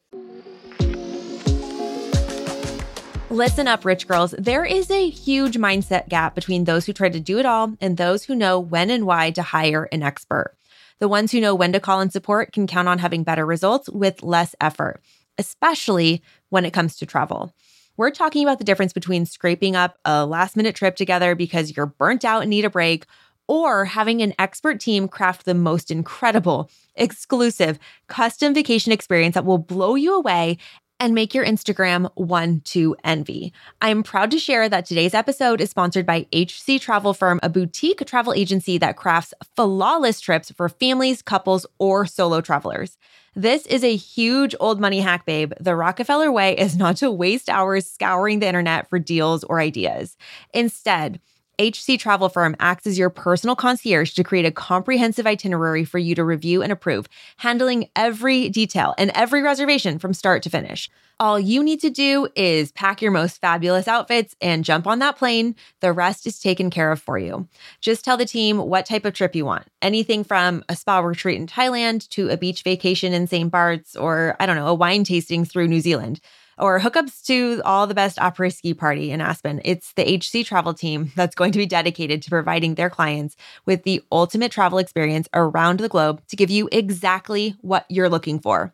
Listen 3.31 3.67
up, 3.67 3.85
rich 3.85 4.07
girls. 4.07 4.33
There 4.39 4.65
is 4.65 4.89
a 4.89 5.07
huge 5.07 5.55
mindset 5.55 6.09
gap 6.09 6.33
between 6.33 6.63
those 6.63 6.87
who 6.87 6.93
try 6.93 7.09
to 7.09 7.19
do 7.19 7.37
it 7.37 7.45
all 7.45 7.77
and 7.79 7.95
those 7.95 8.23
who 8.23 8.33
know 8.33 8.59
when 8.59 8.89
and 8.89 9.05
why 9.05 9.29
to 9.31 9.43
hire 9.43 9.87
an 9.91 10.01
expert. 10.01 10.55
The 10.97 11.07
ones 11.07 11.31
who 11.31 11.39
know 11.39 11.53
when 11.53 11.71
to 11.73 11.79
call 11.79 12.01
in 12.01 12.09
support 12.09 12.53
can 12.53 12.65
count 12.65 12.87
on 12.87 12.97
having 12.97 13.23
better 13.23 13.45
results 13.45 13.87
with 13.87 14.23
less 14.23 14.55
effort, 14.59 14.99
especially 15.37 16.23
when 16.49 16.65
it 16.65 16.73
comes 16.73 16.95
to 16.97 17.05
travel. 17.05 17.53
We're 17.97 18.09
talking 18.09 18.43
about 18.43 18.57
the 18.57 18.63
difference 18.63 18.93
between 18.93 19.27
scraping 19.27 19.75
up 19.75 19.99
a 20.05 20.25
last 20.25 20.57
minute 20.57 20.75
trip 20.75 20.95
together 20.95 21.35
because 21.35 21.77
you're 21.77 21.85
burnt 21.85 22.25
out 22.25 22.41
and 22.41 22.49
need 22.49 22.65
a 22.65 22.69
break, 22.69 23.05
or 23.47 23.85
having 23.85 24.23
an 24.23 24.33
expert 24.39 24.79
team 24.79 25.07
craft 25.07 25.45
the 25.45 25.53
most 25.53 25.91
incredible, 25.91 26.69
exclusive, 26.95 27.77
custom 28.07 28.55
vacation 28.55 28.91
experience 28.91 29.35
that 29.35 29.45
will 29.45 29.57
blow 29.59 29.93
you 29.93 30.15
away 30.15 30.57
and 30.99 31.15
make 31.15 31.33
your 31.33 31.45
Instagram 31.45 32.11
one 32.15 32.61
to 32.65 32.95
envy. 33.03 33.53
I'm 33.81 34.03
proud 34.03 34.31
to 34.31 34.39
share 34.39 34.67
that 34.67 34.85
today's 34.85 35.13
episode 35.13 35.61
is 35.61 35.69
sponsored 35.69 36.05
by 36.05 36.27
HC 36.33 36.79
Travel 36.79 37.13
Firm, 37.13 37.39
a 37.41 37.49
boutique 37.49 38.05
travel 38.05 38.33
agency 38.33 38.77
that 38.77 38.97
crafts 38.97 39.33
flawless 39.55 40.19
trips 40.19 40.51
for 40.51 40.67
families, 40.67 41.21
couples, 41.21 41.65
or 41.77 42.05
solo 42.05 42.41
travelers. 42.41 42.97
This 43.35 43.65
is 43.67 43.83
a 43.83 43.95
huge 43.95 44.55
old 44.59 44.79
money 44.81 44.99
hack, 44.99 45.25
babe. 45.25 45.53
The 45.59 45.75
Rockefeller 45.75 46.31
way 46.31 46.57
is 46.57 46.75
not 46.75 46.97
to 46.97 47.11
waste 47.11 47.49
hours 47.49 47.89
scouring 47.89 48.39
the 48.39 48.47
internet 48.47 48.89
for 48.89 48.99
deals 48.99 49.43
or 49.43 49.59
ideas. 49.59 50.17
Instead, 50.53 51.21
HC 51.59 51.99
Travel 51.99 52.29
Firm 52.29 52.55
acts 52.59 52.87
as 52.87 52.97
your 52.97 53.09
personal 53.09 53.55
concierge 53.55 54.13
to 54.13 54.23
create 54.23 54.45
a 54.45 54.51
comprehensive 54.51 55.27
itinerary 55.27 55.83
for 55.83 55.97
you 55.99 56.15
to 56.15 56.23
review 56.23 56.61
and 56.61 56.71
approve, 56.71 57.07
handling 57.35 57.89
every 57.97 58.47
detail 58.47 58.95
and 58.97 59.11
every 59.13 59.41
reservation 59.41 59.99
from 59.99 60.13
start 60.13 60.41
to 60.43 60.49
finish. 60.49 60.89
All 61.19 61.37
you 61.37 61.61
need 61.61 61.81
to 61.81 61.89
do 61.89 62.29
is 62.33 62.71
pack 62.71 63.01
your 63.01 63.11
most 63.11 63.41
fabulous 63.41 63.89
outfits 63.89 64.37
and 64.39 64.63
jump 64.63 64.87
on 64.87 64.99
that 64.99 65.17
plane. 65.17 65.53
The 65.81 65.91
rest 65.91 66.25
is 66.25 66.39
taken 66.39 66.69
care 66.69 66.93
of 66.93 67.01
for 67.01 67.17
you. 67.17 67.45
Just 67.81 68.05
tell 68.05 68.15
the 68.15 68.25
team 68.25 68.57
what 68.57 68.85
type 68.85 69.03
of 69.03 69.13
trip 69.13 69.35
you 69.35 69.43
want 69.43 69.67
anything 69.81 70.23
from 70.23 70.63
a 70.69 70.77
spa 70.77 70.99
retreat 70.99 71.37
in 71.37 71.45
Thailand 71.45 72.07
to 72.09 72.29
a 72.29 72.37
beach 72.37 72.63
vacation 72.63 73.11
in 73.11 73.27
St. 73.27 73.51
Bart's 73.51 73.97
or, 73.97 74.37
I 74.39 74.45
don't 74.45 74.55
know, 74.55 74.67
a 74.67 74.73
wine 74.73 75.03
tasting 75.03 75.43
through 75.43 75.67
New 75.67 75.81
Zealand. 75.81 76.21
Or 76.59 76.79
hookups 76.79 77.23
to 77.25 77.61
all 77.65 77.87
the 77.87 77.93
best 77.93 78.17
après 78.17 78.53
ski 78.53 78.73
party 78.73 79.11
in 79.11 79.21
Aspen. 79.21 79.61
It's 79.63 79.93
the 79.93 80.17
HC 80.17 80.45
travel 80.45 80.73
team 80.73 81.11
that's 81.15 81.35
going 81.35 81.51
to 81.51 81.59
be 81.59 81.65
dedicated 81.65 82.21
to 82.23 82.29
providing 82.29 82.75
their 82.75 82.89
clients 82.89 83.35
with 83.65 83.83
the 83.83 84.01
ultimate 84.11 84.51
travel 84.51 84.77
experience 84.77 85.27
around 85.33 85.79
the 85.79 85.89
globe 85.89 86.21
to 86.27 86.35
give 86.35 86.49
you 86.49 86.69
exactly 86.71 87.55
what 87.61 87.85
you're 87.89 88.09
looking 88.09 88.39
for. 88.39 88.73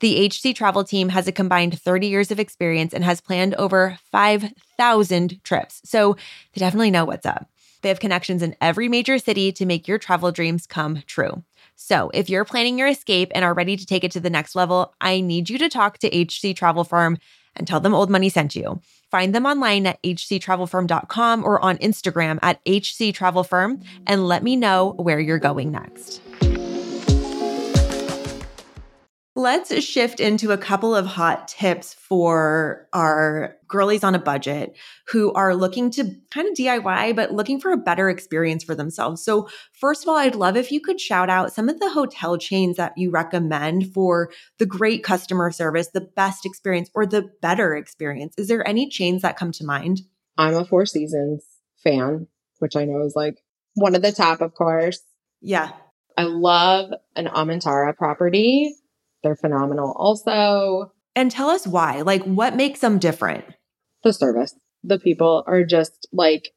The 0.00 0.26
HC 0.26 0.56
travel 0.56 0.82
team 0.82 1.10
has 1.10 1.28
a 1.28 1.32
combined 1.32 1.78
30 1.78 2.06
years 2.06 2.30
of 2.30 2.40
experience 2.40 2.94
and 2.94 3.04
has 3.04 3.20
planned 3.20 3.54
over 3.56 3.98
5,000 4.10 5.44
trips. 5.44 5.82
So 5.84 6.14
they 6.54 6.58
definitely 6.58 6.90
know 6.90 7.04
what's 7.04 7.26
up. 7.26 7.48
They 7.82 7.88
have 7.90 8.00
connections 8.00 8.42
in 8.42 8.56
every 8.60 8.88
major 8.88 9.18
city 9.18 9.52
to 9.52 9.66
make 9.66 9.88
your 9.88 9.98
travel 9.98 10.32
dreams 10.32 10.66
come 10.66 11.02
true. 11.06 11.44
So, 11.82 12.10
if 12.12 12.28
you're 12.28 12.44
planning 12.44 12.78
your 12.78 12.88
escape 12.88 13.32
and 13.34 13.42
are 13.42 13.54
ready 13.54 13.74
to 13.74 13.86
take 13.86 14.04
it 14.04 14.12
to 14.12 14.20
the 14.20 14.28
next 14.28 14.54
level, 14.54 14.92
I 15.00 15.22
need 15.22 15.48
you 15.48 15.56
to 15.56 15.70
talk 15.70 15.96
to 15.98 16.08
HC 16.08 16.54
Travel 16.54 16.84
Firm 16.84 17.16
and 17.56 17.66
tell 17.66 17.80
them 17.80 17.94
Old 17.94 18.10
Money 18.10 18.28
sent 18.28 18.54
you. 18.54 18.82
Find 19.10 19.34
them 19.34 19.46
online 19.46 19.86
at 19.86 20.00
hctravelfirm.com 20.02 21.42
or 21.42 21.58
on 21.64 21.78
Instagram 21.78 22.38
at 22.42 22.62
hctravelfirm 22.66 23.78
mm-hmm. 23.78 24.02
and 24.06 24.28
let 24.28 24.42
me 24.42 24.56
know 24.56 24.90
where 24.98 25.18
you're 25.18 25.38
going 25.38 25.72
next. 25.72 26.20
Let's 29.36 29.72
shift 29.84 30.18
into 30.18 30.50
a 30.50 30.58
couple 30.58 30.94
of 30.94 31.06
hot 31.06 31.46
tips 31.46 31.94
for 31.94 32.88
our 32.92 33.56
girlies 33.68 34.02
on 34.02 34.16
a 34.16 34.18
budget 34.18 34.76
who 35.06 35.32
are 35.34 35.54
looking 35.54 35.92
to 35.92 36.16
kind 36.32 36.48
of 36.48 36.54
DIY, 36.54 37.14
but 37.14 37.32
looking 37.32 37.60
for 37.60 37.70
a 37.70 37.76
better 37.76 38.10
experience 38.10 38.64
for 38.64 38.74
themselves. 38.74 39.24
So, 39.24 39.48
first 39.72 40.02
of 40.02 40.08
all, 40.08 40.16
I'd 40.16 40.34
love 40.34 40.56
if 40.56 40.72
you 40.72 40.80
could 40.80 41.00
shout 41.00 41.30
out 41.30 41.52
some 41.52 41.68
of 41.68 41.78
the 41.78 41.90
hotel 41.90 42.38
chains 42.38 42.76
that 42.76 42.98
you 42.98 43.12
recommend 43.12 43.94
for 43.94 44.32
the 44.58 44.66
great 44.66 45.04
customer 45.04 45.52
service, 45.52 45.88
the 45.94 46.00
best 46.00 46.44
experience, 46.44 46.90
or 46.92 47.06
the 47.06 47.30
better 47.40 47.76
experience. 47.76 48.34
Is 48.36 48.48
there 48.48 48.66
any 48.66 48.88
chains 48.88 49.22
that 49.22 49.38
come 49.38 49.52
to 49.52 49.64
mind? 49.64 50.00
I'm 50.38 50.56
a 50.56 50.64
Four 50.64 50.86
Seasons 50.86 51.44
fan, 51.84 52.26
which 52.58 52.74
I 52.74 52.84
know 52.84 53.02
is 53.02 53.14
like 53.14 53.38
one 53.74 53.94
of 53.94 54.02
the 54.02 54.10
top, 54.10 54.40
of 54.40 54.54
course. 54.54 54.98
Yeah. 55.40 55.70
I 56.18 56.24
love 56.24 56.90
an 57.14 57.26
Amantara 57.26 57.96
property 57.96 58.74
they're 59.22 59.36
phenomenal 59.36 59.94
also. 59.96 60.92
And 61.16 61.30
tell 61.30 61.50
us 61.50 61.66
why. 61.66 62.02
Like, 62.02 62.22
what 62.24 62.56
makes 62.56 62.80
them 62.80 62.98
different? 62.98 63.44
The 64.04 64.12
service. 64.12 64.54
The 64.84 64.98
people 64.98 65.44
are 65.46 65.64
just 65.64 66.08
like, 66.12 66.50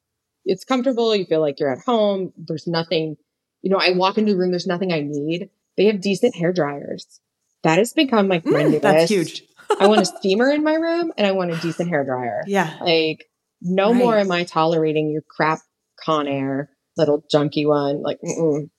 it's 0.46 0.64
comfortable. 0.64 1.16
You 1.16 1.26
feel 1.26 1.42
like 1.42 1.60
you're 1.60 1.72
at 1.72 1.84
home. 1.86 2.32
There's 2.38 2.68
nothing, 2.68 3.18
you 3.62 3.70
know, 3.70 3.78
I 3.78 3.92
walk 3.92 4.18
into 4.18 4.34
the 4.34 4.38
room, 4.38 4.52
there's 4.52 4.68
nothing 4.68 4.94
I 4.94 5.02
need. 5.02 5.50
They 5.78 5.86
have 5.86 6.02
decent 6.02 6.36
hair 6.36 6.54
dryers. 6.54 7.20
That 7.64 7.78
has 7.80 7.94
become 7.94 8.28
like 8.28 8.46
my 8.46 8.64
mm, 8.64 8.82
That's 8.82 9.10
huge. 9.10 9.44
I 9.80 9.88
want 9.88 10.02
a 10.02 10.06
steamer 10.06 10.50
in 10.50 10.64
my 10.64 10.76
room 10.76 11.12
and 11.18 11.26
I 11.26 11.32
want 11.32 11.52
a 11.52 11.58
decent 11.58 11.90
hair 11.90 12.04
dryer. 12.04 12.44
Yeah. 12.46 12.78
Like, 12.82 13.26
no 13.62 13.92
right. 13.92 13.98
more 13.98 14.18
am 14.18 14.32
I 14.32 14.44
tolerating 14.44 15.10
your 15.10 15.24
crap 15.28 15.60
Conair, 16.06 16.68
little 16.98 17.24
junky 17.34 17.68
one. 17.68 18.02
Like, 18.02 18.20
mm-mm. 18.24 18.70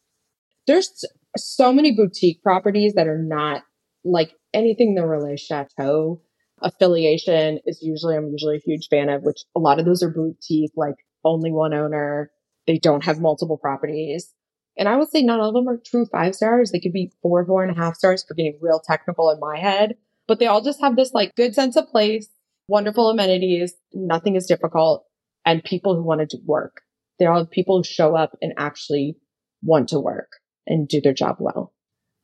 there's 0.66 1.04
so 1.36 1.72
many 1.72 1.92
boutique 1.92 2.42
properties 2.42 2.94
that 2.94 3.08
are 3.08 3.18
not 3.18 3.62
like 4.04 4.32
anything 4.52 4.94
the 4.94 5.02
Relais 5.02 5.40
Chateau 5.40 6.20
affiliation 6.62 7.60
is 7.66 7.82
usually, 7.82 8.16
I'm 8.16 8.30
usually 8.30 8.56
a 8.56 8.64
huge 8.64 8.88
fan 8.88 9.08
of, 9.08 9.22
which 9.22 9.42
a 9.56 9.60
lot 9.60 9.78
of 9.78 9.84
those 9.84 10.02
are 10.02 10.10
boutique, 10.10 10.72
like 10.76 10.94
only 11.24 11.50
one 11.50 11.74
owner. 11.74 12.30
They 12.66 12.78
don't 12.78 13.04
have 13.04 13.20
multiple 13.20 13.58
properties. 13.58 14.32
And 14.76 14.88
I 14.88 14.96
would 14.96 15.08
say 15.08 15.22
not 15.22 15.40
all 15.40 15.48
of 15.48 15.54
them 15.54 15.68
are 15.68 15.76
true 15.76 16.06
five 16.06 16.34
stars. 16.34 16.70
They 16.70 16.80
could 16.80 16.92
be 16.92 17.12
four, 17.22 17.44
four 17.44 17.62
and 17.62 17.70
a 17.70 17.80
half 17.80 17.96
stars 17.96 18.24
for 18.26 18.34
getting 18.34 18.58
real 18.60 18.80
technical 18.80 19.30
in 19.30 19.38
my 19.38 19.58
head, 19.58 19.96
but 20.26 20.38
they 20.38 20.46
all 20.46 20.62
just 20.62 20.80
have 20.80 20.96
this 20.96 21.12
like 21.12 21.34
good 21.36 21.54
sense 21.54 21.76
of 21.76 21.88
place, 21.88 22.28
wonderful 22.68 23.10
amenities. 23.10 23.74
Nothing 23.92 24.34
is 24.34 24.46
difficult 24.46 25.06
and 25.44 25.62
people 25.62 25.94
who 25.94 26.02
want 26.02 26.28
to 26.28 26.38
work. 26.44 26.82
They 27.18 27.26
all 27.26 27.38
have 27.38 27.50
people 27.50 27.78
who 27.78 27.84
show 27.84 28.16
up 28.16 28.36
and 28.42 28.52
actually 28.56 29.16
want 29.62 29.88
to 29.90 30.00
work 30.00 30.32
and 30.66 30.88
do 30.88 31.00
their 31.00 31.12
job 31.14 31.36
well. 31.38 31.72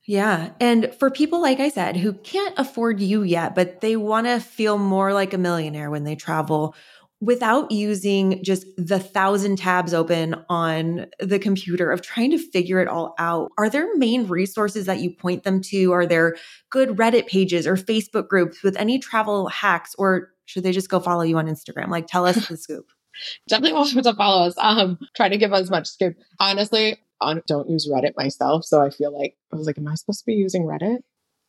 Yeah. 0.07 0.51
And 0.59 0.93
for 0.95 1.11
people, 1.11 1.41
like 1.41 1.59
I 1.59 1.69
said, 1.69 1.95
who 1.95 2.13
can't 2.13 2.57
afford 2.57 2.99
you 2.99 3.23
yet, 3.23 3.53
but 3.53 3.81
they 3.81 3.95
want 3.95 4.27
to 4.27 4.39
feel 4.39 4.77
more 4.77 5.13
like 5.13 5.33
a 5.33 5.37
millionaire 5.37 5.91
when 5.91 6.03
they 6.03 6.15
travel 6.15 6.75
without 7.21 7.71
using 7.71 8.43
just 8.43 8.65
the 8.77 8.99
thousand 8.99 9.57
tabs 9.57 9.93
open 9.93 10.35
on 10.49 11.05
the 11.19 11.37
computer 11.37 11.91
of 11.91 12.01
trying 12.01 12.31
to 12.31 12.37
figure 12.39 12.81
it 12.81 12.87
all 12.87 13.13
out, 13.19 13.51
are 13.59 13.69
there 13.69 13.95
main 13.95 14.27
resources 14.27 14.87
that 14.87 14.99
you 14.99 15.11
point 15.11 15.43
them 15.43 15.61
to? 15.61 15.93
Are 15.93 16.07
there 16.07 16.35
good 16.71 16.89
Reddit 16.89 17.27
pages 17.27 17.67
or 17.67 17.75
Facebook 17.75 18.27
groups 18.27 18.63
with 18.63 18.75
any 18.75 18.97
travel 18.97 19.47
hacks, 19.47 19.93
or 19.99 20.31
should 20.45 20.63
they 20.63 20.71
just 20.71 20.89
go 20.89 20.99
follow 20.99 21.21
you 21.21 21.37
on 21.37 21.47
Instagram? 21.47 21.89
Like, 21.89 22.07
tell 22.07 22.25
us 22.25 22.47
the 22.47 22.57
scoop. 22.57 22.91
Definitely 23.47 23.73
want 23.73 24.03
to 24.03 24.15
follow 24.15 24.47
us. 24.47 24.55
Um, 24.57 24.97
try 25.15 25.29
to 25.29 25.37
give 25.37 25.53
as 25.53 25.69
much 25.69 25.87
scoop. 25.87 26.15
Honestly, 26.39 26.97
on, 27.21 27.41
don't 27.47 27.69
use 27.69 27.89
Reddit 27.89 28.13
myself. 28.17 28.65
So 28.65 28.81
I 28.81 28.89
feel 28.89 29.17
like 29.17 29.35
I 29.53 29.55
was 29.55 29.67
like, 29.67 29.77
am 29.77 29.87
I 29.87 29.95
supposed 29.95 30.19
to 30.19 30.25
be 30.25 30.33
using 30.33 30.63
Reddit? 30.63 30.99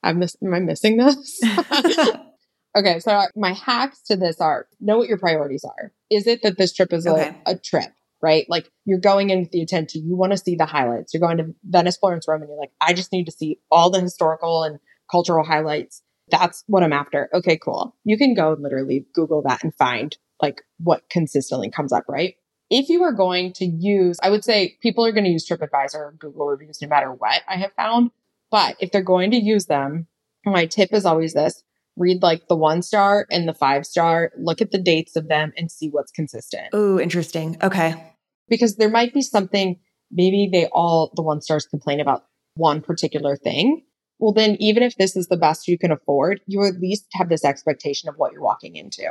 I'm 0.02 0.18
miss, 0.18 0.36
am 0.42 0.54
I 0.54 0.60
missing 0.60 0.96
this? 0.96 1.40
okay. 2.76 2.98
So 3.00 3.26
my 3.36 3.52
hacks 3.52 4.02
to 4.02 4.16
this 4.16 4.40
are 4.40 4.66
know 4.80 4.98
what 4.98 5.08
your 5.08 5.18
priorities 5.18 5.64
are. 5.64 5.92
Is 6.10 6.26
it 6.26 6.42
that 6.42 6.58
this 6.58 6.72
trip 6.72 6.92
is 6.92 7.06
okay. 7.06 7.34
a, 7.46 7.52
a 7.52 7.58
trip? 7.58 7.92
right? 8.22 8.46
Like 8.48 8.70
you're 8.84 9.00
going 9.00 9.30
in 9.30 9.40
with 9.40 9.50
the 9.50 9.60
attention, 9.60 10.06
you 10.06 10.16
want 10.16 10.32
to 10.32 10.38
see 10.38 10.54
the 10.54 10.64
highlights. 10.64 11.12
You're 11.12 11.20
going 11.20 11.38
to 11.38 11.54
Venice, 11.64 11.96
Florence, 11.96 12.26
Rome, 12.26 12.40
and 12.40 12.48
you're 12.48 12.58
like, 12.58 12.70
I 12.80 12.94
just 12.94 13.12
need 13.12 13.24
to 13.24 13.32
see 13.32 13.58
all 13.70 13.90
the 13.90 14.00
historical 14.00 14.62
and 14.62 14.78
cultural 15.10 15.44
highlights. 15.44 16.02
That's 16.30 16.62
what 16.68 16.82
I'm 16.82 16.92
after. 16.92 17.28
Okay, 17.34 17.58
cool. 17.58 17.96
You 18.04 18.16
can 18.16 18.34
go 18.34 18.56
literally 18.58 19.06
Google 19.12 19.42
that 19.42 19.64
and 19.64 19.74
find 19.74 20.16
like 20.40 20.62
what 20.78 21.02
consistently 21.10 21.70
comes 21.70 21.92
up, 21.92 22.04
right? 22.08 22.36
If 22.72 22.88
you 22.88 23.02
are 23.02 23.12
going 23.12 23.52
to 23.52 23.66
use, 23.66 24.18
I 24.22 24.30
would 24.30 24.44
say 24.44 24.78
people 24.80 25.04
are 25.04 25.12
going 25.12 25.24
to 25.24 25.30
use 25.30 25.46
TripAdvisor 25.46 25.94
or 25.94 26.14
Google 26.18 26.46
reviews 26.46 26.80
no 26.80 26.88
matter 26.88 27.12
what 27.12 27.42
I 27.46 27.56
have 27.56 27.72
found. 27.74 28.10
But 28.50 28.76
if 28.80 28.90
they're 28.90 29.02
going 29.02 29.30
to 29.32 29.36
use 29.36 29.66
them, 29.66 30.08
my 30.46 30.64
tip 30.64 30.92
is 30.92 31.04
always 31.04 31.34
this 31.34 31.62
read 31.98 32.22
like 32.22 32.48
the 32.48 32.56
one 32.56 32.80
star 32.80 33.26
and 33.30 33.46
the 33.46 33.52
five 33.52 33.84
star, 33.84 34.32
look 34.38 34.62
at 34.62 34.70
the 34.70 34.80
dates 34.80 35.14
of 35.14 35.28
them 35.28 35.52
and 35.58 35.70
see 35.70 35.90
what's 35.90 36.10
consistent. 36.10 36.68
Oh, 36.72 36.98
interesting. 36.98 37.58
Okay. 37.62 38.14
Because 38.48 38.76
there 38.76 38.88
might 38.88 39.12
be 39.12 39.20
something, 39.20 39.78
maybe 40.10 40.48
they 40.50 40.66
all, 40.72 41.12
the 41.14 41.22
one 41.22 41.42
stars 41.42 41.66
complain 41.66 42.00
about 42.00 42.24
one 42.54 42.80
particular 42.80 43.36
thing. 43.36 43.82
Well, 44.18 44.32
then 44.32 44.56
even 44.58 44.82
if 44.82 44.96
this 44.96 45.16
is 45.16 45.28
the 45.28 45.36
best 45.36 45.68
you 45.68 45.76
can 45.76 45.92
afford, 45.92 46.40
you 46.46 46.64
at 46.66 46.80
least 46.80 47.04
have 47.12 47.28
this 47.28 47.44
expectation 47.44 48.08
of 48.08 48.14
what 48.16 48.32
you're 48.32 48.40
walking 48.40 48.76
into 48.76 49.06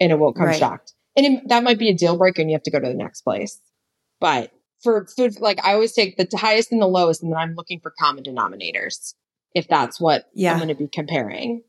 and 0.00 0.10
it 0.10 0.18
won't 0.18 0.36
come 0.36 0.46
right. 0.46 0.58
shocked 0.58 0.94
and 1.18 1.26
it, 1.26 1.48
that 1.48 1.64
might 1.64 1.78
be 1.78 1.88
a 1.90 1.94
deal 1.94 2.16
breaker 2.16 2.40
and 2.40 2.50
you 2.50 2.54
have 2.54 2.62
to 2.62 2.70
go 2.70 2.78
to 2.78 2.88
the 2.88 2.94
next 2.94 3.22
place. 3.22 3.60
But 4.20 4.52
for 4.82 5.06
food, 5.06 5.40
like 5.40 5.62
I 5.64 5.74
always 5.74 5.92
take 5.92 6.16
the 6.16 6.28
highest 6.36 6.70
and 6.72 6.80
the 6.80 6.86
lowest, 6.86 7.22
and 7.22 7.32
then 7.32 7.38
I'm 7.38 7.54
looking 7.54 7.80
for 7.80 7.92
common 7.98 8.24
denominators 8.24 9.14
if 9.54 9.66
that's 9.66 10.00
what 10.00 10.26
yeah. 10.34 10.52
I'm 10.52 10.58
going 10.58 10.68
to 10.68 10.74
be 10.74 10.88
comparing. 10.88 11.62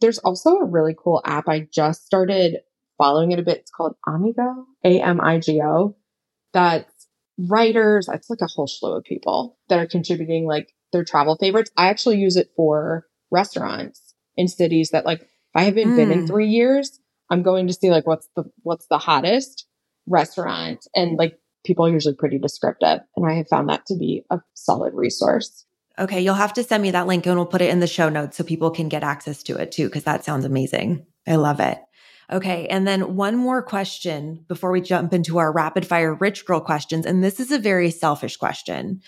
There's 0.00 0.18
also 0.18 0.56
a 0.56 0.64
really 0.64 0.94
cool 0.96 1.20
app. 1.24 1.48
I 1.48 1.66
just 1.72 2.06
started 2.06 2.58
following 2.96 3.32
it 3.32 3.38
a 3.38 3.42
bit. 3.42 3.58
It's 3.58 3.70
called 3.70 3.96
AmiGo, 4.06 4.64
A 4.84 5.00
M 5.00 5.20
I 5.20 5.40
G 5.40 5.60
O. 5.62 5.96
That's 6.52 7.08
writers. 7.38 8.08
It's 8.12 8.30
like 8.30 8.40
a 8.42 8.46
whole 8.46 8.68
slew 8.68 8.96
of 8.96 9.04
people 9.04 9.58
that 9.68 9.80
are 9.80 9.86
contributing 9.86 10.46
like 10.46 10.72
their 10.92 11.04
travel 11.04 11.36
favorites. 11.36 11.72
I 11.76 11.88
actually 11.88 12.18
use 12.18 12.36
it 12.36 12.50
for 12.54 13.06
restaurants 13.30 14.14
in 14.36 14.46
cities 14.46 14.90
that 14.90 15.04
like 15.04 15.28
I 15.54 15.64
haven't 15.64 15.90
mm. 15.90 15.96
been 15.96 16.12
in 16.12 16.20
hmm. 16.20 16.26
three 16.26 16.48
years. 16.48 17.00
I'm 17.34 17.42
going 17.42 17.66
to 17.66 17.72
see 17.72 17.90
like 17.90 18.06
what's 18.06 18.28
the 18.36 18.44
what's 18.62 18.86
the 18.86 18.98
hottest 18.98 19.66
restaurant 20.06 20.86
and 20.94 21.18
like 21.18 21.36
people 21.64 21.84
are 21.84 21.90
usually 21.90 22.14
pretty 22.14 22.38
descriptive 22.38 23.00
and 23.16 23.26
I 23.26 23.34
have 23.34 23.48
found 23.48 23.68
that 23.68 23.86
to 23.86 23.96
be 23.96 24.24
a 24.30 24.38
solid 24.54 24.94
resource. 24.94 25.64
Okay, 25.98 26.20
you'll 26.20 26.34
have 26.34 26.52
to 26.54 26.62
send 26.62 26.82
me 26.82 26.92
that 26.92 27.08
link 27.08 27.26
and 27.26 27.36
we'll 27.36 27.46
put 27.46 27.60
it 27.60 27.70
in 27.70 27.80
the 27.80 27.86
show 27.88 28.08
notes 28.08 28.36
so 28.36 28.44
people 28.44 28.70
can 28.70 28.88
get 28.88 29.02
access 29.02 29.42
to 29.44 29.56
it 29.56 29.72
too 29.72 29.90
cuz 29.90 30.04
that 30.04 30.24
sounds 30.24 30.44
amazing. 30.44 31.06
I 31.26 31.34
love 31.34 31.58
it. 31.58 31.78
Okay, 32.32 32.68
and 32.68 32.86
then 32.86 33.16
one 33.16 33.36
more 33.36 33.62
question 33.62 34.44
before 34.46 34.70
we 34.70 34.80
jump 34.80 35.12
into 35.12 35.38
our 35.38 35.52
rapid 35.52 35.84
fire 35.84 36.14
rich 36.14 36.46
girl 36.46 36.60
questions 36.60 37.04
and 37.04 37.24
this 37.24 37.40
is 37.40 37.50
a 37.50 37.58
very 37.58 37.90
selfish 37.90 38.36
question 38.36 39.02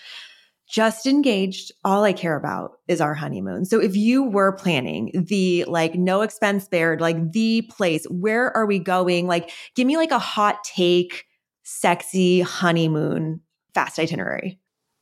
just 0.67 1.05
engaged. 1.05 1.71
All 1.83 2.03
I 2.03 2.13
care 2.13 2.35
about 2.35 2.73
is 2.87 2.99
our 2.99 3.13
honeymoon. 3.13 3.65
So 3.65 3.79
if 3.79 3.95
you 3.95 4.23
were 4.23 4.51
planning 4.51 5.11
the 5.13 5.63
like 5.65 5.95
no 5.95 6.21
expense 6.21 6.65
spared, 6.65 6.99
like 7.01 7.31
the 7.31 7.61
place, 7.69 8.05
where 8.09 8.55
are 8.55 8.65
we 8.65 8.79
going? 8.79 9.27
Like 9.27 9.51
give 9.75 9.87
me 9.87 9.97
like 9.97 10.11
a 10.11 10.19
hot 10.19 10.63
take, 10.63 11.25
sexy 11.63 12.41
honeymoon 12.41 13.41
fast 13.73 13.97
itinerary. 13.99 14.59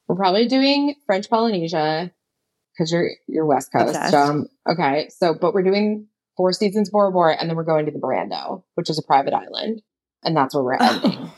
We're 0.08 0.16
probably 0.16 0.48
doing 0.48 0.96
French 1.06 1.30
Polynesia 1.30 2.12
because 2.74 2.92
you're 2.92 3.10
you're 3.28 3.46
West 3.46 3.72
Coast. 3.72 4.14
Um, 4.14 4.48
okay, 4.70 5.10
so 5.10 5.34
but 5.34 5.54
we're 5.54 5.64
doing 5.64 6.08
Four 6.38 6.54
Seasons 6.54 6.90
Bora 6.90 7.12
Bora, 7.12 7.38
and 7.40 7.50
then 7.50 7.58
we're 7.58 7.64
going 7.64 7.86
to 7.86 7.92
the 7.92 8.00
Brando, 8.00 8.64
which 8.76 8.90
is 8.90 9.00
a 9.00 9.04
private 9.04 9.34
island, 9.34 9.82
and 10.24 10.38
that's 10.38 10.54
where 10.54 10.64
we're 10.64 10.74
ending 10.80 11.18
oh. 11.22 11.34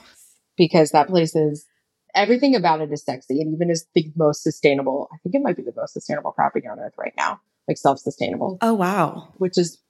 because 0.57 0.91
that 0.91 1.07
place 1.07 1.35
is 1.35 1.65
everything 2.17 2.55
about 2.55 2.81
it 2.81 2.91
is 2.91 3.03
sexy 3.03 3.41
and 3.41 3.53
even 3.53 3.69
is 3.69 3.85
the 3.93 4.11
most 4.15 4.43
sustainable. 4.43 5.09
I 5.13 5.17
think 5.23 5.35
it 5.35 5.41
might 5.41 5.55
be 5.55 5.63
the 5.63 5.73
most 5.75 5.93
sustainable 5.93 6.31
property 6.31 6.67
on 6.67 6.79
earth 6.79 6.93
right 6.97 7.13
now, 7.17 7.41
like 7.67 7.77
self 7.77 7.99
sustainable. 7.99 8.57
Oh, 8.61 8.73
wow. 8.73 9.33
Which 9.37 9.57
is 9.57 9.81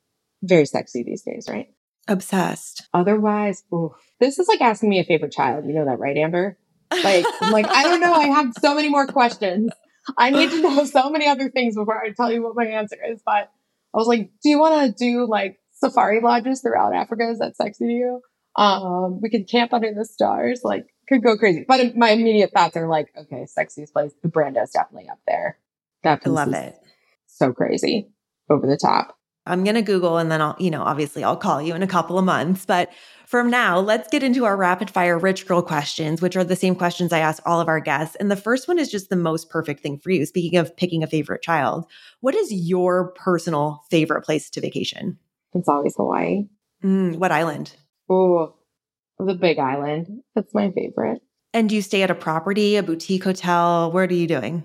very 0.43 0.65
sexy 0.65 1.03
these 1.03 1.23
days, 1.23 1.47
right? 1.49 1.73
Obsessed. 2.07 2.88
Otherwise, 2.93 3.63
ooh, 3.73 3.95
this 4.19 4.39
is 4.39 4.47
like 4.47 4.61
asking 4.61 4.89
me 4.89 4.99
a 4.99 5.03
favorite 5.03 5.32
child. 5.32 5.65
You 5.65 5.73
know 5.73 5.86
that, 5.86 5.99
right, 5.99 6.17
Amber? 6.17 6.57
Like, 6.91 7.25
I'm 7.41 7.51
like, 7.51 7.67
I 7.67 7.84
don't 7.84 7.99
know. 7.99 8.13
I 8.13 8.28
have 8.28 8.53
so 8.59 8.75
many 8.75 8.89
more 8.89 9.07
questions. 9.07 9.71
I 10.17 10.30
need 10.30 10.49
to 10.51 10.61
know 10.61 10.86
so 10.86 11.09
many 11.09 11.28
other 11.28 11.49
things 11.49 11.75
before 11.75 12.01
I 12.01 12.11
tell 12.11 12.32
you 12.32 12.43
what 12.43 12.55
my 12.55 12.65
answer 12.65 12.97
is. 13.09 13.21
But 13.25 13.51
I 13.93 13.97
was 13.97 14.07
like, 14.07 14.32
do 14.41 14.49
you 14.49 14.59
want 14.59 14.97
to 14.97 15.05
do 15.05 15.28
like 15.28 15.59
safari 15.73 16.21
lodges 16.21 16.61
throughout 16.61 16.95
Africa? 16.95 17.30
Is 17.30 17.39
that 17.39 17.57
sexy 17.57 17.88
to 17.88 17.91
you? 17.91 18.21
Um, 18.55 19.19
we 19.21 19.30
can 19.30 19.43
camp 19.43 19.73
under 19.73 19.93
the 19.93 20.05
stars. 20.05 20.61
Like, 20.63 20.88
could 21.08 21.24
go 21.24 21.38
crazy. 21.38 21.66
But 21.68 21.95
my 21.95 22.12
immediate 22.12 22.51
thoughts 22.51 22.76
are 22.78 22.88
like, 22.88 23.08
okay, 23.18 23.45
sexiest 23.45 23.93
place. 23.93 24.14
The 24.22 24.30
brand 24.30 24.58
is 24.62 24.72
definitely 24.72 25.10
up 25.10 25.20
there. 25.28 25.58
That 26.03 26.22
I 26.26 26.30
love 26.30 26.53
it. 26.53 26.76
So 27.28 27.53
crazy, 27.53 28.10
over 28.49 28.68
the 28.68 28.78
top. 28.78 29.18
I'm 29.47 29.64
going 29.64 29.76
to 29.76 29.82
Google 29.82 30.18
and 30.18 30.30
then 30.30 30.41
I'll, 30.41 30.55
you 30.60 30.70
know, 30.70 30.84
obviously 30.84 31.24
I'll 31.24 31.38
call 31.38 31.62
you 31.62 31.74
in 31.74 31.82
a 31.82 31.88
couple 31.88 32.20
of 32.20 32.26
months. 32.26 32.66
But 32.66 32.91
from 33.26 33.49
now, 33.49 33.80
let's 33.80 34.10
get 34.10 34.22
into 34.22 34.45
our 34.45 34.58
rapid 34.58 34.89
fire 34.89 35.18
rich 35.18 35.47
girl 35.47 35.62
questions, 35.62 36.22
which 36.22 36.36
are 36.36 36.43
the 36.43 36.55
same 36.55 36.76
questions 36.76 37.14
I 37.14 37.20
ask 37.20 37.41
all 37.45 37.62
of 37.62 37.70
our 37.70 37.80
guests. 37.80 38.16
And 38.18 38.30
the 38.30 38.36
first 38.36 38.68
one 38.68 38.78
is 38.78 38.91
just 38.91 39.10
the 39.10 39.16
most 39.16 39.49
perfect 39.49 39.82
thing 39.82 39.99
for 39.99 40.12
you. 40.12 40.26
Speaking 40.26 40.60
of 40.60 40.76
picking 40.76 41.01
a 41.01 41.08
favorite 41.08 41.41
child, 41.41 41.86
what 42.20 42.36
is 42.36 42.51
your 42.51 43.14
personal 43.14 43.84
favorite 43.89 44.24
place 44.24 44.49
to 44.49 44.62
vacation? 44.62 45.18
It's 45.53 45.70
always 45.70 45.95
Hawaii. 45.95 46.47
Mm, 46.84 47.16
what 47.18 47.32
island? 47.32 47.74
Oh, 48.10 48.53
the 49.20 49.34
big 49.36 49.59
island. 49.59 50.24
That's 50.36 50.53
my 50.53 50.72
favorite. 50.72 51.22
And 51.53 51.70
do 51.70 51.76
you 51.76 51.82
stay 51.82 52.03
at 52.03 52.11
a 52.11 52.15
property, 52.15 52.76
a 52.76 52.84
boutique 52.84 53.24
hotel? 53.24 53.91
Where 53.91 54.05
are 54.05 54.13
you 54.13 54.28
doing? 54.28 54.63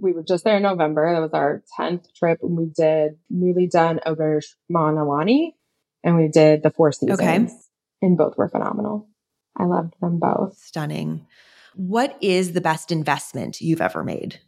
we 0.00 0.12
were 0.12 0.22
just 0.22 0.44
there 0.44 0.56
in 0.56 0.62
November. 0.62 1.12
That 1.12 1.20
was 1.20 1.32
our 1.32 1.62
10th 1.78 2.12
trip. 2.14 2.38
And 2.42 2.56
we 2.56 2.66
did 2.66 3.18
newly 3.28 3.66
done 3.66 4.00
Auberge 4.06 4.46
Mauna 4.68 5.04
and 6.04 6.16
we 6.16 6.28
did 6.28 6.62
the 6.62 6.70
Four 6.70 6.92
Seasons. 6.92 7.20
Okay. 7.20 7.48
And 8.00 8.16
both 8.16 8.36
were 8.36 8.48
phenomenal. 8.48 9.08
I 9.56 9.64
loved 9.64 9.94
them 10.00 10.18
both. 10.18 10.56
Stunning. 10.56 11.26
What 11.74 12.16
is 12.20 12.52
the 12.52 12.60
best 12.60 12.92
investment 12.92 13.60
you've 13.60 13.80
ever 13.80 14.04
made? 14.04 14.40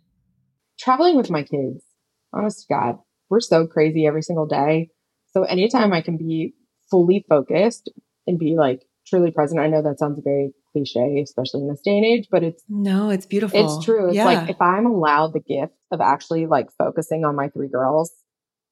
Traveling 0.79 1.17
with 1.17 1.31
my 1.31 1.43
kids. 1.43 1.85
Honest 2.33 2.67
to 2.67 2.75
God, 2.75 2.99
we're 3.29 3.41
so 3.41 3.67
crazy 3.67 4.07
every 4.07 4.23
single 4.23 4.47
day. 4.47 4.91
So 5.33 5.43
anytime 5.43 5.93
I 5.93 6.01
can 6.01 6.17
be 6.17 6.55
fully 6.91 7.25
focused 7.29 7.91
and 8.27 8.39
be 8.39 8.55
like 8.57 8.85
truly 9.11 9.31
present, 9.31 9.61
I 9.61 9.67
know 9.67 9.83
that 9.83 9.99
sounds 9.99 10.21
very 10.25 10.53
cliche, 10.73 11.21
especially 11.23 11.63
in 11.63 11.69
this 11.69 11.81
day 11.83 11.97
and 11.97 12.07
age, 12.07 12.29
but 12.31 12.43
it's 12.43 12.63
no, 12.69 13.11
it's 13.11 13.27
beautiful. 13.27 13.63
It's 13.63 13.85
true. 13.85 14.07
It's 14.07 14.17
yeah. 14.17 14.25
like 14.25 14.49
if 14.49 14.61
I'm 14.61 14.87
allowed 14.87 15.35
the 15.35 15.41
gift 15.41 15.75
of 15.91 16.01
actually 16.01 16.47
like 16.47 16.69
focusing 16.79 17.25
on 17.25 17.37
my 17.37 17.49
three 17.49 17.69
girls, 17.69 18.13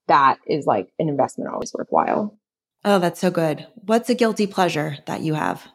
that 0.07 0.39
is 0.47 0.65
like 0.67 0.89
an 0.99 1.09
investment 1.09 1.51
always 1.53 1.73
worthwhile. 1.75 2.39
Oh, 2.85 2.99
that's 2.99 3.21
so 3.21 3.31
good. 3.31 3.67
What's 3.75 4.09
a 4.09 4.15
guilty 4.15 4.47
pleasure 4.47 4.99
that 5.07 5.21
you 5.21 5.35
have? 5.35 5.67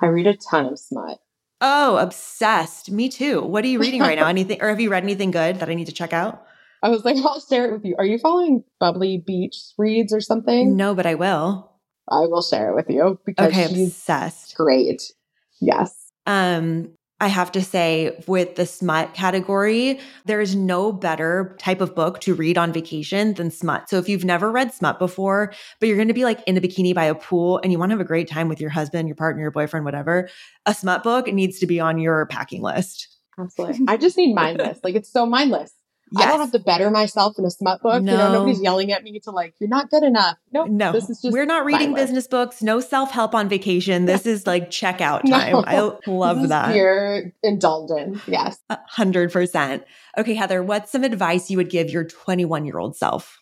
I 0.00 0.06
read 0.06 0.26
a 0.26 0.36
ton 0.36 0.66
of 0.66 0.78
smut. 0.78 1.18
Oh, 1.60 1.96
obsessed. 1.96 2.90
Me 2.90 3.08
too. 3.08 3.42
What 3.42 3.64
are 3.64 3.68
you 3.68 3.78
reading 3.78 4.00
right 4.00 4.18
now? 4.18 4.26
Anything 4.28 4.62
or 4.62 4.68
have 4.68 4.80
you 4.80 4.90
read 4.90 5.02
anything 5.02 5.30
good 5.30 5.60
that 5.60 5.68
I 5.68 5.74
need 5.74 5.86
to 5.86 5.92
check 5.92 6.12
out? 6.12 6.44
I 6.82 6.88
was 6.88 7.04
like, 7.04 7.16
I'll 7.24 7.40
share 7.40 7.68
it 7.68 7.72
with 7.72 7.84
you. 7.84 7.96
Are 7.98 8.04
you 8.04 8.18
following 8.18 8.64
Bubbly 8.80 9.22
Beach 9.24 9.56
Reads 9.78 10.12
or 10.12 10.20
something? 10.20 10.76
No, 10.76 10.94
but 10.94 11.06
I 11.06 11.14
will. 11.14 11.73
I 12.08 12.20
will 12.20 12.42
share 12.42 12.70
it 12.70 12.74
with 12.74 12.90
you 12.90 13.18
because 13.24 13.48
okay, 13.48 13.64
obsessed. 13.64 14.54
Great. 14.56 15.12
Yes. 15.60 16.10
Um, 16.26 16.92
I 17.20 17.28
have 17.28 17.52
to 17.52 17.62
say, 17.62 18.22
with 18.26 18.56
the 18.56 18.66
smut 18.66 19.14
category, 19.14 20.00
there 20.26 20.40
is 20.40 20.56
no 20.56 20.92
better 20.92 21.56
type 21.58 21.80
of 21.80 21.94
book 21.94 22.20
to 22.20 22.34
read 22.34 22.58
on 22.58 22.72
vacation 22.72 23.34
than 23.34 23.50
smut. 23.50 23.88
So 23.88 23.98
if 23.98 24.08
you've 24.08 24.24
never 24.24 24.50
read 24.50 24.74
smut 24.74 24.98
before, 24.98 25.52
but 25.78 25.86
you're 25.86 25.96
going 25.96 26.08
to 26.08 26.14
be 26.14 26.24
like 26.24 26.42
in 26.46 26.56
a 26.56 26.60
bikini 26.60 26.94
by 26.94 27.04
a 27.04 27.14
pool 27.14 27.60
and 27.62 27.72
you 27.72 27.78
want 27.78 27.90
to 27.90 27.94
have 27.94 28.00
a 28.00 28.04
great 28.04 28.28
time 28.28 28.48
with 28.48 28.60
your 28.60 28.70
husband, 28.70 29.08
your 29.08 29.14
partner, 29.14 29.42
your 29.42 29.52
boyfriend, 29.52 29.84
whatever, 29.84 30.28
a 30.66 30.74
smut 30.74 31.02
book 31.02 31.32
needs 31.32 31.60
to 31.60 31.66
be 31.66 31.78
on 31.78 31.98
your 31.98 32.26
packing 32.26 32.62
list. 32.62 33.08
Absolutely. 33.38 33.86
I 33.88 33.96
just 33.96 34.16
need 34.16 34.34
mindless. 34.34 34.80
Like 34.82 34.96
it's 34.96 35.10
so 35.10 35.24
mindless. 35.24 35.72
Yes. 36.16 36.28
I 36.28 36.30
don't 36.30 36.40
have 36.40 36.52
to 36.52 36.58
better 36.58 36.90
myself 36.90 37.38
in 37.38 37.44
a 37.44 37.50
smut 37.50 37.82
book. 37.82 38.02
No. 38.02 38.12
You 38.12 38.18
know, 38.18 38.32
nobody's 38.32 38.60
yelling 38.60 38.92
at 38.92 39.02
me 39.02 39.18
to 39.20 39.30
like, 39.30 39.54
you're 39.58 39.68
not 39.68 39.90
good 39.90 40.02
enough. 40.02 40.36
Nope, 40.52 40.68
no, 40.68 40.92
this 40.92 41.10
is 41.10 41.20
just 41.20 41.32
we're 41.32 41.46
not 41.46 41.64
reading 41.64 41.88
mindless. 41.88 42.02
business 42.02 42.26
books. 42.28 42.62
No 42.62 42.80
self 42.80 43.10
help 43.10 43.34
on 43.34 43.48
vacation. 43.48 44.06
This 44.14 44.26
is 44.26 44.46
like 44.46 44.70
checkout 44.70 45.28
time. 45.28 45.52
No. 45.52 45.64
I 45.66 45.98
love 46.10 46.48
that. 46.50 46.76
You're 46.76 47.32
indulgent. 47.42 48.20
Yes, 48.28 48.58
hundred 48.70 49.32
percent. 49.32 49.82
Okay, 50.16 50.34
Heather, 50.34 50.62
what's 50.62 50.92
some 50.92 51.02
advice 51.02 51.50
you 51.50 51.56
would 51.56 51.68
give 51.68 51.90
your 51.90 52.04
21 52.04 52.64
year 52.64 52.78
old 52.78 52.96
self? 52.96 53.40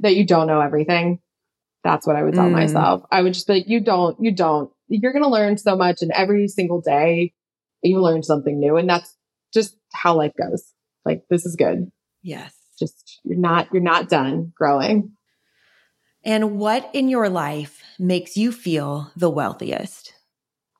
That 0.00 0.16
you 0.16 0.24
don't 0.24 0.46
know 0.46 0.60
everything. 0.60 1.20
That's 1.84 2.06
what 2.06 2.16
I 2.16 2.22
would 2.22 2.34
tell 2.34 2.48
mm. 2.48 2.52
myself. 2.52 3.02
I 3.12 3.20
would 3.20 3.34
just 3.34 3.46
be 3.46 3.54
like, 3.54 3.68
you 3.68 3.80
don't, 3.80 4.16
you 4.18 4.32
don't. 4.32 4.70
You're 4.88 5.12
going 5.12 5.24
to 5.24 5.28
learn 5.28 5.58
so 5.58 5.76
much, 5.76 6.00
and 6.00 6.12
every 6.12 6.48
single 6.48 6.80
day 6.80 7.34
you 7.82 8.00
learn 8.00 8.22
something 8.22 8.58
new, 8.58 8.76
and 8.76 8.88
that's 8.88 9.14
just 9.52 9.76
how 9.92 10.16
life 10.16 10.32
goes. 10.38 10.72
Like 11.04 11.24
this 11.30 11.46
is 11.46 11.56
good. 11.56 11.90
Yes. 12.26 12.52
Just 12.76 13.20
you're 13.22 13.38
not 13.38 13.68
you're 13.72 13.80
not 13.80 14.08
done 14.08 14.52
growing. 14.56 15.12
And 16.24 16.58
what 16.58 16.90
in 16.92 17.08
your 17.08 17.28
life 17.28 17.80
makes 18.00 18.36
you 18.36 18.50
feel 18.50 19.12
the 19.14 19.30
wealthiest? 19.30 20.12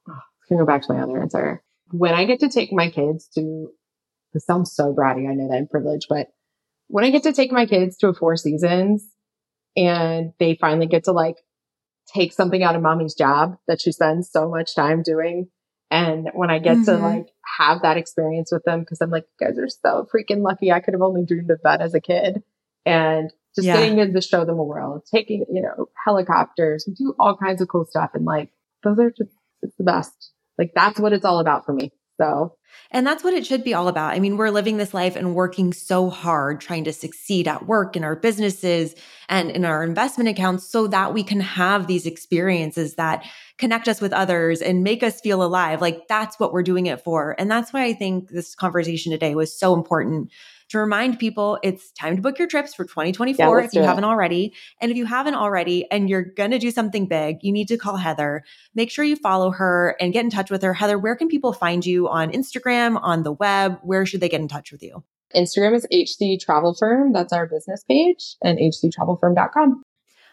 Ah, 0.09 0.15
oh, 0.15 0.21
can 0.49 0.59
go 0.59 0.67
back 0.67 0.83
to 0.83 0.93
my 0.93 1.01
other 1.01 1.23
answer. 1.23 1.63
When 1.93 2.15
I 2.15 2.25
get 2.25 2.41
to 2.41 2.49
take 2.49 2.73
my 2.73 2.91
kids 2.91 3.29
to 3.37 3.69
this 4.35 4.45
sounds 4.45 4.75
so 4.75 4.93
bratty, 4.93 5.31
I 5.31 5.35
know 5.35 5.49
that 5.49 5.57
I'm 5.57 5.69
privileged, 5.69 6.07
but 6.09 6.27
when 6.89 7.05
I 7.05 7.11
get 7.11 7.23
to 7.23 7.33
take 7.33 7.53
my 7.53 7.65
kids 7.65 7.97
to 7.99 8.09
a 8.09 8.15
four 8.15 8.35
seasons 8.37 9.09
and 9.77 10.33
they 10.41 10.59
finally 10.61 10.89
get 10.89 11.05
to 11.05 11.13
like 11.13 11.37
take 12.13 12.33
something 12.33 12.65
out 12.65 12.75
of 12.75 12.83
mommy's 12.83 13.15
job 13.15 13.57
that 13.69 13.81
she 13.81 13.93
spends 13.93 14.33
so 14.33 14.49
much 14.51 14.75
time 14.75 15.05
doing. 15.05 15.49
And 15.91 16.30
when 16.34 16.51
I 16.51 16.59
get 16.59 16.78
mm-hmm. 16.78 16.84
to 16.84 16.97
like 16.97 17.28
have 17.59 17.82
that 17.82 17.97
experience 17.97 18.51
with 18.51 18.64
them 18.64 18.80
because 18.80 19.01
I'm 19.01 19.11
like, 19.11 19.26
you 19.41 19.47
guys 19.47 19.59
are 19.59 19.68
so 19.68 20.07
freaking 20.12 20.43
lucky. 20.43 20.72
I 20.72 20.80
could 20.80 20.95
have 20.95 21.03
only 21.03 21.24
dreamed 21.24 21.51
of 21.51 21.61
that 21.62 21.80
as 21.80 21.95
a 21.95 22.01
kid. 22.01 22.43
And 22.84 23.32
just 23.55 23.66
yeah. 23.66 23.76
getting 23.76 24.12
to 24.12 24.20
show 24.20 24.45
them 24.45 24.59
a 24.59 24.64
world, 24.64 25.03
taking, 25.12 25.45
you 25.53 25.62
know, 25.62 25.87
helicopters, 26.05 26.84
we 26.87 26.95
do 26.95 27.14
all 27.18 27.37
kinds 27.37 27.61
of 27.61 27.68
cool 27.68 27.84
stuff. 27.84 28.11
And 28.14 28.24
like, 28.24 28.51
those 28.84 28.99
are 28.99 29.11
just, 29.11 29.30
it's 29.62 29.76
the 29.76 29.84
best. 29.84 30.32
Like, 30.59 30.72
that's 30.74 31.01
what 31.01 31.12
it's 31.12 31.24
all 31.24 31.41
about 31.41 31.64
for 31.64 31.72
me. 31.72 31.93
So, 32.20 32.56
and 32.91 33.07
that's 33.07 33.25
what 33.25 33.35
it 33.35 33.47
should 33.47 33.64
be 33.64 33.75
all 33.75 33.89
about. 33.89 34.14
I 34.14 34.21
mean, 34.21 34.37
we're 34.37 34.51
living 34.51 34.77
this 34.77 34.95
life 34.95 35.17
and 35.17 35.35
working 35.35 35.73
so 35.73 36.09
hard 36.09 36.61
trying 36.61 36.85
to 36.85 36.93
succeed 36.93 37.49
at 37.49 37.67
work 37.67 37.97
in 37.97 38.05
our 38.05 38.17
businesses 38.17 38.95
and 39.29 39.51
in 39.51 39.64
our 39.64 39.83
investment 39.83 40.29
accounts 40.29 40.67
so 40.67 40.87
that 40.87 41.12
we 41.12 41.23
can 41.23 41.41
have 41.41 41.87
these 41.87 42.07
experiences 42.07 42.95
that 42.95 43.25
connect 43.59 43.89
us 43.89 44.01
with 44.01 44.12
others 44.12 44.62
and 44.62 44.85
make 44.85 45.03
us 45.03 45.21
feel 45.21 45.43
alive. 45.43 45.81
Like 45.81 46.09
that's 46.09 46.39
what 46.39 46.53
we're 46.53 46.62
doing 46.62 46.87
it 46.87 47.03
for. 47.03 47.35
And 47.39 47.51
that's 47.51 47.73
why 47.73 47.85
I 47.85 47.93
think 47.93 48.31
this 48.31 48.55
conversation 48.55 49.12
today 49.12 49.35
was 49.35 49.59
so 49.59 49.75
important 49.75 50.31
to 50.69 50.79
remind 50.79 51.19
people 51.19 51.59
it's 51.62 51.93
time 51.93 52.17
to 52.17 52.23
book 52.23 52.39
your 52.39 52.49
trips 52.49 52.75
for 52.75 52.85
2024 52.85 53.61
yeah, 53.61 53.67
if 53.67 53.75
you 53.75 53.83
haven't 53.83 54.05
already. 54.05 54.55
And 54.81 54.91
if 54.91 54.97
you 54.97 55.07
haven't 55.07 55.35
already 55.35 55.91
and 55.91 56.11
you're 56.11 56.23
going 56.23 56.51
to 56.51 56.59
do 56.59 56.71
something 56.71 57.07
big, 57.07 57.39
you 57.43 57.53
need 57.53 57.69
to 57.69 57.77
call 57.77 57.97
Heather. 57.97 58.43
Make 58.75 58.91
sure 58.91 59.05
you 59.05 59.17
follow 59.17 59.51
her 59.51 59.97
and 60.01 60.12
get 60.12 60.25
in 60.25 60.31
touch 60.31 60.51
with 60.51 60.62
her. 60.62 60.75
Heather, 60.75 60.99
where 60.99 61.17
can 61.17 61.29
people 61.29 61.53
find 61.53 61.85
you 61.85 62.09
on 62.09 62.31
Instagram, 62.33 62.99
on 63.03 63.23
the 63.23 63.33
web? 63.33 63.79
Where 63.83 64.07
should 64.07 64.21
they 64.21 64.29
get 64.29 64.41
in 64.41 64.49
touch 64.49 64.73
with 64.73 64.83
you? 64.83 65.03
Instagram 65.35 65.75
is 65.75 65.87
HC 65.93 66.41
Travel 66.41 66.75
Firm. 66.75 67.12
That's 67.12 67.33
our 67.33 67.47
business 67.47 67.85
page 67.85 68.37
and 68.43 68.59
hctravelfirm.com. 68.59 69.83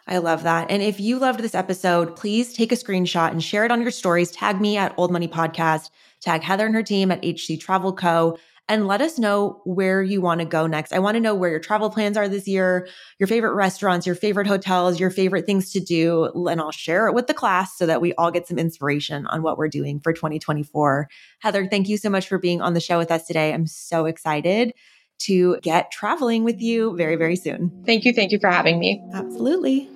I 0.06 0.18
love 0.18 0.42
that. 0.42 0.70
And 0.70 0.82
if 0.82 1.00
you 1.00 1.18
loved 1.18 1.40
this 1.40 1.54
episode, 1.54 2.14
please 2.14 2.52
take 2.52 2.72
a 2.72 2.76
screenshot 2.76 3.30
and 3.30 3.42
share 3.42 3.64
it 3.64 3.70
on 3.70 3.80
your 3.80 3.90
stories. 3.90 4.30
Tag 4.30 4.60
me 4.60 4.76
at 4.76 4.94
Old 4.98 5.10
Money 5.10 5.28
Podcast, 5.28 5.88
tag 6.20 6.42
Heather 6.42 6.66
and 6.66 6.74
her 6.74 6.82
team 6.82 7.10
at 7.10 7.24
HC 7.24 7.58
Travel 7.58 7.94
Co. 7.94 8.36
And 8.66 8.86
let 8.86 9.02
us 9.02 9.18
know 9.18 9.60
where 9.64 10.02
you 10.02 10.22
want 10.22 10.40
to 10.40 10.46
go 10.46 10.66
next. 10.66 10.94
I 10.94 10.98
want 10.98 11.16
to 11.16 11.20
know 11.20 11.34
where 11.34 11.50
your 11.50 11.60
travel 11.60 11.90
plans 11.90 12.16
are 12.16 12.28
this 12.28 12.48
year, 12.48 12.88
your 13.18 13.26
favorite 13.26 13.52
restaurants, 13.52 14.06
your 14.06 14.14
favorite 14.14 14.46
hotels, 14.46 14.98
your 14.98 15.10
favorite 15.10 15.44
things 15.44 15.70
to 15.72 15.80
do. 15.80 16.30
And 16.48 16.60
I'll 16.62 16.72
share 16.72 17.06
it 17.06 17.14
with 17.14 17.26
the 17.26 17.34
class 17.34 17.76
so 17.76 17.84
that 17.84 18.00
we 18.00 18.14
all 18.14 18.30
get 18.30 18.48
some 18.48 18.58
inspiration 18.58 19.26
on 19.26 19.42
what 19.42 19.58
we're 19.58 19.68
doing 19.68 20.00
for 20.00 20.14
2024. 20.14 21.08
Heather, 21.40 21.66
thank 21.66 21.88
you 21.88 21.98
so 21.98 22.08
much 22.08 22.26
for 22.26 22.38
being 22.38 22.62
on 22.62 22.72
the 22.72 22.80
show 22.80 22.96
with 22.96 23.10
us 23.10 23.26
today. 23.26 23.52
I'm 23.52 23.66
so 23.66 24.06
excited 24.06 24.72
to 25.18 25.58
get 25.60 25.90
traveling 25.90 26.42
with 26.42 26.60
you 26.60 26.96
very, 26.96 27.16
very 27.16 27.36
soon. 27.36 27.82
Thank 27.84 28.06
you. 28.06 28.14
Thank 28.14 28.32
you 28.32 28.38
for 28.40 28.50
having 28.50 28.78
me. 28.78 29.02
Absolutely. 29.12 29.90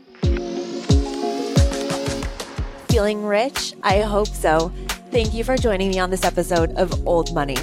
Feeling 2.91 3.25
rich? 3.25 3.75
I 3.83 4.01
hope 4.01 4.29
so. 4.29 4.73
Thank 5.11 5.33
you 5.33 5.43
for 5.43 5.57
joining 5.57 5.89
me 5.91 5.99
on 5.99 6.11
this 6.11 6.25
episode 6.25 6.73
of 6.73 7.07
Old 7.07 7.33
Money. 7.35 7.57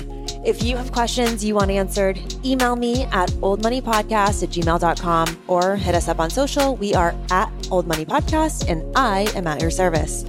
If 0.45 0.61
you 0.61 0.77
have 0.77 0.91
questions 0.91 1.43
you 1.43 1.55
want 1.55 1.71
answered, 1.71 2.19
email 2.45 2.75
me 2.75 3.05
at 3.05 3.31
oldmoneypodcast 3.41 4.43
at 4.43 4.49
gmail.com 4.49 5.41
or 5.47 5.75
hit 5.75 5.95
us 5.95 6.07
up 6.07 6.19
on 6.19 6.29
social. 6.29 6.75
We 6.75 6.93
are 6.93 7.15
at 7.31 7.51
Old 7.71 7.87
Money 7.87 8.05
Podcast 8.05 8.69
and 8.69 8.95
I 8.95 9.21
am 9.35 9.47
at 9.47 9.59
your 9.59 9.71
service. 9.71 10.23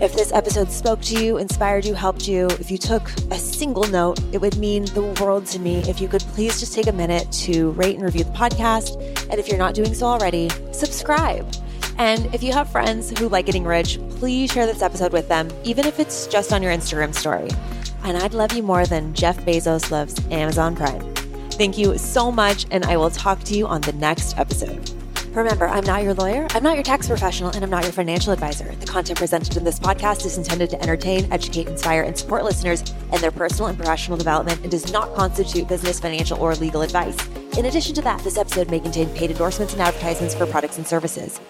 If 0.00 0.14
this 0.14 0.32
episode 0.32 0.70
spoke 0.70 1.02
to 1.02 1.22
you, 1.22 1.36
inspired 1.36 1.84
you, 1.84 1.92
helped 1.92 2.26
you, 2.26 2.46
if 2.52 2.70
you 2.70 2.78
took 2.78 3.10
a 3.30 3.38
single 3.38 3.86
note, 3.88 4.18
it 4.32 4.40
would 4.40 4.56
mean 4.56 4.86
the 4.86 5.02
world 5.20 5.44
to 5.48 5.58
me 5.58 5.80
if 5.80 6.00
you 6.00 6.08
could 6.08 6.22
please 6.22 6.58
just 6.58 6.72
take 6.72 6.86
a 6.86 6.92
minute 6.92 7.30
to 7.32 7.72
rate 7.72 7.96
and 7.96 8.04
review 8.04 8.24
the 8.24 8.30
podcast. 8.30 8.96
And 9.28 9.38
if 9.38 9.48
you're 9.48 9.58
not 9.58 9.74
doing 9.74 9.92
so 9.92 10.06
already, 10.06 10.48
subscribe. 10.72 11.46
And 11.98 12.34
if 12.34 12.42
you 12.42 12.54
have 12.54 12.70
friends 12.70 13.18
who 13.18 13.28
like 13.28 13.44
getting 13.44 13.64
rich, 13.64 13.98
please 14.12 14.50
share 14.50 14.64
this 14.64 14.80
episode 14.80 15.12
with 15.12 15.28
them, 15.28 15.50
even 15.64 15.84
if 15.84 16.00
it's 16.00 16.26
just 16.26 16.54
on 16.54 16.62
your 16.62 16.72
Instagram 16.72 17.14
story. 17.14 17.50
And 18.04 18.16
I'd 18.16 18.34
love 18.34 18.52
you 18.52 18.62
more 18.62 18.86
than 18.86 19.14
Jeff 19.14 19.38
Bezos 19.44 19.90
loves 19.90 20.20
Amazon 20.30 20.76
Prime. 20.76 21.00
Thank 21.52 21.76
you 21.76 21.98
so 21.98 22.30
much, 22.30 22.66
and 22.70 22.84
I 22.84 22.96
will 22.96 23.10
talk 23.10 23.42
to 23.44 23.54
you 23.56 23.66
on 23.66 23.80
the 23.80 23.92
next 23.92 24.38
episode. 24.38 24.90
Remember, 25.34 25.68
I'm 25.68 25.84
not 25.84 26.02
your 26.02 26.14
lawyer, 26.14 26.46
I'm 26.50 26.62
not 26.62 26.74
your 26.74 26.82
tax 26.82 27.06
professional, 27.06 27.50
and 27.50 27.62
I'm 27.62 27.70
not 27.70 27.82
your 27.82 27.92
financial 27.92 28.32
advisor. 28.32 28.74
The 28.76 28.86
content 28.86 29.18
presented 29.18 29.56
in 29.56 29.64
this 29.64 29.78
podcast 29.78 30.24
is 30.24 30.38
intended 30.38 30.70
to 30.70 30.82
entertain, 30.82 31.30
educate, 31.32 31.68
inspire, 31.68 32.02
and 32.02 32.16
support 32.16 32.44
listeners 32.44 32.82
in 33.12 33.20
their 33.20 33.30
personal 33.30 33.66
and 33.66 33.76
professional 33.76 34.16
development 34.16 34.60
and 34.62 34.70
does 34.70 34.92
not 34.92 35.14
constitute 35.14 35.68
business, 35.68 36.00
financial, 36.00 36.40
or 36.40 36.54
legal 36.54 36.82
advice. 36.82 37.16
In 37.56 37.66
addition 37.66 37.94
to 37.96 38.02
that, 38.02 38.22
this 38.24 38.38
episode 38.38 38.70
may 38.70 38.80
contain 38.80 39.08
paid 39.10 39.30
endorsements 39.30 39.74
and 39.74 39.82
advertisements 39.82 40.34
for 40.34 40.46
products 40.46 40.78
and 40.78 40.86
services. 40.86 41.40